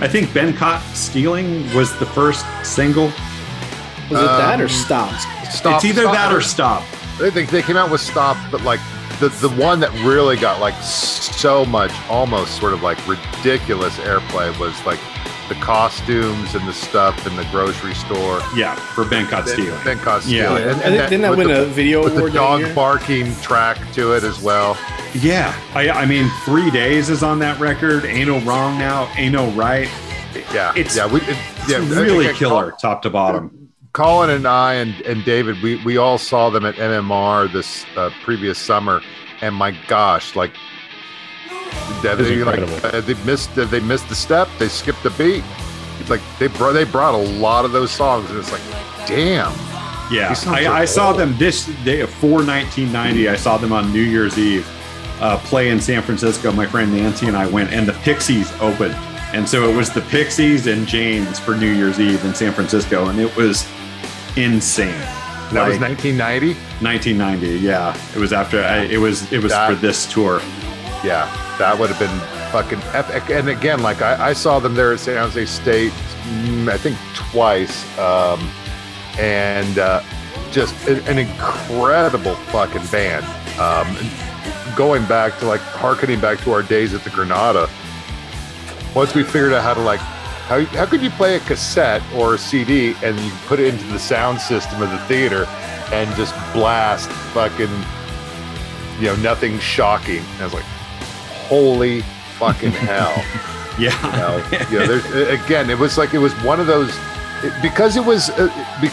[0.00, 3.06] I think Been Caught Stealing was the first single.
[4.10, 5.22] Was it that or Um, stopped?
[5.52, 5.76] Stop.
[5.76, 6.14] it's either Stop.
[6.14, 6.82] that or Stop.
[7.18, 8.80] They, they, they came out with Stop, but like
[9.20, 14.56] the, the one that really got like so much, almost sort of like ridiculous airplay
[14.58, 15.00] was like
[15.48, 18.40] the costumes and the stuff in the grocery store.
[18.54, 19.84] Yeah, for Been Caught Then, Stealing.
[19.84, 20.54] then caught Yeah.
[20.56, 20.68] stealing.
[20.68, 22.74] I think- didn't that with win the, a video with the award that dog year?
[22.74, 24.76] barking track to it as well?
[25.14, 28.04] Yeah, I, I mean, Three Days is on that record.
[28.04, 29.08] Ain't no wrong now.
[29.16, 29.88] Ain't no right.
[30.52, 33.70] Yeah, It's- yeah, we, it, It's yeah, really again, killer, top to bottom.
[33.94, 38.10] Colin and I and, and David, we, we all saw them at MMR this uh,
[38.22, 39.00] previous summer,
[39.40, 40.52] and my gosh, like
[42.02, 45.44] they, like uh, they missed they missed the step, they skipped the beat.
[46.00, 48.62] It's like they brought they brought a lot of those songs, and it's like,
[49.06, 49.52] damn,
[50.12, 53.28] Yeah, I, I saw them this day for 1990.
[53.28, 54.66] I saw them on New Year's Eve
[55.20, 56.52] uh, play in San Francisco.
[56.52, 58.94] My friend Nancy and I went, and the Pixies opened.
[59.34, 63.08] And so it was the Pixies and Jane's for New Year's Eve in San Francisco,
[63.08, 63.66] and it was
[64.36, 64.92] insane.
[65.52, 66.54] that was 1990.
[66.80, 67.58] 1990.
[67.58, 68.62] Yeah, it was after.
[68.62, 69.30] I, it was.
[69.32, 70.40] It was That- for this tour.
[71.04, 71.26] Yeah,
[71.58, 72.18] that would have been
[72.50, 73.30] fucking epic.
[73.30, 76.98] And again, like I, I saw them there at San Jose State, mm, I think
[77.14, 78.40] twice, um,
[79.18, 80.02] and uh,
[80.50, 83.24] just an, incredible fucking band.
[83.60, 83.96] Um,
[84.76, 87.68] going back to like harkening back to our days at the Granada.
[88.94, 92.34] Once we figured out how to like, how how could you play a cassette or
[92.34, 95.44] a CD and you put it into the sound system of the theater
[95.92, 97.68] and just blast fucking
[98.98, 100.18] you know, nothing shocking.
[100.18, 100.64] And I was like,
[101.48, 102.02] holy
[102.38, 103.24] fucking hell.
[103.78, 103.94] Yeah.
[104.04, 106.90] You know, you know, there's, again, it was like, it was one of those,
[107.44, 108.48] it, because it was, uh,
[108.80, 108.88] be,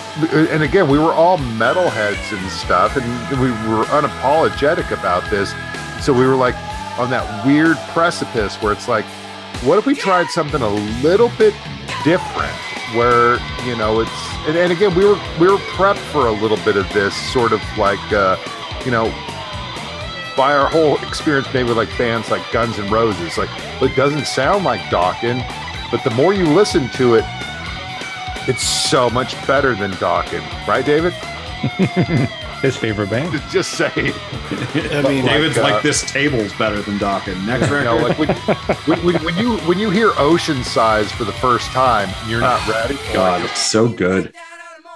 [0.52, 5.56] and again, we were all metalheads and stuff, and we were unapologetic about this.
[6.06, 6.53] So we were like
[6.99, 9.06] on that weird precipice where it's like,
[9.64, 10.69] what if we tried something a
[11.02, 11.56] little bit
[12.03, 12.53] different?
[12.94, 14.11] Where you know it's
[14.48, 17.52] and, and again we were we were prepped for a little bit of this sort
[17.52, 18.38] of like uh,
[18.86, 19.06] you know
[20.36, 23.49] by our whole experience maybe with like bands like Guns N' Roses, like
[23.82, 25.44] it doesn't sound like Dokken's,
[25.91, 27.24] but the more you listen to it,
[28.48, 31.14] it's so much better than Dokken's, right, David?
[32.62, 33.32] His favorite band.
[33.52, 37.45] Just say, I mean, David's uh, like this table's better than Dokken's.
[37.45, 37.86] Next you record.
[37.86, 38.30] know, like when,
[38.86, 42.66] when, when, when you when you hear Ocean Size for the first time, you're not
[42.68, 42.98] ready.
[43.14, 44.34] God, it's so good.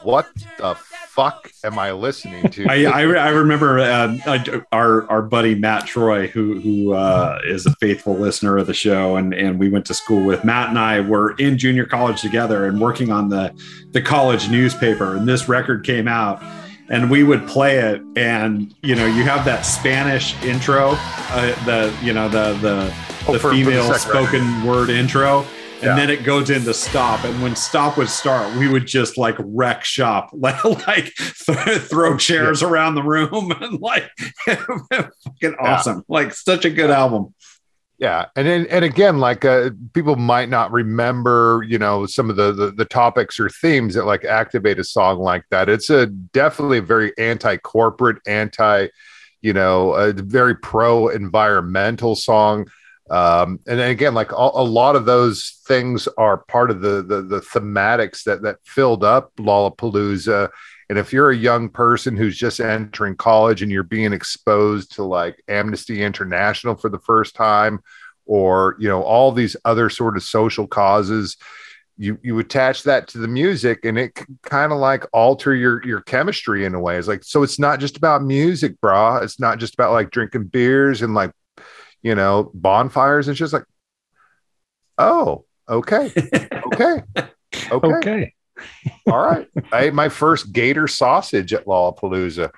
[0.01, 0.75] What the
[1.19, 2.65] fuck am I listening to?
[2.69, 7.65] I, I, I remember uh, uh, our our buddy Matt Troy, who who uh, is
[7.65, 10.79] a faithful listener of the show, and and we went to school with Matt and
[10.79, 13.53] I were in junior college together and working on the
[13.91, 15.15] the college newspaper.
[15.15, 16.41] And this record came out,
[16.89, 21.93] and we would play it, and you know you have that Spanish intro, uh, the
[22.01, 22.93] you know the the
[23.27, 24.29] Oh, the for- for the female second record.
[24.29, 25.45] spoken word intro.
[25.81, 25.95] And Yeah.
[25.95, 29.85] then it goes into stop, and when stop would start, we would just like wreck
[29.85, 34.09] shop, like, like th- throw chairs around the room, and like
[34.45, 37.33] fucking awesome, like such a good album.
[37.97, 42.37] Yeah, and then, and again, like uh, people might not remember, you know, some of
[42.37, 45.67] the, the the topics or themes that like activate a song like that.
[45.67, 48.87] It's a definitely a very anti-corporate, anti,
[49.41, 52.67] you know, a very pro-environmental song.
[53.09, 57.01] Um, and then again, like all, a lot of those things are part of the,
[57.01, 60.49] the the thematics that that filled up Lollapalooza.
[60.89, 65.03] And if you're a young person who's just entering college and you're being exposed to
[65.03, 67.79] like Amnesty International for the first time,
[68.25, 71.35] or you know all these other sort of social causes,
[71.97, 76.01] you you attach that to the music, and it kind of like alter your your
[76.01, 76.97] chemistry in a way.
[76.97, 79.23] It's like so it's not just about music, brah.
[79.23, 81.31] It's not just about like drinking beers and like
[82.01, 83.27] you know bonfires.
[83.27, 83.65] and just like,
[84.97, 87.03] oh, okay, okay,
[87.71, 87.71] okay.
[87.71, 88.33] Okay.
[89.07, 89.47] All right.
[89.71, 92.51] I ate my first gator sausage at Lollapalooza.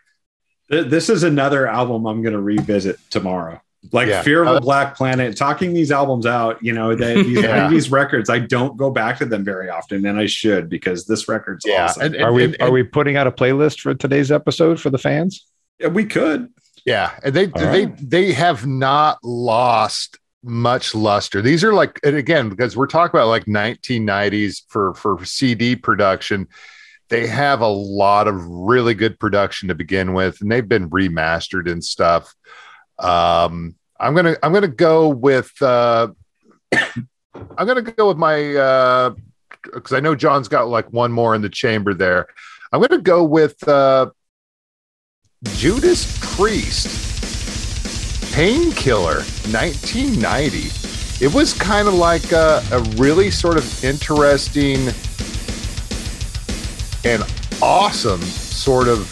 [0.69, 3.61] This is another album I'm going to revisit tomorrow.
[3.91, 4.21] Like Yeah.
[4.23, 7.69] Fear of Uh, a Black Planet, talking these albums out, you know, they, these Yeah.
[7.69, 11.27] 90s records, I don't go back to them very often, and I should because this
[11.27, 12.01] record's awesome.
[12.03, 14.89] And, and- Are we and- are we putting out a playlist for today's episode for
[14.89, 15.45] the fans?
[15.79, 16.49] Yeah, we could.
[16.85, 17.11] Yeah.
[17.23, 18.09] And they All they right.
[18.09, 21.41] they have not lost much luster.
[21.41, 26.47] These are like and again, because we're talking about like 1990s for for CD production.
[27.09, 31.69] They have a lot of really good production to begin with, and they've been remastered
[31.69, 32.33] and stuff.
[32.99, 36.07] Um, I'm gonna I'm gonna go with uh,
[36.73, 39.13] I'm gonna go with my uh,
[39.61, 42.27] because I know John's got like one more in the chamber there.
[42.71, 44.09] I'm gonna go with uh,
[45.43, 46.87] Judas Priest,
[48.31, 51.25] Painkiller, 1990.
[51.25, 54.89] It was kind of like a, a really sort of interesting
[57.03, 57.23] and
[57.59, 59.09] awesome sort of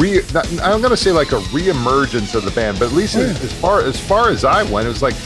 [0.00, 0.22] re.
[0.62, 3.52] I'm going to say like a reemergence of the band, but at least as, as
[3.60, 5.16] far as far as I went, it was like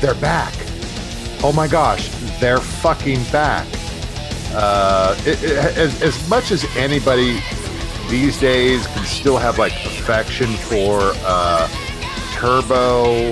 [0.00, 0.54] they're back.
[1.42, 3.66] Oh my gosh, they're fucking back.
[4.52, 7.40] Uh, it, it, as, as much as anybody
[8.08, 11.68] these days can still have like affection for uh,
[12.34, 13.28] Turbo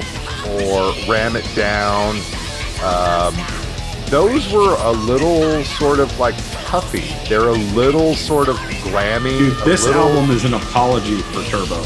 [0.47, 2.17] or Ram It Down,
[2.83, 3.35] um,
[4.07, 6.37] those were a little sort of like
[6.67, 7.15] puffy.
[7.29, 9.39] They're a little sort of glammy.
[9.39, 11.83] Dude, this little- album is an apology for Turbo.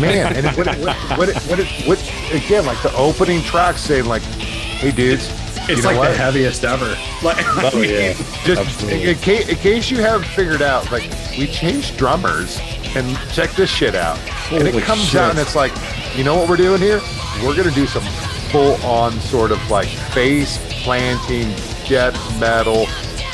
[0.00, 0.36] man.
[0.36, 1.98] And what, what, what, it, what, it, what,
[2.32, 5.28] again, like the opening track saying, like, "Hey, dudes,
[5.68, 6.10] It's you know like what?
[6.10, 6.96] the heaviest ever.
[7.22, 8.12] Like, Oh yeah.
[8.44, 9.02] just Absolutely.
[9.02, 11.08] in, in case, in case you haven't figured out, like,
[11.38, 12.58] we changed drummers,
[12.96, 14.18] and check this shit out.
[14.50, 15.20] and it comes shit.
[15.20, 15.72] out, and it's like,
[16.16, 17.00] you know what we're doing here?
[17.44, 18.02] We're gonna do some
[18.50, 21.48] full-on sort of like face planting
[21.88, 22.86] death metal,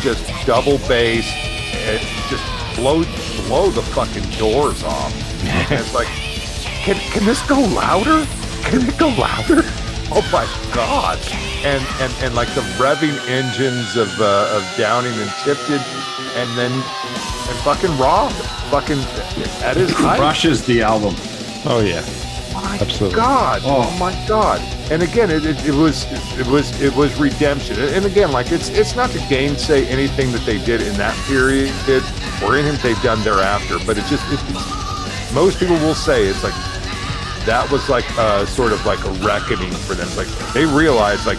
[0.02, 1.26] just double bass,
[1.74, 2.44] and just
[2.76, 3.04] blow
[3.46, 5.14] blow the fucking doors off.
[5.44, 6.08] and it's like,
[6.84, 8.26] can can this go louder?
[8.64, 9.62] Can it go louder?
[10.08, 11.18] Oh my god!
[11.66, 15.82] And and and like the revving engines of uh, of Downing and Tipton,
[16.38, 18.30] and then and fucking Rob,
[18.70, 19.00] fucking
[19.64, 20.18] at his height.
[20.18, 21.14] crushes the album.
[21.66, 22.04] Oh yeah.
[22.54, 23.16] My Absolutely.
[23.16, 23.62] God!
[23.64, 23.84] Oh.
[23.84, 24.60] Oh, my God!
[24.90, 26.06] And again, it, it, it was
[26.38, 27.78] it was it was redemption.
[27.78, 31.74] And again, like it's it's not to gainsay anything that they did in that period
[32.42, 34.40] or anything they've done thereafter, but it just it,
[35.34, 36.54] most people will say it's like
[37.46, 40.06] that was like a, sort of like a reckoning for them.
[40.06, 41.38] It's like they realized like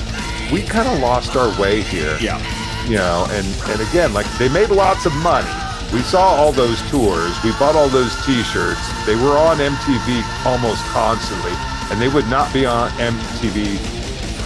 [0.52, 2.18] we kind of lost our way here.
[2.20, 2.40] Yeah.
[2.88, 5.52] you know and and again like they made lots of money.
[5.94, 7.32] We saw all those tours.
[7.44, 9.06] We bought all those t-shirts.
[9.06, 11.54] They were on mtv almost constantly
[11.90, 13.78] and they would not be on mtv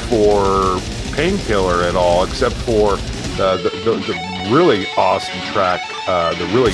[0.09, 0.79] for
[1.15, 2.97] painkiller at all except for
[3.37, 6.73] the, the, the, the really awesome track uh, the really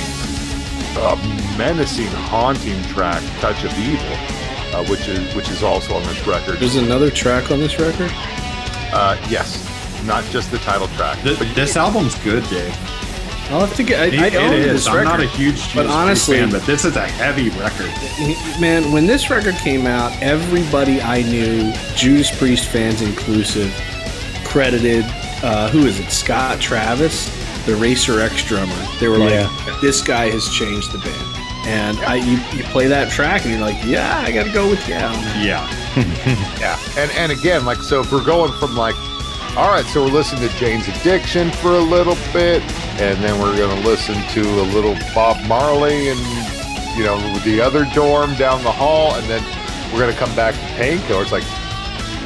[1.00, 1.16] uh,
[1.56, 4.37] menacing haunting track touch of evil
[4.74, 8.10] uh, which is which is also on this record There's another track on this record.
[8.92, 9.64] uh, yes
[10.04, 12.74] not just the title track Th- but this album's good, Dave.
[13.50, 14.00] I'll have to get.
[14.00, 14.88] I, It- I own it this is.
[14.88, 17.90] I'm not a huge Judas But honestly- fan, but this is a heavy record.
[18.60, 23.72] Man, when this record came out, everybody I knew, Judas Priest fans inclusive,
[24.44, 25.04] credited
[25.42, 26.10] uh, who is it?
[26.10, 27.34] Scott Travis
[27.66, 28.74] the Racer X drummer.
[29.00, 29.78] They were like, Yeah.
[29.82, 31.27] "This guy has changed the band."
[31.66, 34.68] And I, you, you play that track, and you're like, "Yeah, I got to go
[34.70, 35.12] with yeah."
[35.42, 35.74] Yeah.
[36.60, 38.94] Yeah, and and again, like so, if we're going from like,
[39.56, 42.62] all right, so we're listening to Jane's Addiction for a little bit,
[43.00, 46.20] and then we're gonna listen to a little Bob Marley and
[46.96, 49.42] you know the other dorm down the hall, and then
[49.92, 51.22] we're gonna come back to Painkiller.
[51.22, 51.42] It's like,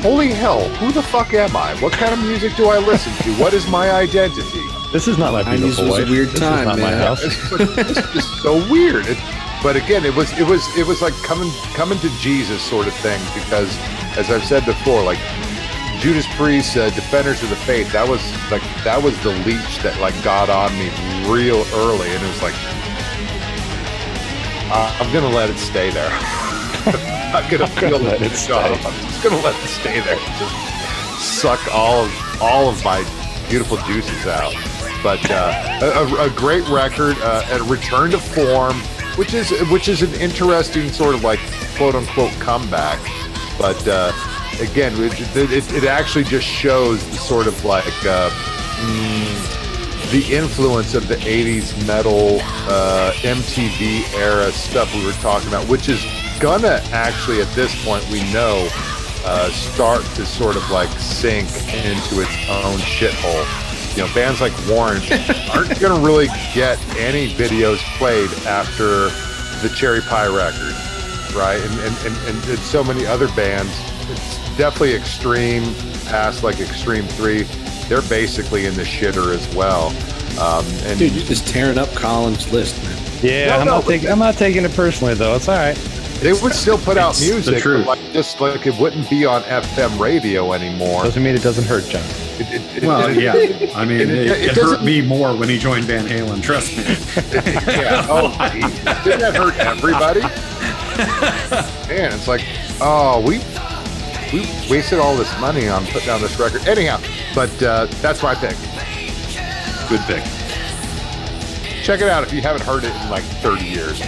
[0.02, 1.74] holy hell, who the fuck am I?
[1.76, 3.40] What kind of music do I listen to?
[3.40, 4.64] What is my identity?
[4.92, 6.10] This is not my 90s beautiful was a wife.
[6.10, 6.98] weird this time, is not my man.
[6.98, 7.22] house.
[7.60, 9.06] It's, it's just so weird.
[9.06, 9.16] It,
[9.62, 12.94] but again, it was it was it was like coming coming to Jesus sort of
[12.94, 13.70] thing because,
[14.18, 15.18] as I've said before, like
[16.00, 18.20] Judas Priest, uh, Defenders of the Faith, that was
[18.50, 20.90] like that was the leech that like got on me
[21.30, 22.54] real early, and it was like
[24.74, 26.10] uh, I'm gonna let it stay there.
[26.84, 28.76] I'm not gonna feel let the it job.
[28.76, 28.84] stay.
[28.84, 30.18] I'm just gonna let it stay there.
[30.38, 33.00] Just suck all of all of my
[33.48, 34.52] beautiful juices out.
[35.02, 38.76] But uh, a, a- great record, uh, a return to form,
[39.16, 41.40] which is which is an interesting sort of like
[41.76, 43.00] quote unquote comeback.
[43.58, 44.12] But uh,
[44.60, 50.94] again, it, it, it actually just shows the sort of like uh, mm, the influence
[50.94, 52.38] of the 80s metal
[52.68, 56.04] uh, MTV era stuff we were talking about, which is
[56.38, 58.68] gonna actually at this point we know
[59.24, 63.46] uh, start to sort of like sink into its own shithole.
[63.96, 65.04] You know, bands like Warrant
[65.54, 69.10] aren't gonna really get any videos played after
[69.66, 70.74] the Cherry Pie record,
[71.36, 71.60] right?
[71.60, 73.70] And and, and, and, and so many other bands,
[74.10, 75.62] it's definitely extreme
[76.06, 77.42] past like Extreme Three.
[77.88, 79.88] They're basically in the shitter as well.
[80.40, 82.98] Um, and Dude, you're just tearing up Colin's list, man.
[83.22, 84.08] Yeah, No, I'm no, not but- taking.
[84.08, 85.36] I'm not taking it personally though.
[85.36, 85.76] It's all right.
[86.22, 87.86] They would still put out It's the music, truth.
[87.86, 91.02] like just like it wouldn't be on FM radio anymore.
[91.04, 92.02] Doesn't mean it doesn't hurt, John.
[92.38, 93.72] It- it- it- Well, it- yeah.
[93.76, 96.42] I mean, it- it, it it, hurt me more when he joined Van Halen.
[96.42, 96.84] Trust me.
[97.72, 98.06] yeah.
[98.08, 98.28] Oh,
[99.04, 100.20] didn't that hurt everybody?
[101.88, 102.44] Man, it's like,
[102.80, 103.38] oh, we
[104.32, 104.40] we
[104.70, 106.66] wasted all this money on putting down this record.
[106.66, 106.98] Anyhow,
[107.34, 108.56] but uh, that's my pick.
[109.88, 110.24] Good pick.
[111.82, 114.00] Check it out if you haven't heard it in like 30 years.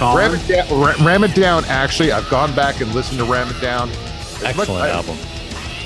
[0.00, 1.04] Colin, Ram it down.
[1.04, 1.64] Ram it down.
[1.66, 3.88] Actually, I've gone back and listened to Ram it down.
[3.90, 5.16] As Excellent I- album.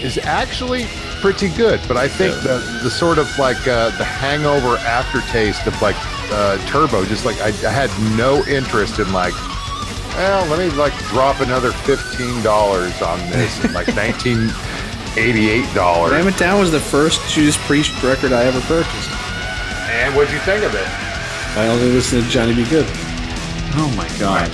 [0.01, 0.87] is actually
[1.21, 5.81] pretty good, but I think the the sort of like uh, the hangover aftertaste of
[5.83, 5.97] like
[6.33, 9.35] uh, Turbo, just like I, I had no interest in like,
[10.17, 14.53] well, let me like drop another fifteen dollars on this, and like nineteen
[15.17, 16.13] eighty eight dollars.
[16.13, 19.11] Ram It Down was the first Judas Priest record I ever purchased.
[19.91, 20.87] And what'd you think of it?
[21.57, 22.87] I only listened to Johnny Be Good.
[23.77, 24.49] Oh my god,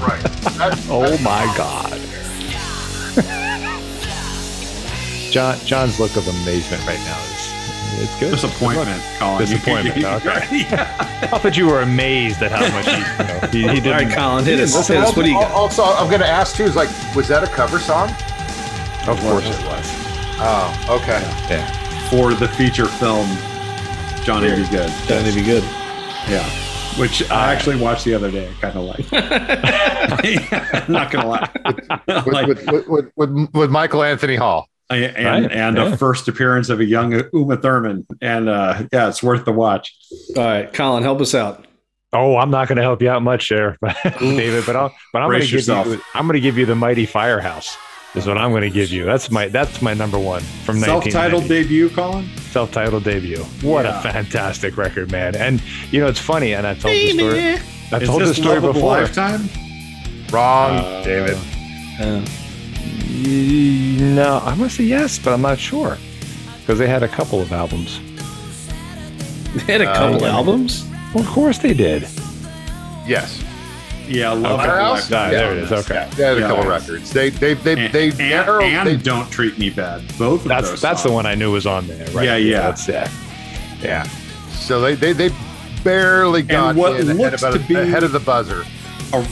[0.00, 0.22] Right.
[0.58, 2.00] That- Oh my God.
[5.30, 7.54] John John's look of amazement right now is
[8.02, 8.30] it's good.
[8.32, 9.38] disappointment, Colin.
[9.38, 10.46] Disappointment, you- okay.
[10.70, 11.28] yeah.
[11.32, 13.86] I thought you were amazed at how much he, you know, he, he didn't.
[13.86, 14.74] All right, Colin, hit us.
[14.76, 15.16] Listen, Hit us.
[15.16, 15.50] What do you got?
[15.52, 16.64] Also, I'm going to ask too.
[16.64, 18.08] Is like, was that a cover song?
[19.08, 19.86] Of course it was.
[20.38, 21.20] Oh, okay.
[21.48, 21.66] Yeah.
[22.10, 23.26] For the feature film,
[24.24, 24.92] Johnny Be Good.
[25.06, 25.62] Johnny Be Good.
[26.28, 26.48] Yeah.
[26.98, 28.48] Which I actually watched the other day.
[28.48, 29.06] I kind of like.
[29.12, 31.50] I'm not gonna lie.
[32.06, 34.68] With, like, with, with, with, with, with Michael Anthony Hall.
[34.90, 35.92] And Right, and yeah.
[35.92, 39.96] a first appearance of a young Uma Thurman, and uh, yeah, it's worth the watch.
[40.36, 41.66] All right, Colin, help us out.
[42.12, 43.76] Oh, I'm not going to help you out much there,
[44.20, 44.64] David.
[44.66, 46.02] But I'll, but I'm going to give you.
[46.14, 47.76] I'm going to give you the Mighty Firehouse.
[48.14, 49.04] Is what I'm going to give you.
[49.04, 52.28] That's my that's my number one from Self-titled debut, Colin.
[52.52, 53.42] self-titled debut.
[53.62, 53.98] What Yeah.
[53.98, 55.34] a fantastic record, man!
[55.34, 55.60] And
[55.90, 57.58] you know it's funny, and I told the story.
[57.92, 58.90] I told this the story Love before.
[59.00, 59.48] Lifetime?
[60.30, 61.36] Wrong, Uh, David.
[62.00, 62.20] Uh,
[63.08, 65.98] Ye- No, I'm gonna say yes, but I'm not sure
[66.60, 67.98] because they had a couple of albums.
[69.66, 70.32] they had a couple yeah.
[70.34, 70.84] albums.
[71.12, 72.08] Well, of course they did.
[73.06, 73.43] Yes.
[74.08, 75.12] Yeah, Love of a Firehouse?
[75.12, 75.30] Ah, Lifetime.
[75.32, 75.72] there it is.
[75.72, 76.46] Okay, They had a Yeah.
[76.48, 77.10] couple records.
[77.10, 78.64] They they they And, they and, narrowed.
[78.64, 80.02] and they, don't treat me bad.
[80.18, 80.48] Both of them.
[80.48, 82.06] that's those that's the one I knew was on there.
[82.12, 82.24] Right?
[82.24, 82.60] Yeah, yeah.
[82.62, 83.08] That's it.
[83.82, 84.02] yeah.
[84.52, 85.30] So they they they
[85.82, 88.64] barely got what in ahead, looks about, to be- ahead of the buzzer.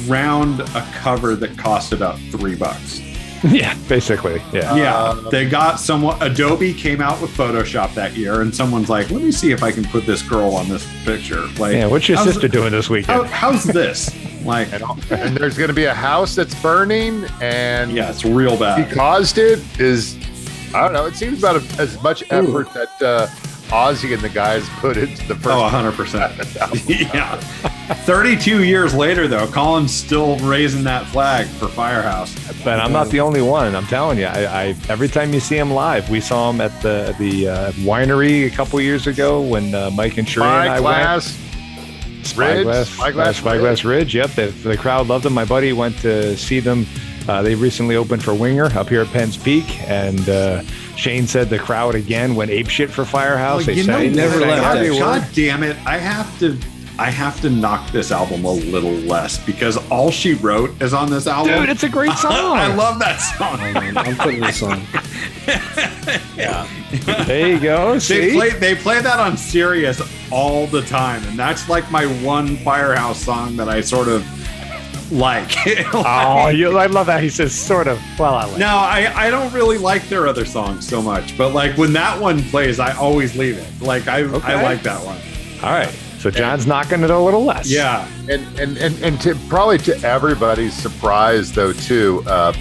[0.09, 3.01] around a cover that cost about three bucks.
[3.51, 4.41] Yeah, basically.
[4.53, 4.75] Yeah.
[4.77, 6.21] Yeah, Um, they got someone.
[6.23, 9.73] Adobe came out with Photoshop that year, and someone's like, "Let me see if I
[9.73, 11.87] can put this girl on this picture." Like, Yeah.
[11.87, 13.27] What's your sister doing this How, weekend?
[13.27, 14.11] how's this?
[14.43, 14.83] Like, And,
[15.13, 18.91] and there's going to be a house that's burning, and yeah, it's real he bad.
[18.93, 19.61] caused it.
[19.81, 20.17] Is
[20.75, 21.07] I don't know.
[21.07, 23.27] It seems about as much effort that uh,
[23.73, 25.47] Ozzy and the guys put into the first.
[25.47, 26.89] Oh, 100%.
[27.15, 27.37] yeah.
[28.05, 32.35] 32 years later, though, Colin's still raising that flag for Firehouse.
[32.63, 33.75] But I'm not the only one.
[33.75, 36.81] I'm telling you, I, I every time you see him live, we saw him at
[36.83, 40.79] the the uh, winery a couple years ago when uh, Mike and Sheree and I
[40.79, 41.39] Spyglass.
[41.39, 41.49] went.
[42.23, 44.15] Ridge, Spyglass, Spyglass Spyglass Ridge.
[44.15, 45.33] Yep, the, the crowd loved them.
[45.33, 46.87] My buddy went to see them.
[47.29, 50.63] Uh, they recently opened for Winger up here at Penn's Peak, and uh,
[51.03, 53.63] Shane said the crowd again went apeshit for Firehouse.
[53.63, 54.49] Oh, they you know never what?
[54.49, 55.01] sang left, every actually.
[55.01, 55.77] God damn it!
[55.85, 56.57] I have to,
[56.97, 61.11] I have to knock this album a little less because all she wrote is on
[61.11, 61.59] this album.
[61.59, 62.33] Dude, it's a great song.
[62.33, 63.59] I love that song.
[63.61, 64.83] Oh, I'm putting this on.
[66.37, 66.69] Yeah.
[67.27, 67.99] There you go.
[67.99, 70.01] They play, they play that on Sirius
[70.31, 74.25] all the time, and that's like my one Firehouse song that I sort of
[75.13, 75.55] like.
[75.95, 77.23] Oh, you, I love that.
[77.23, 78.01] He says sort of.
[78.19, 78.59] Well, I like.
[78.59, 82.21] No, I, I don't really like their other songs so much, but like when that
[82.21, 83.69] one plays, I always leave it.
[83.81, 84.53] Like I, Okay.
[84.55, 85.19] I like that one.
[85.63, 85.89] All right.
[86.19, 87.69] So John's knocking it a little less.
[87.71, 92.53] Yeah, and and and, and to probably to everybody's surprise though too uh,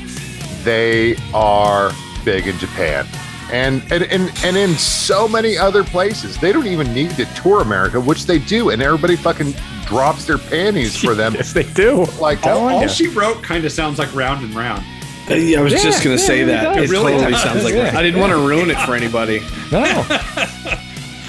[0.64, 1.91] they are
[2.26, 3.06] big in japan
[3.52, 7.61] and, and and and in so many other places they don't even need to tour
[7.61, 9.53] america which they do and everybody fucking
[9.86, 12.06] drops their panties for them Yes, they do.
[12.19, 14.84] like all, Telling all she wrote kind of sounds like Round and Round.
[15.30, 16.78] Uh, yeah, I was Yeah, just gonna yeah, say it that.
[16.78, 17.73] It It really totally does, sounds like.
[17.73, 17.91] yeah.
[17.98, 19.40] I didn't want to ruin it for anybody.
[19.72, 19.84] No.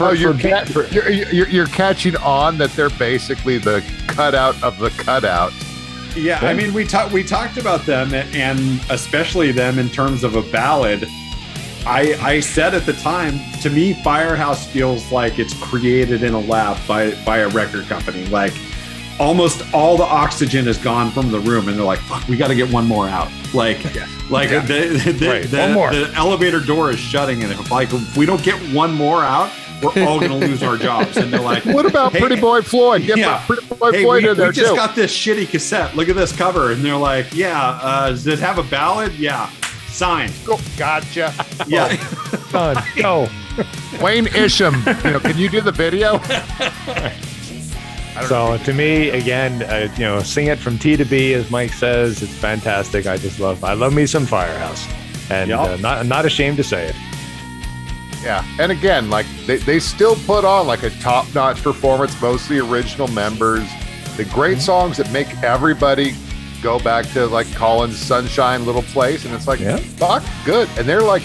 [0.01, 4.79] oh you're, for- ca- you're, you're, you're catching on that they're basically the cutout of
[4.79, 5.53] the cutout
[6.17, 10.37] Yeah, I mean we talked we talked about them and especially them in terms of
[10.37, 11.07] a ballad.
[11.87, 16.41] I I said at the time, to me, Firehouse feels like it's created in a
[16.41, 18.27] lab by by a record company.
[18.27, 18.55] Like
[19.19, 22.49] almost all the oxygen is gone from the room, and they're like, "Fuck, we got
[22.49, 23.85] to get one more out." Like,
[24.31, 25.91] like the, the, Right, the, one more.
[25.93, 29.51] the elevator door is shutting, and if like if we don't get one more out,
[29.83, 31.17] we're all gonna lose our jobs.
[31.17, 33.45] And they're like, what about Hey, pretty boy floyd get yeah.
[33.47, 35.97] pretty boy hey, floyd we, in there we just too got this shitty cassette.
[35.97, 36.73] Look at this cover.
[36.73, 39.13] And they're like, yeah, uh, does it have a ballad?
[39.15, 39.51] Yeah.
[39.93, 40.33] Signed.
[40.45, 41.33] Go- gotcha
[41.69, 41.97] Yeah.
[42.51, 42.83] Done.
[42.97, 43.29] Go.
[44.01, 44.75] wayne isham
[45.05, 46.19] you know can you do the video
[48.29, 51.73] So to me, again, uh, you know, sing it from T to B, as Mike
[51.73, 52.23] says.
[52.23, 53.07] It's fantastic.
[53.07, 53.65] I just love.
[53.65, 54.87] I love me some Firehouse,
[55.31, 55.61] and Yup.
[55.71, 56.95] uh, not not ashamed to say it.
[58.23, 62.59] Yeah, and again, like they, they still put on like a top notch performance, mostly
[62.59, 63.67] original members.
[64.19, 66.15] The great songs that make everybody
[66.63, 69.77] go back to like Colin's Sunshine Little Place, and it's like, Yeah.
[69.77, 70.69] fuck, good.
[70.79, 71.23] And they're like,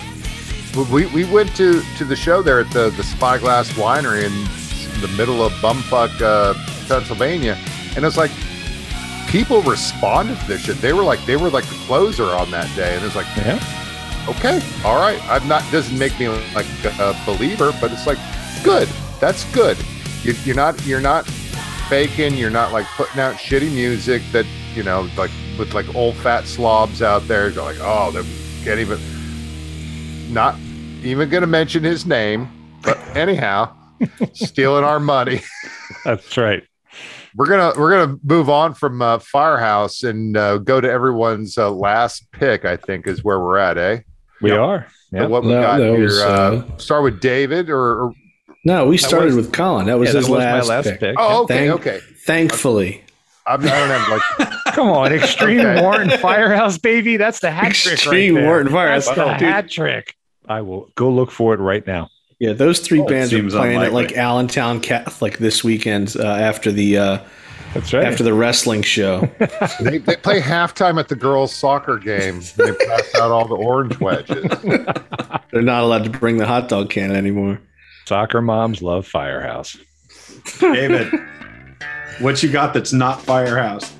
[0.91, 5.07] we, we went to to the show there at the the Spyglass Winery in the
[5.17, 6.53] middle of bumfuck uh,
[6.87, 7.57] Pennsylvania,
[7.95, 8.31] and it's like
[9.27, 10.77] people responded to this shit.
[10.81, 13.59] They were like they were like the closer on that day, and it's like Yeah.
[14.29, 15.19] okay, all right.
[15.29, 16.67] I'm not doesn't make me like
[16.99, 18.19] a believer, but it's like
[18.63, 18.87] good.
[19.19, 19.77] That's good.
[20.23, 21.25] You, you're not you're not
[21.89, 22.35] faking.
[22.35, 24.45] You're not like putting out shitty music that
[24.77, 27.49] you know like with like old fat slobs out there.
[27.49, 28.21] You're like, oh, they
[28.63, 28.99] can't even.
[30.33, 30.55] Not
[31.03, 32.47] even gonna mention his name,
[32.83, 33.73] but anyhow,
[34.33, 35.41] stealing our money.
[36.05, 36.63] That's right.
[37.35, 41.71] We're gonna we're gonna move on from uh, Firehouse and uh, go to everyone's uh,
[41.71, 42.65] last pick.
[42.65, 43.99] I think is where we're at, eh?
[44.41, 44.59] We Yep.
[44.59, 44.87] are.
[45.11, 46.03] So what we No, got here?
[46.03, 46.25] was, uh,
[46.73, 48.13] uh, start with David, or, or
[48.65, 49.85] No, we started was- with Colin.
[49.85, 50.99] That was Yeah, that his was last, my last pick.
[50.99, 51.15] pick.
[51.17, 51.99] oh, okay, Thank- okay.
[52.25, 53.03] Thankfully,
[53.47, 54.09] I'm, I don't have
[54.39, 55.81] like Come on, Extreme Okay.
[55.81, 57.17] Warrant Firehouse, baby.
[57.17, 57.93] That's the hat trick.
[57.93, 58.43] Extreme right.
[58.43, 59.05] Warrant Firehouse.
[59.07, 59.49] That's the Dude.
[59.49, 60.15] hat trick.
[60.47, 62.09] I will go look for it right now.
[62.39, 66.23] yeah, those three Oh, bands are seems playing at like Allentown Catholic this weekend uh,
[66.25, 67.17] after the uh,
[67.73, 68.05] That's right.
[68.05, 69.21] after the wrestling show.
[69.81, 72.41] they, they play halftime at the girls' soccer game.
[72.57, 74.45] They pass out all the orange wedges.
[75.51, 77.59] They're not allowed to bring the hot dog can anymore.
[78.05, 79.75] Soccer moms love Firehouse.
[80.59, 81.11] David,
[82.19, 83.93] what you got that's not Firehouse?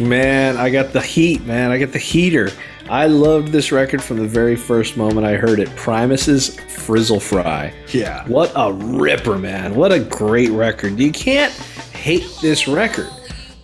[0.00, 1.70] Man, I got the heat, man.
[1.70, 2.50] I got the heater.
[2.88, 5.68] I loved this record from the very first moment I heard it.
[5.76, 7.72] Primus's Frizzle Fry.
[7.92, 8.26] Yeah.
[8.26, 9.74] What a ripper, man.
[9.74, 10.98] What a great record.
[10.98, 13.08] You can't hate this record.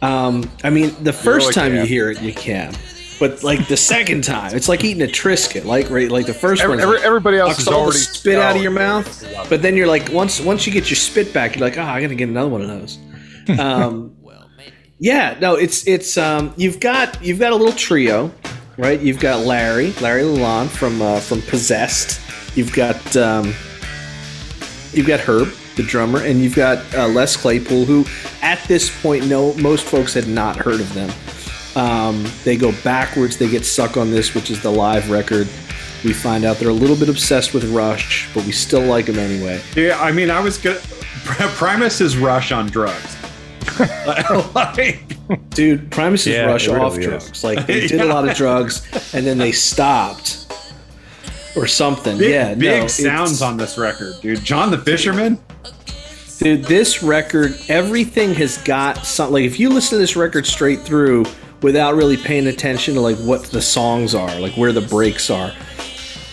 [0.03, 2.75] Um, I mean, the first time you hear it, you can.
[3.19, 5.65] But like the second time, it's like eating a Triscuit.
[5.65, 8.71] Like right, like the first one, every, everybody else is already spit out of your
[8.71, 9.27] mouth.
[9.49, 12.01] But then you're like, once once you get your spit back, you're like, oh, I
[12.01, 12.99] gotta get another one of those.
[13.59, 14.15] Um,
[15.01, 18.33] yeah, no, it's it's um, you've got you've got a little trio,
[18.77, 19.01] right?
[19.01, 22.21] You've got Larry, Larry Lalonde from uh, from Possessed.
[22.57, 23.55] You've got um,
[24.93, 28.05] you've got Herb, the drummer, and you've got uh, Les Claypool, who
[28.43, 31.11] at this point, no, most folks had not heard of them.
[31.77, 33.37] Um, they go backwards.
[33.37, 35.47] They get Suck on This, which is the live record.
[36.05, 39.19] We find out they're a little bit obsessed with Rush, but we still like them
[39.19, 39.61] anyway.
[39.77, 40.81] Yeah, I mean, I was good.
[41.25, 43.18] Primus is Rush on drugs.
[44.55, 45.01] like,
[45.51, 47.05] Dude, Primus is Yeah, rush really off is.
[47.07, 47.45] drugs.
[47.45, 50.47] Like they did a lot of drugs and then they stopped
[51.57, 52.19] or something.
[52.19, 54.45] Big, yeah, big no, sounds on this record, dude.
[54.45, 55.39] John the Fisherman.
[56.39, 59.33] Dude, this record, everything has got something.
[59.35, 61.25] Like, if you listen to this record straight through
[61.63, 65.53] without really paying attention to like what the songs are, like where the breaks are,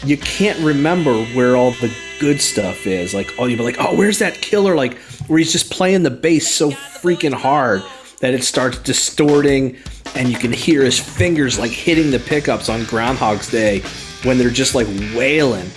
[0.04, 3.16] you can't remember where all the good stuff is.
[3.16, 4.76] Like, oh, you'd be like, oh, where's that killer?
[4.76, 7.84] Like, where he's just playing the bass so freaking hard
[8.22, 9.78] that it starts distorting,
[10.16, 13.82] and you can hear his fingers like hitting the pickups on Groundhog's Day
[14.24, 15.70] when they're just like wailing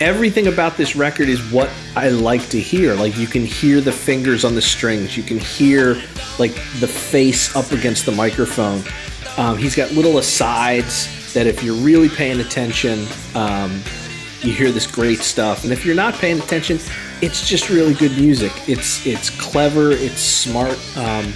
[0.00, 2.94] everything about this record is what I like to hear.
[2.94, 6.00] Like you can hear the fingers on the strings, you can hear
[6.38, 8.82] like the face up against the microphone.
[9.36, 13.70] Um, he's got little asides that if you're really paying attention, um,
[14.40, 15.64] you hear this great stuff.
[15.64, 16.78] And if you're not paying attention,
[17.22, 18.52] it's just really good music.
[18.68, 21.32] It's it's clever, it's smart, um,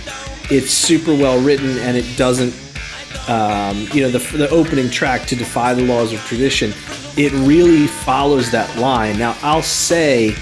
[0.50, 2.54] it's super well written, and it doesn't
[3.28, 6.74] um, you know, the, the opening track to Defy the Laws of Tradition,
[7.16, 9.18] it really follows that line.
[9.18, 10.34] Now, I'll say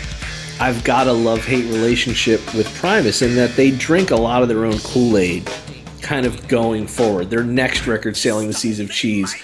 [0.58, 4.48] I've got a love hate relationship with Primus in that they drink a lot of
[4.48, 5.48] their own Kool Aid
[6.00, 7.30] kind of going forward.
[7.30, 9.34] Their next record, Sailing the Seas of Cheese,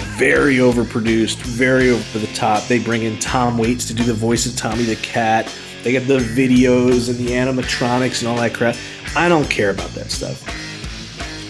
[0.00, 2.64] very overproduced, very over the top.
[2.64, 5.52] They bring in Tom Waits to do the voice of Tommy the Cat.
[5.82, 8.76] They get the videos and the animatronics and all that crap.
[9.16, 10.42] I don't care about that stuff.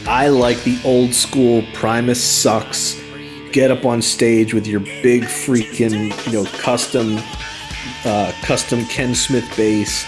[0.07, 2.99] I like the old school Primus sucks.
[3.53, 7.19] Get up on stage with your big freaking, you know, custom,
[8.05, 10.07] uh, custom Ken Smith bass,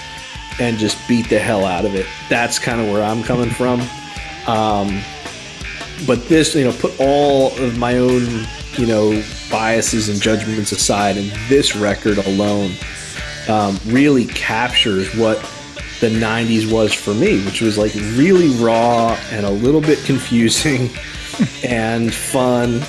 [0.59, 2.07] and just beat the hell out of it.
[2.29, 3.81] That's kind of where I'm coming from.
[4.47, 5.03] Um,
[6.06, 8.47] but this, you know, put all of my own,
[8.77, 12.72] you know, biases and judgments aside, and this record alone
[13.48, 15.39] um, really captures what
[16.01, 20.89] the 90s was for me, which was like really raw and a little bit confusing
[21.64, 22.82] and fun.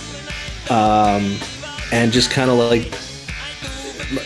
[0.69, 1.37] Um,
[1.91, 2.89] and just kind of like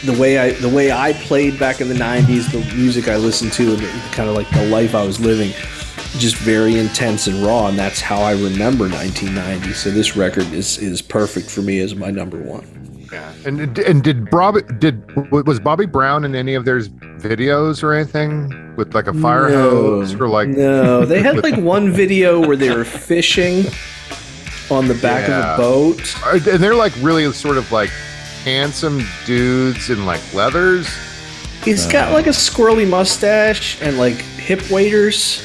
[0.03, 3.53] the way I the way I played back in the 90s, the music I listened
[3.53, 3.81] to, and
[4.11, 5.51] kind of like the life I was living,
[6.19, 7.67] just very intense and raw.
[7.67, 9.73] And that's how I remember 1990.
[9.73, 12.65] So this record is is perfect for me as my number one.
[13.11, 13.33] Yeah.
[13.45, 18.75] And and did Bobby did was Bobby Brown in any of their videos or anything
[18.75, 22.75] with like a fire hose or like no they had like one video where they
[22.75, 23.65] were fishing
[24.69, 25.53] on the back Yeah.
[25.53, 26.15] of a boat
[26.47, 27.89] and they're like really sort of like
[28.43, 30.89] handsome dudes in like leathers.
[31.63, 32.13] he's got uh.
[32.13, 35.41] like a squirrely mustache and like hip waders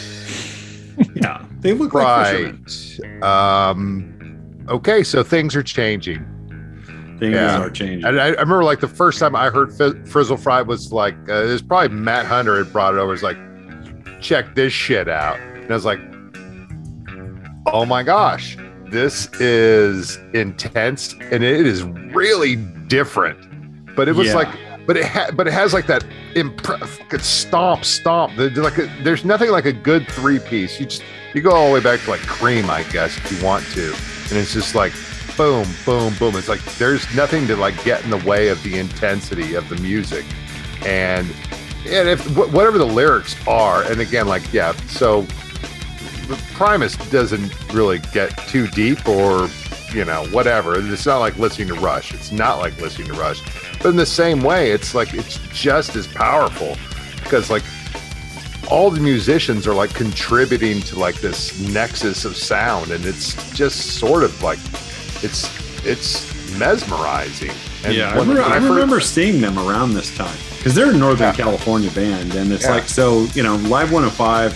[1.14, 2.55] Yeah, they look like Right.
[2.64, 3.22] fishermen.
[3.22, 6.24] Um okay, so things are changing.
[7.18, 7.60] Things Yeah.
[7.60, 8.05] are changing.
[8.06, 9.72] And I, I remember like the first time I heard
[10.09, 13.12] Frizzle Fry was like uh, it was probably Matt Hunter had brought it over.
[13.12, 13.36] It's like,
[14.20, 16.01] check this shit out, and I was like,
[17.66, 18.56] oh my gosh,
[18.90, 22.56] this is intense and it is really
[22.89, 23.39] different.
[23.94, 24.35] But it was Yeah.
[24.36, 24.48] like,
[24.86, 26.05] but it ha- but it has like that
[26.35, 26.61] imp-
[27.20, 28.36] stomp stomp.
[28.36, 30.78] Like a, there's nothing like a good three piece.
[30.81, 31.02] You just
[31.35, 33.86] you go all the way back to like Cream, I guess, if you want to,
[34.31, 34.93] and it's just like
[35.36, 36.36] boom, boom, boom.
[36.36, 39.77] It's like there's nothing to like get in the way of the intensity of the
[39.77, 40.24] music,
[40.85, 41.27] and
[41.86, 45.27] and if wh- whatever the lyrics are, and again, like yeah, so
[46.55, 49.48] Primus doesn't really get too deep or
[49.93, 50.74] you know whatever.
[50.78, 52.12] It's not like listening to Rush.
[52.15, 53.40] It's not like listening to Rush,
[53.82, 56.77] but in the same way, it's like it's just as powerful
[57.23, 57.62] because like
[58.70, 63.98] all the musicians are like contributing to like this nexus of sound and it's just
[63.98, 64.59] sort of like
[65.24, 65.48] it's
[65.85, 66.28] it's
[66.59, 67.51] mesmerizing
[67.85, 71.28] and yeah, I, remember, I remember seeing them around this time because they're a Northern
[71.28, 71.32] Yeah.
[71.44, 72.73] California band, and it's Yeah.
[72.73, 74.52] like so you know, Live 105.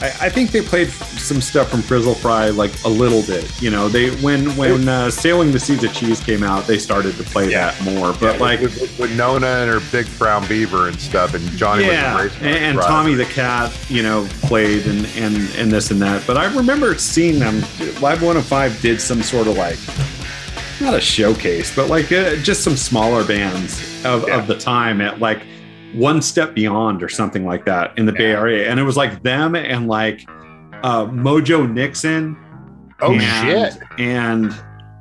[0.00, 3.50] I, I think they played some stuff from Frizzle Fry like a little bit.
[3.62, 7.14] You know, they when when uh, Sailing the Seas of Cheese came out, they started
[7.16, 7.70] to play Yeah.
[7.72, 8.12] that more.
[8.12, 11.44] But Yeah, like, with, with- with Nona and her big brown beaver and stuff and
[11.52, 12.80] Johnny yeah, was a race and, and.
[12.80, 16.26] Tommy the Cat, you know, played and and and this and that.
[16.26, 17.60] But I remember seeing them.
[18.00, 19.78] Live 105 did some sort of like
[20.80, 24.38] not a showcase, but like uh, just some smaller bands of, Yeah.
[24.38, 25.42] of the time at like
[25.96, 29.22] one step beyond or something like that in the Bay Area, and it was like
[29.22, 30.22] them and like
[30.82, 32.36] uh, Mojo Nixon.
[33.00, 33.22] oh and,
[33.72, 34.52] shit And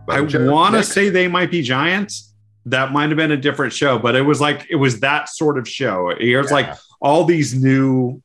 [0.10, 0.84] I want to Nixon.
[0.84, 2.34] say they might be Giants.
[2.68, 5.58] That might have been a different show, but it was like it was that sort
[5.58, 6.12] of show.
[6.18, 6.76] Here's like Yeah.
[7.02, 8.22] all these new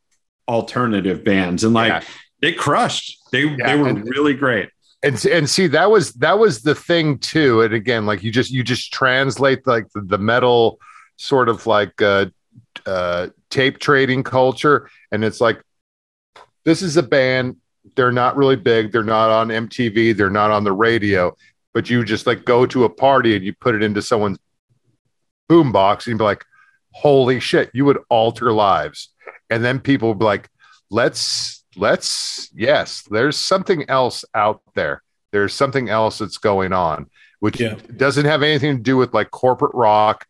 [0.49, 2.01] alternative bands, and like Yeah.
[2.41, 3.19] they crushed.
[3.33, 4.71] They Yeah, they were and- really great.
[5.03, 8.51] and and see that was that was the thing too and again like you just
[8.51, 10.79] you just translate like the, the metal
[11.17, 12.27] sort of like uh
[12.87, 15.61] uh tape trading culture and it's like
[16.65, 17.57] this is a band.
[17.97, 18.93] They're not really big.
[18.93, 20.15] They're not on MTV.
[20.17, 21.35] They're not on the radio.
[21.73, 24.39] But you just like go to a party and you put it into someone's
[25.51, 26.45] boombox and you'd be like,
[26.93, 29.09] "Holy shit!" You would alter lives,
[29.49, 30.49] and then people would be like,
[30.91, 35.03] "Let's let's yes, there's something else out there.
[35.33, 37.07] There's something else that's going on."
[37.41, 37.77] Which Yeah.
[37.97, 40.27] doesn't have anything to do with like corporate rock.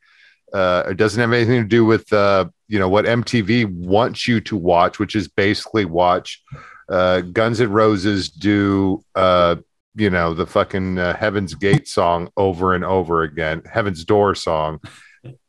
[0.52, 4.40] Uh, it doesn't have anything to do with uh, you know what MTV wants you
[4.43, 6.43] to watch, which is basically watch
[6.89, 9.56] uh, Guns N' Roses do uh,
[9.94, 14.81] you know the fucking uh, Heaven's Gate song over and over again, Heaven's Door song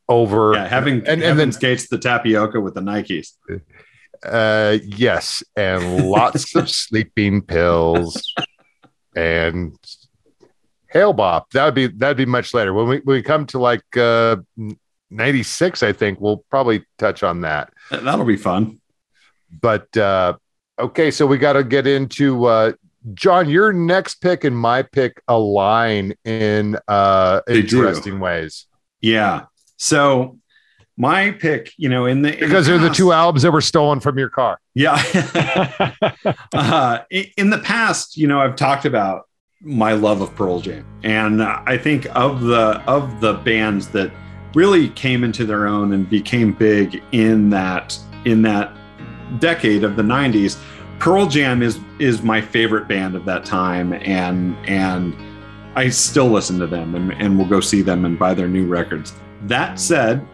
[0.08, 0.54] over.
[0.54, 3.34] Yeah, having and, and then Heaven's Gates the tapioca with the Nikes.
[4.26, 8.34] uh, yes, and lots of sleeping pills
[9.16, 9.76] and
[10.90, 11.50] Hale-Bopp.
[11.52, 14.38] That would be that'd be much later when we when we come to like uh,
[15.12, 15.84] ninety six.
[15.84, 17.72] I think we'll probably touch on that.
[17.92, 18.80] That'll be fun.
[19.62, 20.34] But uh,
[20.80, 22.72] okay, so we got to get into uh,
[23.14, 23.50] John.
[23.50, 27.80] Your next pick and my pick align in uh, They do.
[27.80, 28.66] interesting ways
[29.02, 29.46] Yeah.
[29.78, 30.38] So
[30.98, 34.00] my pick, you know, in the in because they're the two albums that were stolen
[34.00, 34.60] from your car.
[34.76, 34.94] Yeah.
[36.54, 39.24] uh, in the past, you know, I've talked about
[39.62, 44.12] my love of Pearl Jam, and I think of the of the bands that
[44.54, 48.74] really came into their own and became big in that in that
[49.40, 50.62] decade of the 90s
[51.00, 55.16] pearl jam is is my favorite band of that time and and
[55.76, 58.68] i still listen to them and, and will go see them and buy their new
[58.68, 59.14] records
[59.44, 60.26] that said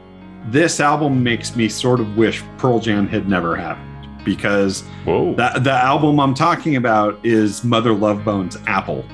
[0.47, 3.87] this album makes me sort of wish pearl jam had never happened
[4.27, 5.33] because Whoa.
[5.35, 9.05] the, the album I'm talking about is Mother Love Bone's Apple.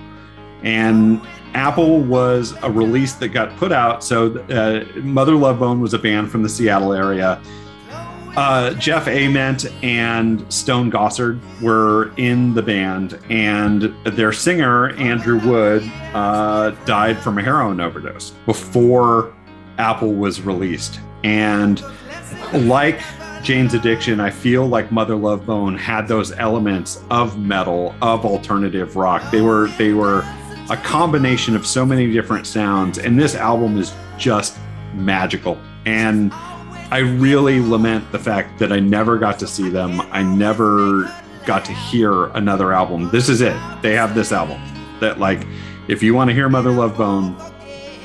[0.63, 1.21] And
[1.53, 4.03] Apple was a release that got put out.
[4.03, 7.41] So uh, Mother Love Bone was a band from the Seattle area.
[8.35, 15.83] Uh, Jeff Ament and Stone Gossard were in the band, and their singer, Andrew Wood,
[16.15, 19.31] uh, died from a heroin overdose before
[19.77, 20.99] Apple was released.
[21.23, 21.83] And
[22.53, 22.99] like
[23.43, 28.95] Jane's Addiction, I feel like Mother Love Bone had those elements of metal, of alternative
[28.95, 29.29] rock.
[29.31, 30.23] They were they were
[30.69, 34.57] a combination of so many different sounds, and this album is just
[34.93, 35.57] magical.
[35.85, 36.31] And
[36.91, 39.99] I really lament the fact that I never got to see them.
[40.11, 41.13] I never
[41.45, 43.09] got to hear another album.
[43.09, 43.59] This is it.
[43.81, 44.61] They have this album
[44.99, 45.45] that like
[45.87, 47.35] if you want to hear Mother Love Bone,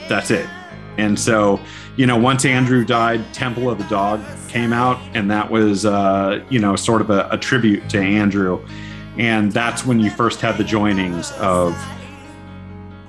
[0.09, 0.49] that's it.
[0.97, 1.61] And so,
[1.97, 6.45] you know, once Andrew died, Temple of the Dog came out, and that was, uh,
[6.51, 8.65] you know, sort of a, a tribute to Andrew.
[9.17, 11.77] And that's when you first had the joinings of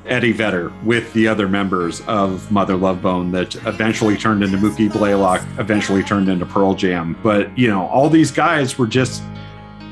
[0.09, 4.91] Eddie Vedder with the other members of Mother Love Bone that eventually turned into Mookie
[4.91, 7.17] Blaylock, eventually turned into Pearl Jam.
[7.23, 9.21] But, you know, all these guys were just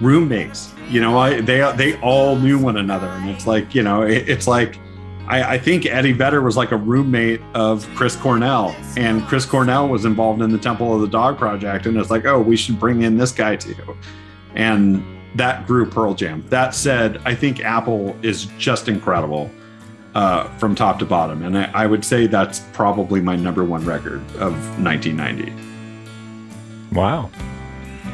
[0.02, 0.74] roommates.
[0.90, 4.30] You know, I, they they all knew one another, and it's like you know, it,
[4.30, 4.80] it's like
[5.28, 9.90] I, I think Eddie Vedder was like a roommate of Chris Cornell, and Chris Cornell
[9.90, 12.80] was involved in the Temple of the Dog project, and it's like, oh, we should
[12.80, 13.98] bring in this guy too,
[14.56, 15.04] and
[15.36, 16.44] that grew Pearl Jam.
[16.50, 19.52] That said, I think Apple is just incredible
[20.18, 23.86] uh, from top to bottom, and I, I would say that's probably my number one
[23.86, 24.54] record of
[24.84, 25.54] 1990.
[26.92, 27.30] Wow.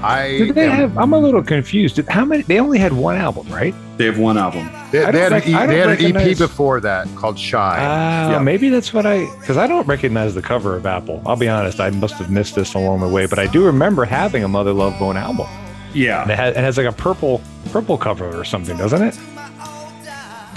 [0.02, 0.98] I Did they am- have?
[0.98, 1.98] I'm a little confused.
[2.10, 2.44] How many?
[2.44, 3.74] They only had one album, right?
[3.98, 4.70] They have one album.
[4.92, 7.08] they, they don't had, an, rec- E- I they don't had an EP before that
[7.16, 7.78] called Shy.
[7.80, 8.40] Ah, Yeah.
[8.40, 9.34] maybe that's what I.
[9.40, 11.22] Because I don't recognize the cover of Apple.
[11.26, 11.80] I'll be honest.
[11.80, 14.74] I must have missed this along the way, but I do remember having a Mother
[14.74, 15.48] Love Bone album.
[15.94, 16.24] Yeah.
[16.24, 19.18] And it has, it has like a purple purple cover or something, doesn't it?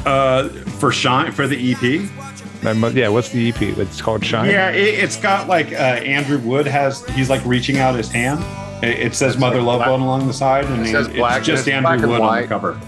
[0.07, 2.09] Uh, for Shine for the EP.
[2.63, 3.09] That Yeah.
[3.09, 3.61] What's the EP?
[3.61, 4.51] It's called Shine.
[4.51, 7.05] Yeah, it, it's got like uh, Andrew Wood has.
[7.11, 8.41] He's like reaching out his hand.
[8.85, 11.09] It, it says It's Mother like Love black- Bone along the side, and It says
[11.09, 12.81] it's just it's Andrew black Wood on the cover.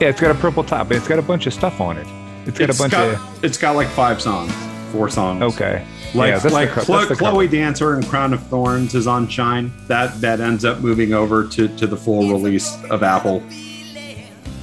[0.00, 0.08] Yeah.
[0.08, 0.88] It's got a purple top.
[0.88, 2.06] But it's got a bunch of stuff on it.
[2.46, 3.44] It's got It's a bunch got, of.
[3.44, 4.52] it's got like five songs,
[4.92, 5.42] four songs.
[5.54, 5.86] Okay.
[6.14, 7.14] Like yeah, like the, co- Chlo- cover.
[7.14, 9.72] Chloe Dancer and Crown of Thorns is on Shine.
[9.86, 13.42] That that ends up moving over to to the full release of Apple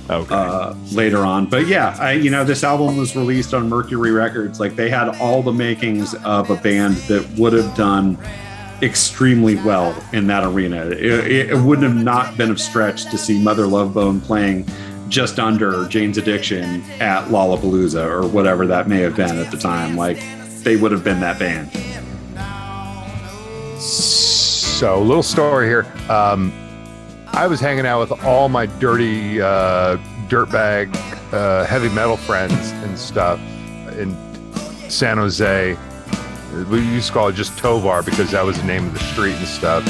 [0.10, 0.34] Okay.
[0.34, 1.45] uh, later on.
[1.45, 4.60] But yeah, I, you know, this album was released on Mercury Records.
[4.60, 8.18] Like they had all the makings of a band that would have done
[8.81, 10.86] extremely well in that arena.
[10.88, 14.65] It, it, it wouldn't have not been a stretch to see Mother Love Bone playing
[15.10, 19.95] just under Jane's Addiction at Lollapalooza or whatever that may have been at the time.
[19.95, 20.19] Like
[20.64, 21.72] they would have been that band.
[23.80, 25.86] So, little story here.
[26.10, 26.53] Um,
[27.34, 29.97] I was hanging out with all my dirty uh,
[30.27, 30.93] dirtbag
[31.34, 33.39] uh, heavy metal friends and stuff
[33.97, 34.15] in
[34.89, 35.77] San Jose.
[36.69, 39.35] We used to call it just Tovar because that was the name of the street
[39.35, 39.85] and stuff.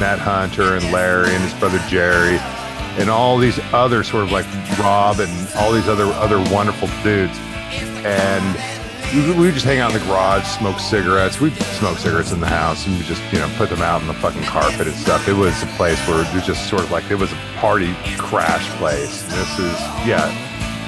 [0.00, 2.38] Matt Hunter and Larry and his brother Jerry.
[2.96, 4.46] and all these other sort of like
[4.78, 7.36] Rob and all these other other wonderful dudes.
[8.04, 8.56] And
[9.12, 11.40] we, we just hang out in the garage, smoke cigarettes.
[11.40, 14.06] We'd smoke cigarettes in the house and we just, you know, put them out on
[14.06, 15.28] the fucking carpet and stuff.
[15.28, 17.94] It was a place where it was just sort of like, it was a party
[18.16, 19.22] crash place.
[19.22, 20.30] This is, yeah,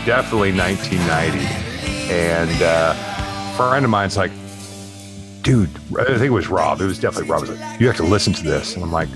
[0.05, 1.45] definitely 1990.
[2.13, 4.31] And uh, a friend of mine's like,
[5.43, 6.81] dude, I think it was Rob.
[6.81, 7.43] It was definitely Rob.
[7.43, 8.75] Was like, you have to listen to this.
[8.75, 9.09] And I'm like,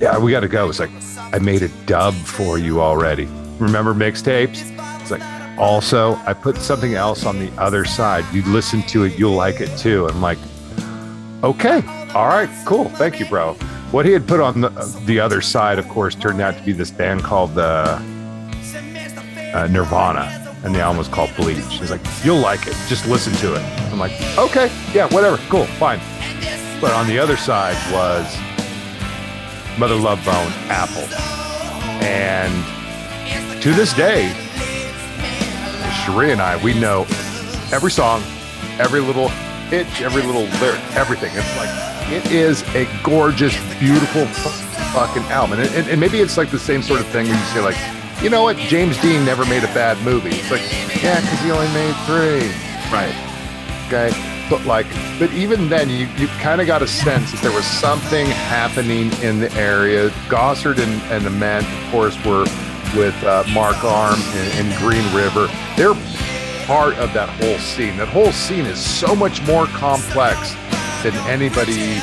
[0.00, 0.68] yeah, we got to go.
[0.68, 0.90] It's like,
[1.32, 3.26] I made a dub for you already.
[3.58, 4.62] Remember mixtapes?
[5.00, 5.22] It's like,
[5.58, 8.24] also, I put something else on the other side.
[8.32, 10.06] You listen to it, you'll like it too.
[10.08, 10.38] I'm like,
[11.42, 11.82] okay,
[12.14, 12.88] all right, cool.
[12.90, 13.54] Thank you, bro.
[13.90, 14.68] What he had put on the,
[15.04, 17.98] the other side, of course, turned out to be this band called uh,
[19.54, 21.58] uh, Nirvana, and the album was called Bleach.
[21.70, 22.76] He's like, you'll like it.
[22.86, 23.62] Just listen to it.
[23.92, 26.00] I'm like, okay, yeah, whatever, cool, fine.
[26.80, 28.36] But on the other side was
[29.78, 31.08] Mother Love Bone, Apple.
[32.04, 32.52] And
[33.62, 34.32] to this day,
[36.08, 37.02] Cherie and I, we know
[37.70, 38.22] every song,
[38.78, 39.28] every little
[39.68, 41.30] pitch, every little lyric, everything.
[41.34, 41.68] It's like,
[42.10, 44.24] it is a gorgeous, beautiful
[44.94, 45.60] fucking album.
[45.60, 47.76] And, and, and maybe it's like the same sort of thing where you say, like,
[48.22, 48.56] you know what?
[48.56, 50.30] James Dean never made a bad movie.
[50.30, 50.62] It's like,
[51.02, 52.48] yeah, because he only made three.
[52.90, 53.14] Right.
[53.86, 54.10] Okay.
[54.48, 54.86] But like,
[55.18, 59.12] but even then, you, you kind of got a sense that there was something happening
[59.22, 60.08] in the area.
[60.30, 62.46] Gossard and, and the men, of course, were
[62.96, 65.48] with uh, Mark Arm and, and Green River.
[65.76, 65.94] They're
[66.66, 67.96] part of that whole scene.
[67.96, 70.54] That whole scene is so much more complex
[71.02, 71.98] than anybody,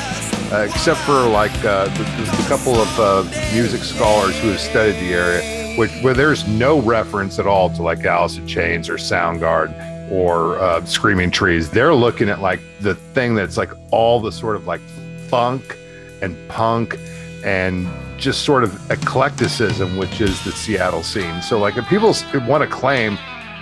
[0.50, 4.94] uh, except for like uh, the, the couple of uh, music scholars who have studied
[4.94, 8.94] the area, which where there's no reference at all to like Alice in Chains or
[8.94, 11.70] Soundgarden or uh, Screaming Trees.
[11.70, 14.80] They're looking at like the thing that's like all the sort of like
[15.28, 15.76] funk
[16.22, 16.98] and punk
[17.44, 17.86] and
[18.18, 21.42] just sort of eclecticism, which is the Seattle scene.
[21.42, 22.14] So like if people
[22.46, 23.18] want to claim,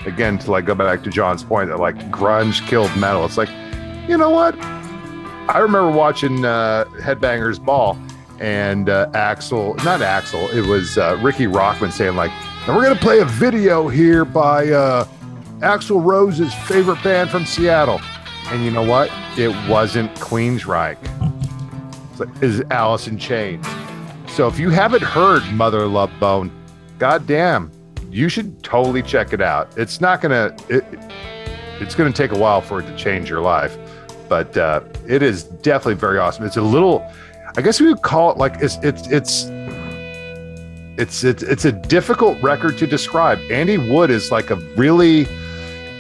[0.07, 3.51] again, to like go back to John's point that like grunge killed metal, it's like,
[4.09, 4.55] you know what?
[5.47, 7.99] I remember watching uh, Headbangers Ball
[8.41, 12.31] and uh, Axel, not Axel, it was uh, Riki Rachtman saying like,
[12.67, 15.05] and we're gonna play a video here by uh,
[15.59, 18.01] Axl Rose's favorite band from Seattle.
[18.47, 19.11] And you know what?
[19.39, 20.99] It wasn't Queensryche.
[22.11, 23.67] It's like, is Alice in Chains.
[24.35, 26.51] So if you haven't heard Mother Love Bone,
[26.99, 27.71] goddamn,
[28.11, 29.73] you should totally check it out.
[29.79, 30.85] It's not gonna it,
[31.81, 33.79] it's gonna take a while for it to change your life,
[34.29, 36.45] but uh, it is definitely very awesome.
[36.45, 37.09] It's a little,
[37.57, 39.45] I guess we would call it like it's it's it's
[40.99, 43.39] it's it's it's a difficult record to describe.
[43.53, 45.29] Andy Wood is like a really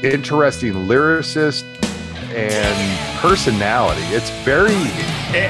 [0.02, 1.62] interesting lyricist
[2.34, 4.02] and personality.
[4.06, 4.74] It's very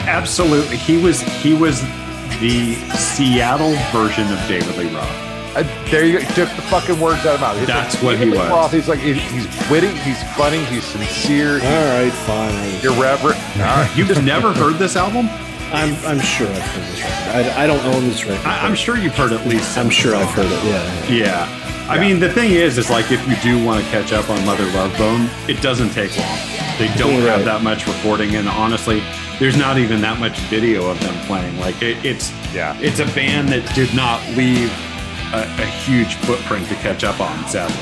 [0.07, 0.77] Absolutely.
[0.77, 1.83] He was he was
[2.41, 5.09] the Seattle version of David Lee Roth.
[5.57, 6.25] Uh, there you go.
[6.25, 7.59] He took the fucking words out of my mouth.
[7.59, 8.51] He's That's like, what he David was.
[8.51, 12.75] Roth, he's like he- he's witty, he's funny, he's sincere, he's All right, fine.
[12.85, 13.39] Irreverent.
[13.59, 13.91] All right.
[13.97, 15.29] You've never heard this album?
[15.73, 17.51] I'm I'm sure I've heard this record.
[17.57, 18.45] I, I don't own this record.
[18.47, 19.77] I, I'm sure you've heard at least.
[19.79, 20.65] I'm sure I've heard it.
[20.65, 21.05] Yeah.
[21.09, 21.49] yeah.
[21.49, 21.61] Yeah.
[21.91, 24.45] I mean, the thing is, is like if you do want to catch up on
[24.47, 26.39] Mother Love Bone, it doesn't take long.
[26.79, 27.29] They don't Right.
[27.37, 29.03] have that much recording, and honestly,
[29.39, 31.59] there's not even that much video of them playing.
[31.59, 32.77] Like it, it's Yeah.
[32.81, 34.71] it's a band that did not leave
[35.33, 37.49] a, a huge footprint to catch up on.
[37.49, 37.77] Sadly,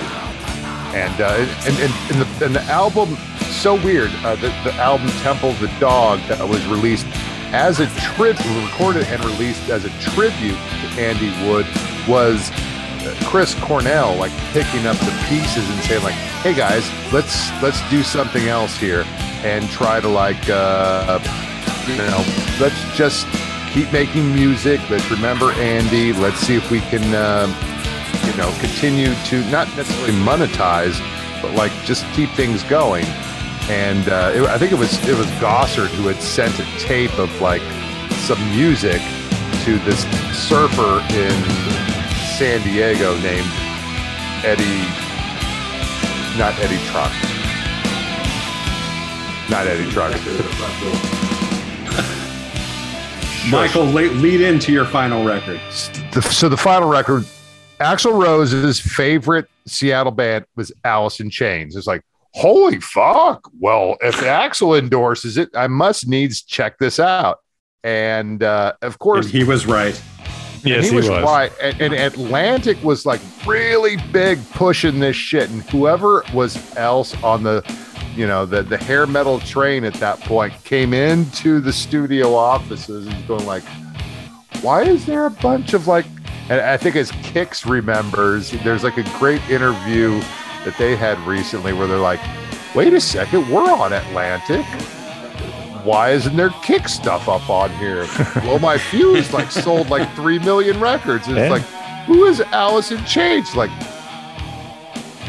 [0.97, 1.35] and uh,
[1.67, 3.17] and, and, and, the, and the album
[3.51, 7.07] so weird uh, the, the album temple of the dog that was released
[7.53, 11.67] as a tribute recorded and released as a tribute to andy wood
[12.09, 12.51] was
[13.05, 17.79] uh, chris cornell like picking up the pieces and saying like hey guys let's let's
[17.91, 19.05] do something else here
[19.45, 21.19] and try to like uh,
[21.89, 22.25] you know
[22.61, 23.27] let's just
[23.73, 27.55] keep making music let's remember andy let's see if we can um,
[28.27, 30.99] you know, continue to not necessarily monetize,
[31.43, 33.05] but like just keep things going.
[33.69, 37.17] And uh, it, I think it was it was Gossard who had sent a tape
[37.19, 37.63] of like
[38.27, 39.01] some music
[39.65, 40.03] to this
[40.37, 41.33] surfer in
[42.37, 43.51] San Diego named
[44.45, 44.83] Eddie,
[46.39, 47.13] not Eddie Trunk,
[49.51, 49.91] not Eddie
[53.49, 53.75] Trunk.
[53.75, 55.61] Michael, lead, lead into your final record.
[56.13, 57.25] the, so the final record,
[57.81, 61.75] Axl Rose's favorite Seattle band was Alice in Chains.
[61.75, 62.03] It's like,
[62.35, 63.51] holy fuck!
[63.59, 67.39] Well, if Axl endorses it, I must needs check this out.
[67.85, 70.01] And uh, of And course, he was right.
[70.65, 71.25] Yes, he, he was, was.
[71.25, 71.53] right.
[71.61, 77.43] And, and Atlantic was like really big pushing this shit, and whoever was else on
[77.43, 77.63] the,
[78.15, 83.07] you know, the the hair metal train at that point came into the studio offices
[83.07, 83.65] and going like,
[84.61, 86.07] why is there a bunch of like
[86.49, 90.21] And I think as Kix remembers, there's like a great interview
[90.65, 92.21] that they had recently where they're like,
[92.75, 94.65] wait a second, we're on Atlantic.
[95.85, 98.07] Why isn't there kick stuff up on here?
[98.37, 101.27] well, my fuse like sold like three million records.
[101.27, 101.63] And it's like,
[102.07, 103.57] who is Alice in Chains?
[103.57, 103.71] Like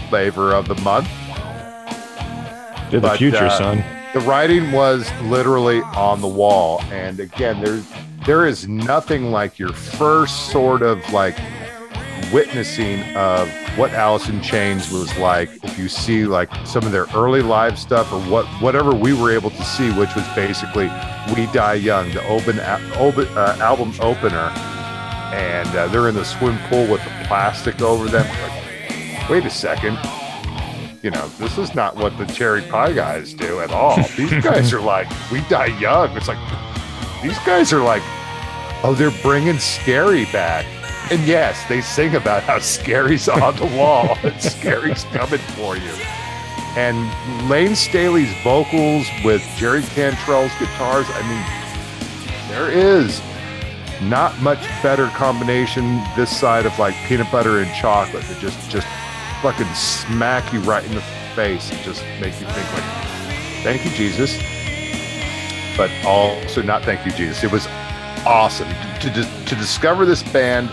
[0.09, 1.09] flavor of the month.
[2.93, 3.83] You're the future, uh, son.
[4.13, 6.81] The writing was literally on the wall.
[6.91, 7.85] And again, there's
[8.25, 11.35] there is nothing like your first sort of like
[12.31, 15.49] witnessing of what Alice in Chains was like.
[15.63, 19.31] If you see like some of their early live stuff or what whatever we were
[19.31, 20.85] able to see, which was basically
[21.35, 22.59] "We Die Young," the open,
[22.95, 24.51] open uh, album opener,
[25.33, 28.27] and uh, they're in the swim pool with the plastic over them.
[28.43, 29.97] Like, wait a second.
[31.03, 33.97] You know, this is not what the cherry pie guys do at all.
[34.15, 36.15] These guys are like, we die young.
[36.15, 36.37] It's like,
[37.21, 38.01] these guys are like,
[38.85, 40.65] oh, they're bringing Scary back.
[41.11, 45.91] And yes, they sing about how Scary's on the wall and Scary's coming for you.
[46.77, 53.21] And Layne Staley's vocals with Jerry Cantrell's guitars, I mean, there is
[54.03, 58.87] not much better combination this side of like peanut butter and chocolate that just just
[59.43, 61.01] fucking smack you right in the
[61.35, 62.83] face and just make you think like,
[63.61, 64.37] thank you, Jesus.
[65.75, 67.43] But also not thank you, Jesus.
[67.43, 67.67] It was
[68.25, 68.69] awesome
[69.01, 70.71] to to, to discover this band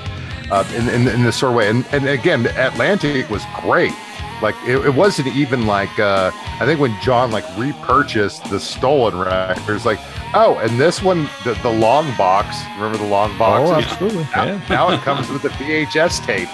[0.53, 1.69] uh, in, in in this sort of way.
[1.69, 3.93] And and again, Atlantic was great.
[4.41, 6.31] Like it, it wasn't even like uh,
[6.61, 9.99] I think when John like repurchased the stolen records, like
[10.35, 12.57] oh, and this one the, the long box.
[12.77, 13.69] Remember the long box?
[13.69, 14.25] Oh, absolutely.
[14.37, 14.61] Now, Yeah.
[14.71, 16.49] now it comes with a VHS tape,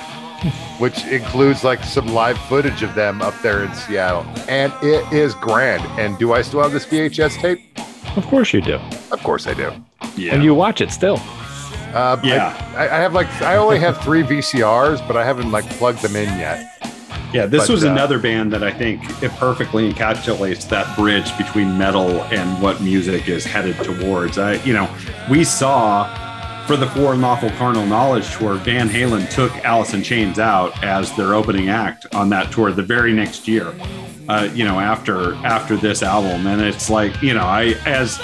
[0.78, 5.34] which includes like some live footage of them up there in Seattle, and it is
[5.34, 5.82] grand.
[5.98, 7.60] And do I still have this VHS tape?
[8.16, 8.74] Of course you do.
[9.12, 9.72] Of course I do.
[10.16, 10.34] Yeah.
[10.34, 11.20] And you watch it still.
[11.94, 12.54] Uh, Yeah.
[12.76, 16.16] I, I have like I only have three VCRs, but I haven't like plugged them
[16.16, 16.72] in yet.
[17.32, 21.36] Yeah, this But, was uh, another band that I think it perfectly encapsulates that bridge
[21.36, 24.38] between metal and what music is headed towards.
[24.38, 24.88] I, you know,
[25.28, 26.06] we saw
[26.66, 31.14] for the For Unlawful Carnal Knowledge tour, Van Halen took Alice in Chains out as
[31.16, 33.72] their opening act on that tour the very next year.
[34.28, 38.18] Uh, you know, after after this album, and it's like you know, I as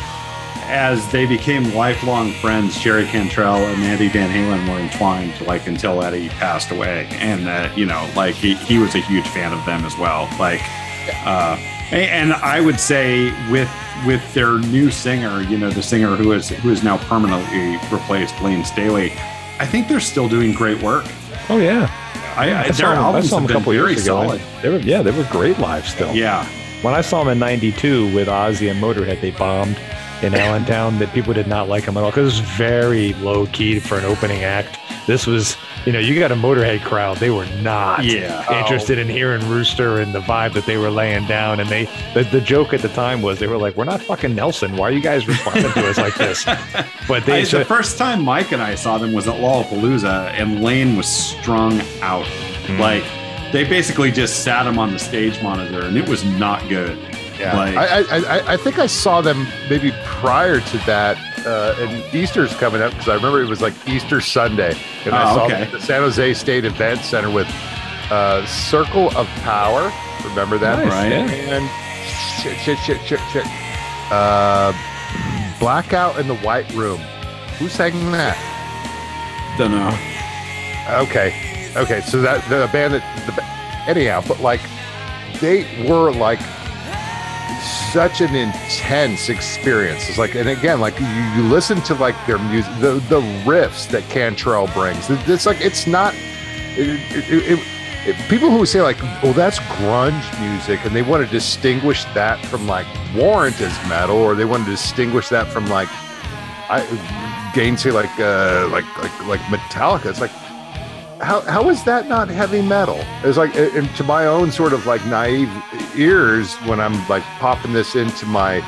[0.67, 6.03] as they became lifelong friends, Jerry Cantrell and Andy Van Halen were entwined, like until
[6.03, 9.65] Eddie passed away, and uh, you know, like he, he was a huge fan of
[9.67, 10.29] them as well.
[10.41, 10.63] Like,
[11.25, 11.57] uh,
[11.93, 13.71] and I would say with
[14.07, 18.41] with their new singer, you know, the singer who is who is now permanently replaced,
[18.43, 19.13] Layne Staley,
[19.59, 21.05] I think they're still doing great work.
[21.49, 21.91] Oh yeah.
[22.37, 24.23] I, I, their saw, them, I saw them a couple years ago.
[24.25, 24.41] solid.
[24.63, 26.15] They were yeah, they were great live still.
[26.15, 26.47] Yeah,
[26.81, 29.77] When I saw them in '92 with Ozzy and Motorhead, they bombed
[30.23, 30.99] in Allentown.
[30.99, 33.99] That people did not like them at all because it was very low key for
[33.99, 34.79] an opening act.
[35.07, 35.57] This was,
[35.87, 37.17] you know, you got a Motorhead crowd.
[37.19, 38.61] They were not Yeah.
[38.63, 41.59] interested in hearing Rooster and the vibe that they were laying down.
[41.61, 44.35] And they, the, the joke at the time was they were like, "We're not fucking
[44.35, 44.77] Nelson.
[44.77, 46.45] Why are you guys responding to us like this?"
[47.09, 50.33] But they I, so- the first time Mike and I saw them was at Lollapalooza,
[50.35, 52.27] and Layne was strung out.
[52.67, 52.79] Hmm.
[52.79, 53.05] Like
[53.53, 56.97] they basically just sat him on the stage monitor, and it was not good.
[57.39, 61.19] Yeah, Like- I, I, I, I think I saw them maybe prior to that.
[61.47, 65.31] Uh, and Easter's coming up because I remember it was like Easter Sunday, and I
[65.31, 65.63] Oh, saw okay.
[65.63, 67.49] at the San Jose State Event Center with
[68.11, 69.93] uh, Circle of Power.
[70.25, 70.79] Remember that?
[70.85, 71.11] Nice, Right.
[71.11, 71.55] yeah.
[71.57, 73.45] And shit, shit, shit, shit, shit.
[74.13, 74.73] Uh,
[75.59, 76.99] Blackout in the White Room.
[77.59, 78.37] Who sang that?
[79.59, 81.03] Don't know.
[81.03, 81.33] Okay,
[81.77, 82.01] okay.
[82.03, 84.61] So that the band that the, anyhow, but like
[85.41, 86.41] they were like
[87.93, 90.09] such an intense experience.
[90.09, 93.89] It's like, and again, like you, you listen to like their music, the the riffs
[93.89, 95.11] that Cantrell brings.
[95.11, 96.15] It's like it's not.
[96.75, 97.59] It, it,
[98.07, 102.45] it, people who say like, "Oh, that's grunge music," and they want to distinguish that
[102.47, 105.89] from like Warrant as metal, or they want to distinguish that from like,
[106.71, 106.81] I
[107.55, 110.07] Gainsay like uh like like like Metallica.
[110.07, 110.33] It's like
[111.23, 112.99] how how is that not heavy metal?
[113.23, 115.51] It's like to my own sort of like naive
[115.97, 118.61] ears when I'm like popping this into my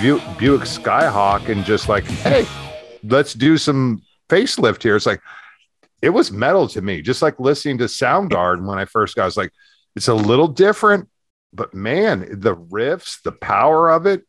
[0.00, 2.46] Bu- Buick Skyhawk and just like, hey,
[3.02, 4.96] let's do some facelift here.
[4.96, 5.20] It's like
[6.00, 9.22] it was metal to me, just like listening to Soundgarden when I first got.
[9.22, 9.52] I was like,
[9.96, 11.08] it's a little different,
[11.52, 14.22] but man, the riffs, the power of it,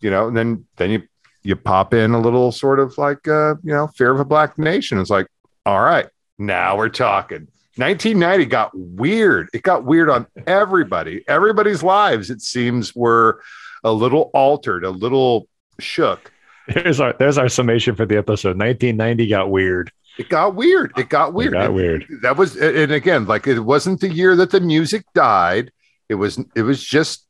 [0.00, 0.28] you know.
[0.28, 1.02] And then then you
[1.42, 4.58] you pop in a little sort of like uh, you know, Fear of a Black
[4.58, 5.00] Nation.
[5.00, 5.26] It's like,
[5.64, 6.06] all right,
[6.40, 7.46] now we're talking.
[7.76, 9.48] 1990 got weird.
[9.54, 11.22] It got weird on everybody.
[11.28, 13.40] Everybody's lives, it seems, were
[13.84, 15.46] a little altered, a little
[15.78, 16.32] shook.
[16.68, 18.58] There's our there's our summation for the episode.
[18.58, 19.90] 1990 got weird.
[20.18, 20.92] it got weird.
[20.96, 21.52] It got It weird.
[21.52, 22.06] got weird.
[22.22, 25.70] that was and again like it wasn't the year that the music died
[26.08, 27.26] it was it was just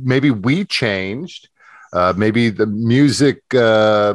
[0.00, 1.48] maybe we changed
[1.92, 4.14] uh maybe the music uh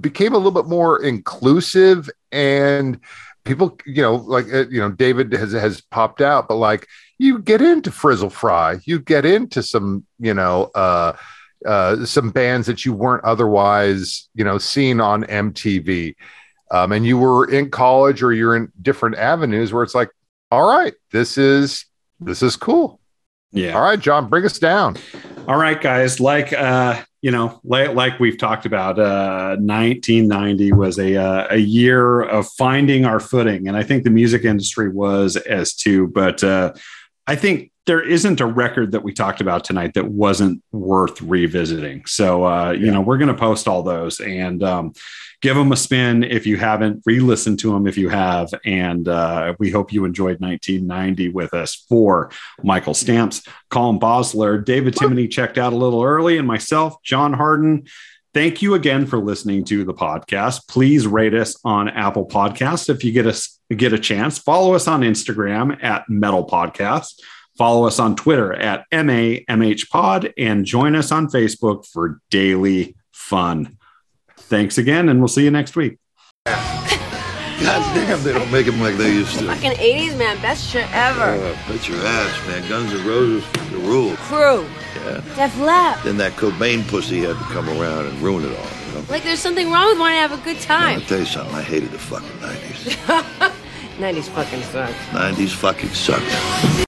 [0.00, 3.00] became a little bit more inclusive and
[3.46, 6.86] people you know like uh, you know david has has popped out but like
[7.18, 11.12] you get into frizzle fry you get into some you know uh
[11.64, 16.14] uh some bands that you weren't otherwise you know seen on mtv
[16.72, 20.10] um, and you were in college or you're in different avenues where it's like
[20.50, 21.86] all right this is
[22.20, 23.00] this is cool
[23.52, 23.72] Yeah.
[23.74, 24.96] all right john bring us down
[25.48, 26.18] All right, guys.
[26.18, 31.56] Like uh, you know, like, like we've talked about, uh, 1990 was a uh, a
[31.56, 36.08] year of finding our footing, and I think the music industry was as too.
[36.08, 36.74] But uh,
[37.26, 42.04] I think there isn't a record that we talked about tonight that wasn't worth revisiting.
[42.06, 44.92] So uh, you know, we're going to post all those and um,
[45.40, 47.02] give them a spin if you haven't.
[47.06, 51.86] Re-listen to them if you have, and uh, we hope you enjoyed 1990 with us
[51.88, 52.30] for
[52.62, 53.42] Michael Stamps.
[53.70, 57.86] Colin Bosler, David Timoney checked out a little early, and myself, John Harden.
[58.34, 60.68] Thank you again for listening to the podcast.
[60.68, 64.38] Please rate us on Apple Podcasts if you get us get a chance.
[64.38, 67.20] Follow us on Instagram at Metal Podcast.
[67.56, 73.78] Follow us on Twitter at MAMH Pod and join us on Facebook for daily fun.
[74.36, 75.98] Thanks again, and we'll see you next week.
[76.44, 79.46] God damn, they don't make them like they used to.
[79.46, 80.40] Fucking 80s, man.
[80.42, 81.22] Best shit ever.
[81.22, 82.68] Uh, bet your ass, man.
[82.68, 84.14] Guns N' Roses, the rule.
[84.16, 84.68] Crew.
[84.96, 85.22] Yeah.
[85.34, 86.04] Def Lab.
[86.04, 88.85] Then that Cobain pussy had to come around and ruin it all.
[88.96, 89.04] Know?
[89.08, 91.00] Like there's something wrong with wanting to have a good time.
[91.00, 91.54] I'll tell you something.
[91.54, 93.52] I hated the fucking 90s.
[93.98, 94.94] 90s fucking sucks.
[95.12, 96.76] 90s fucking sucked.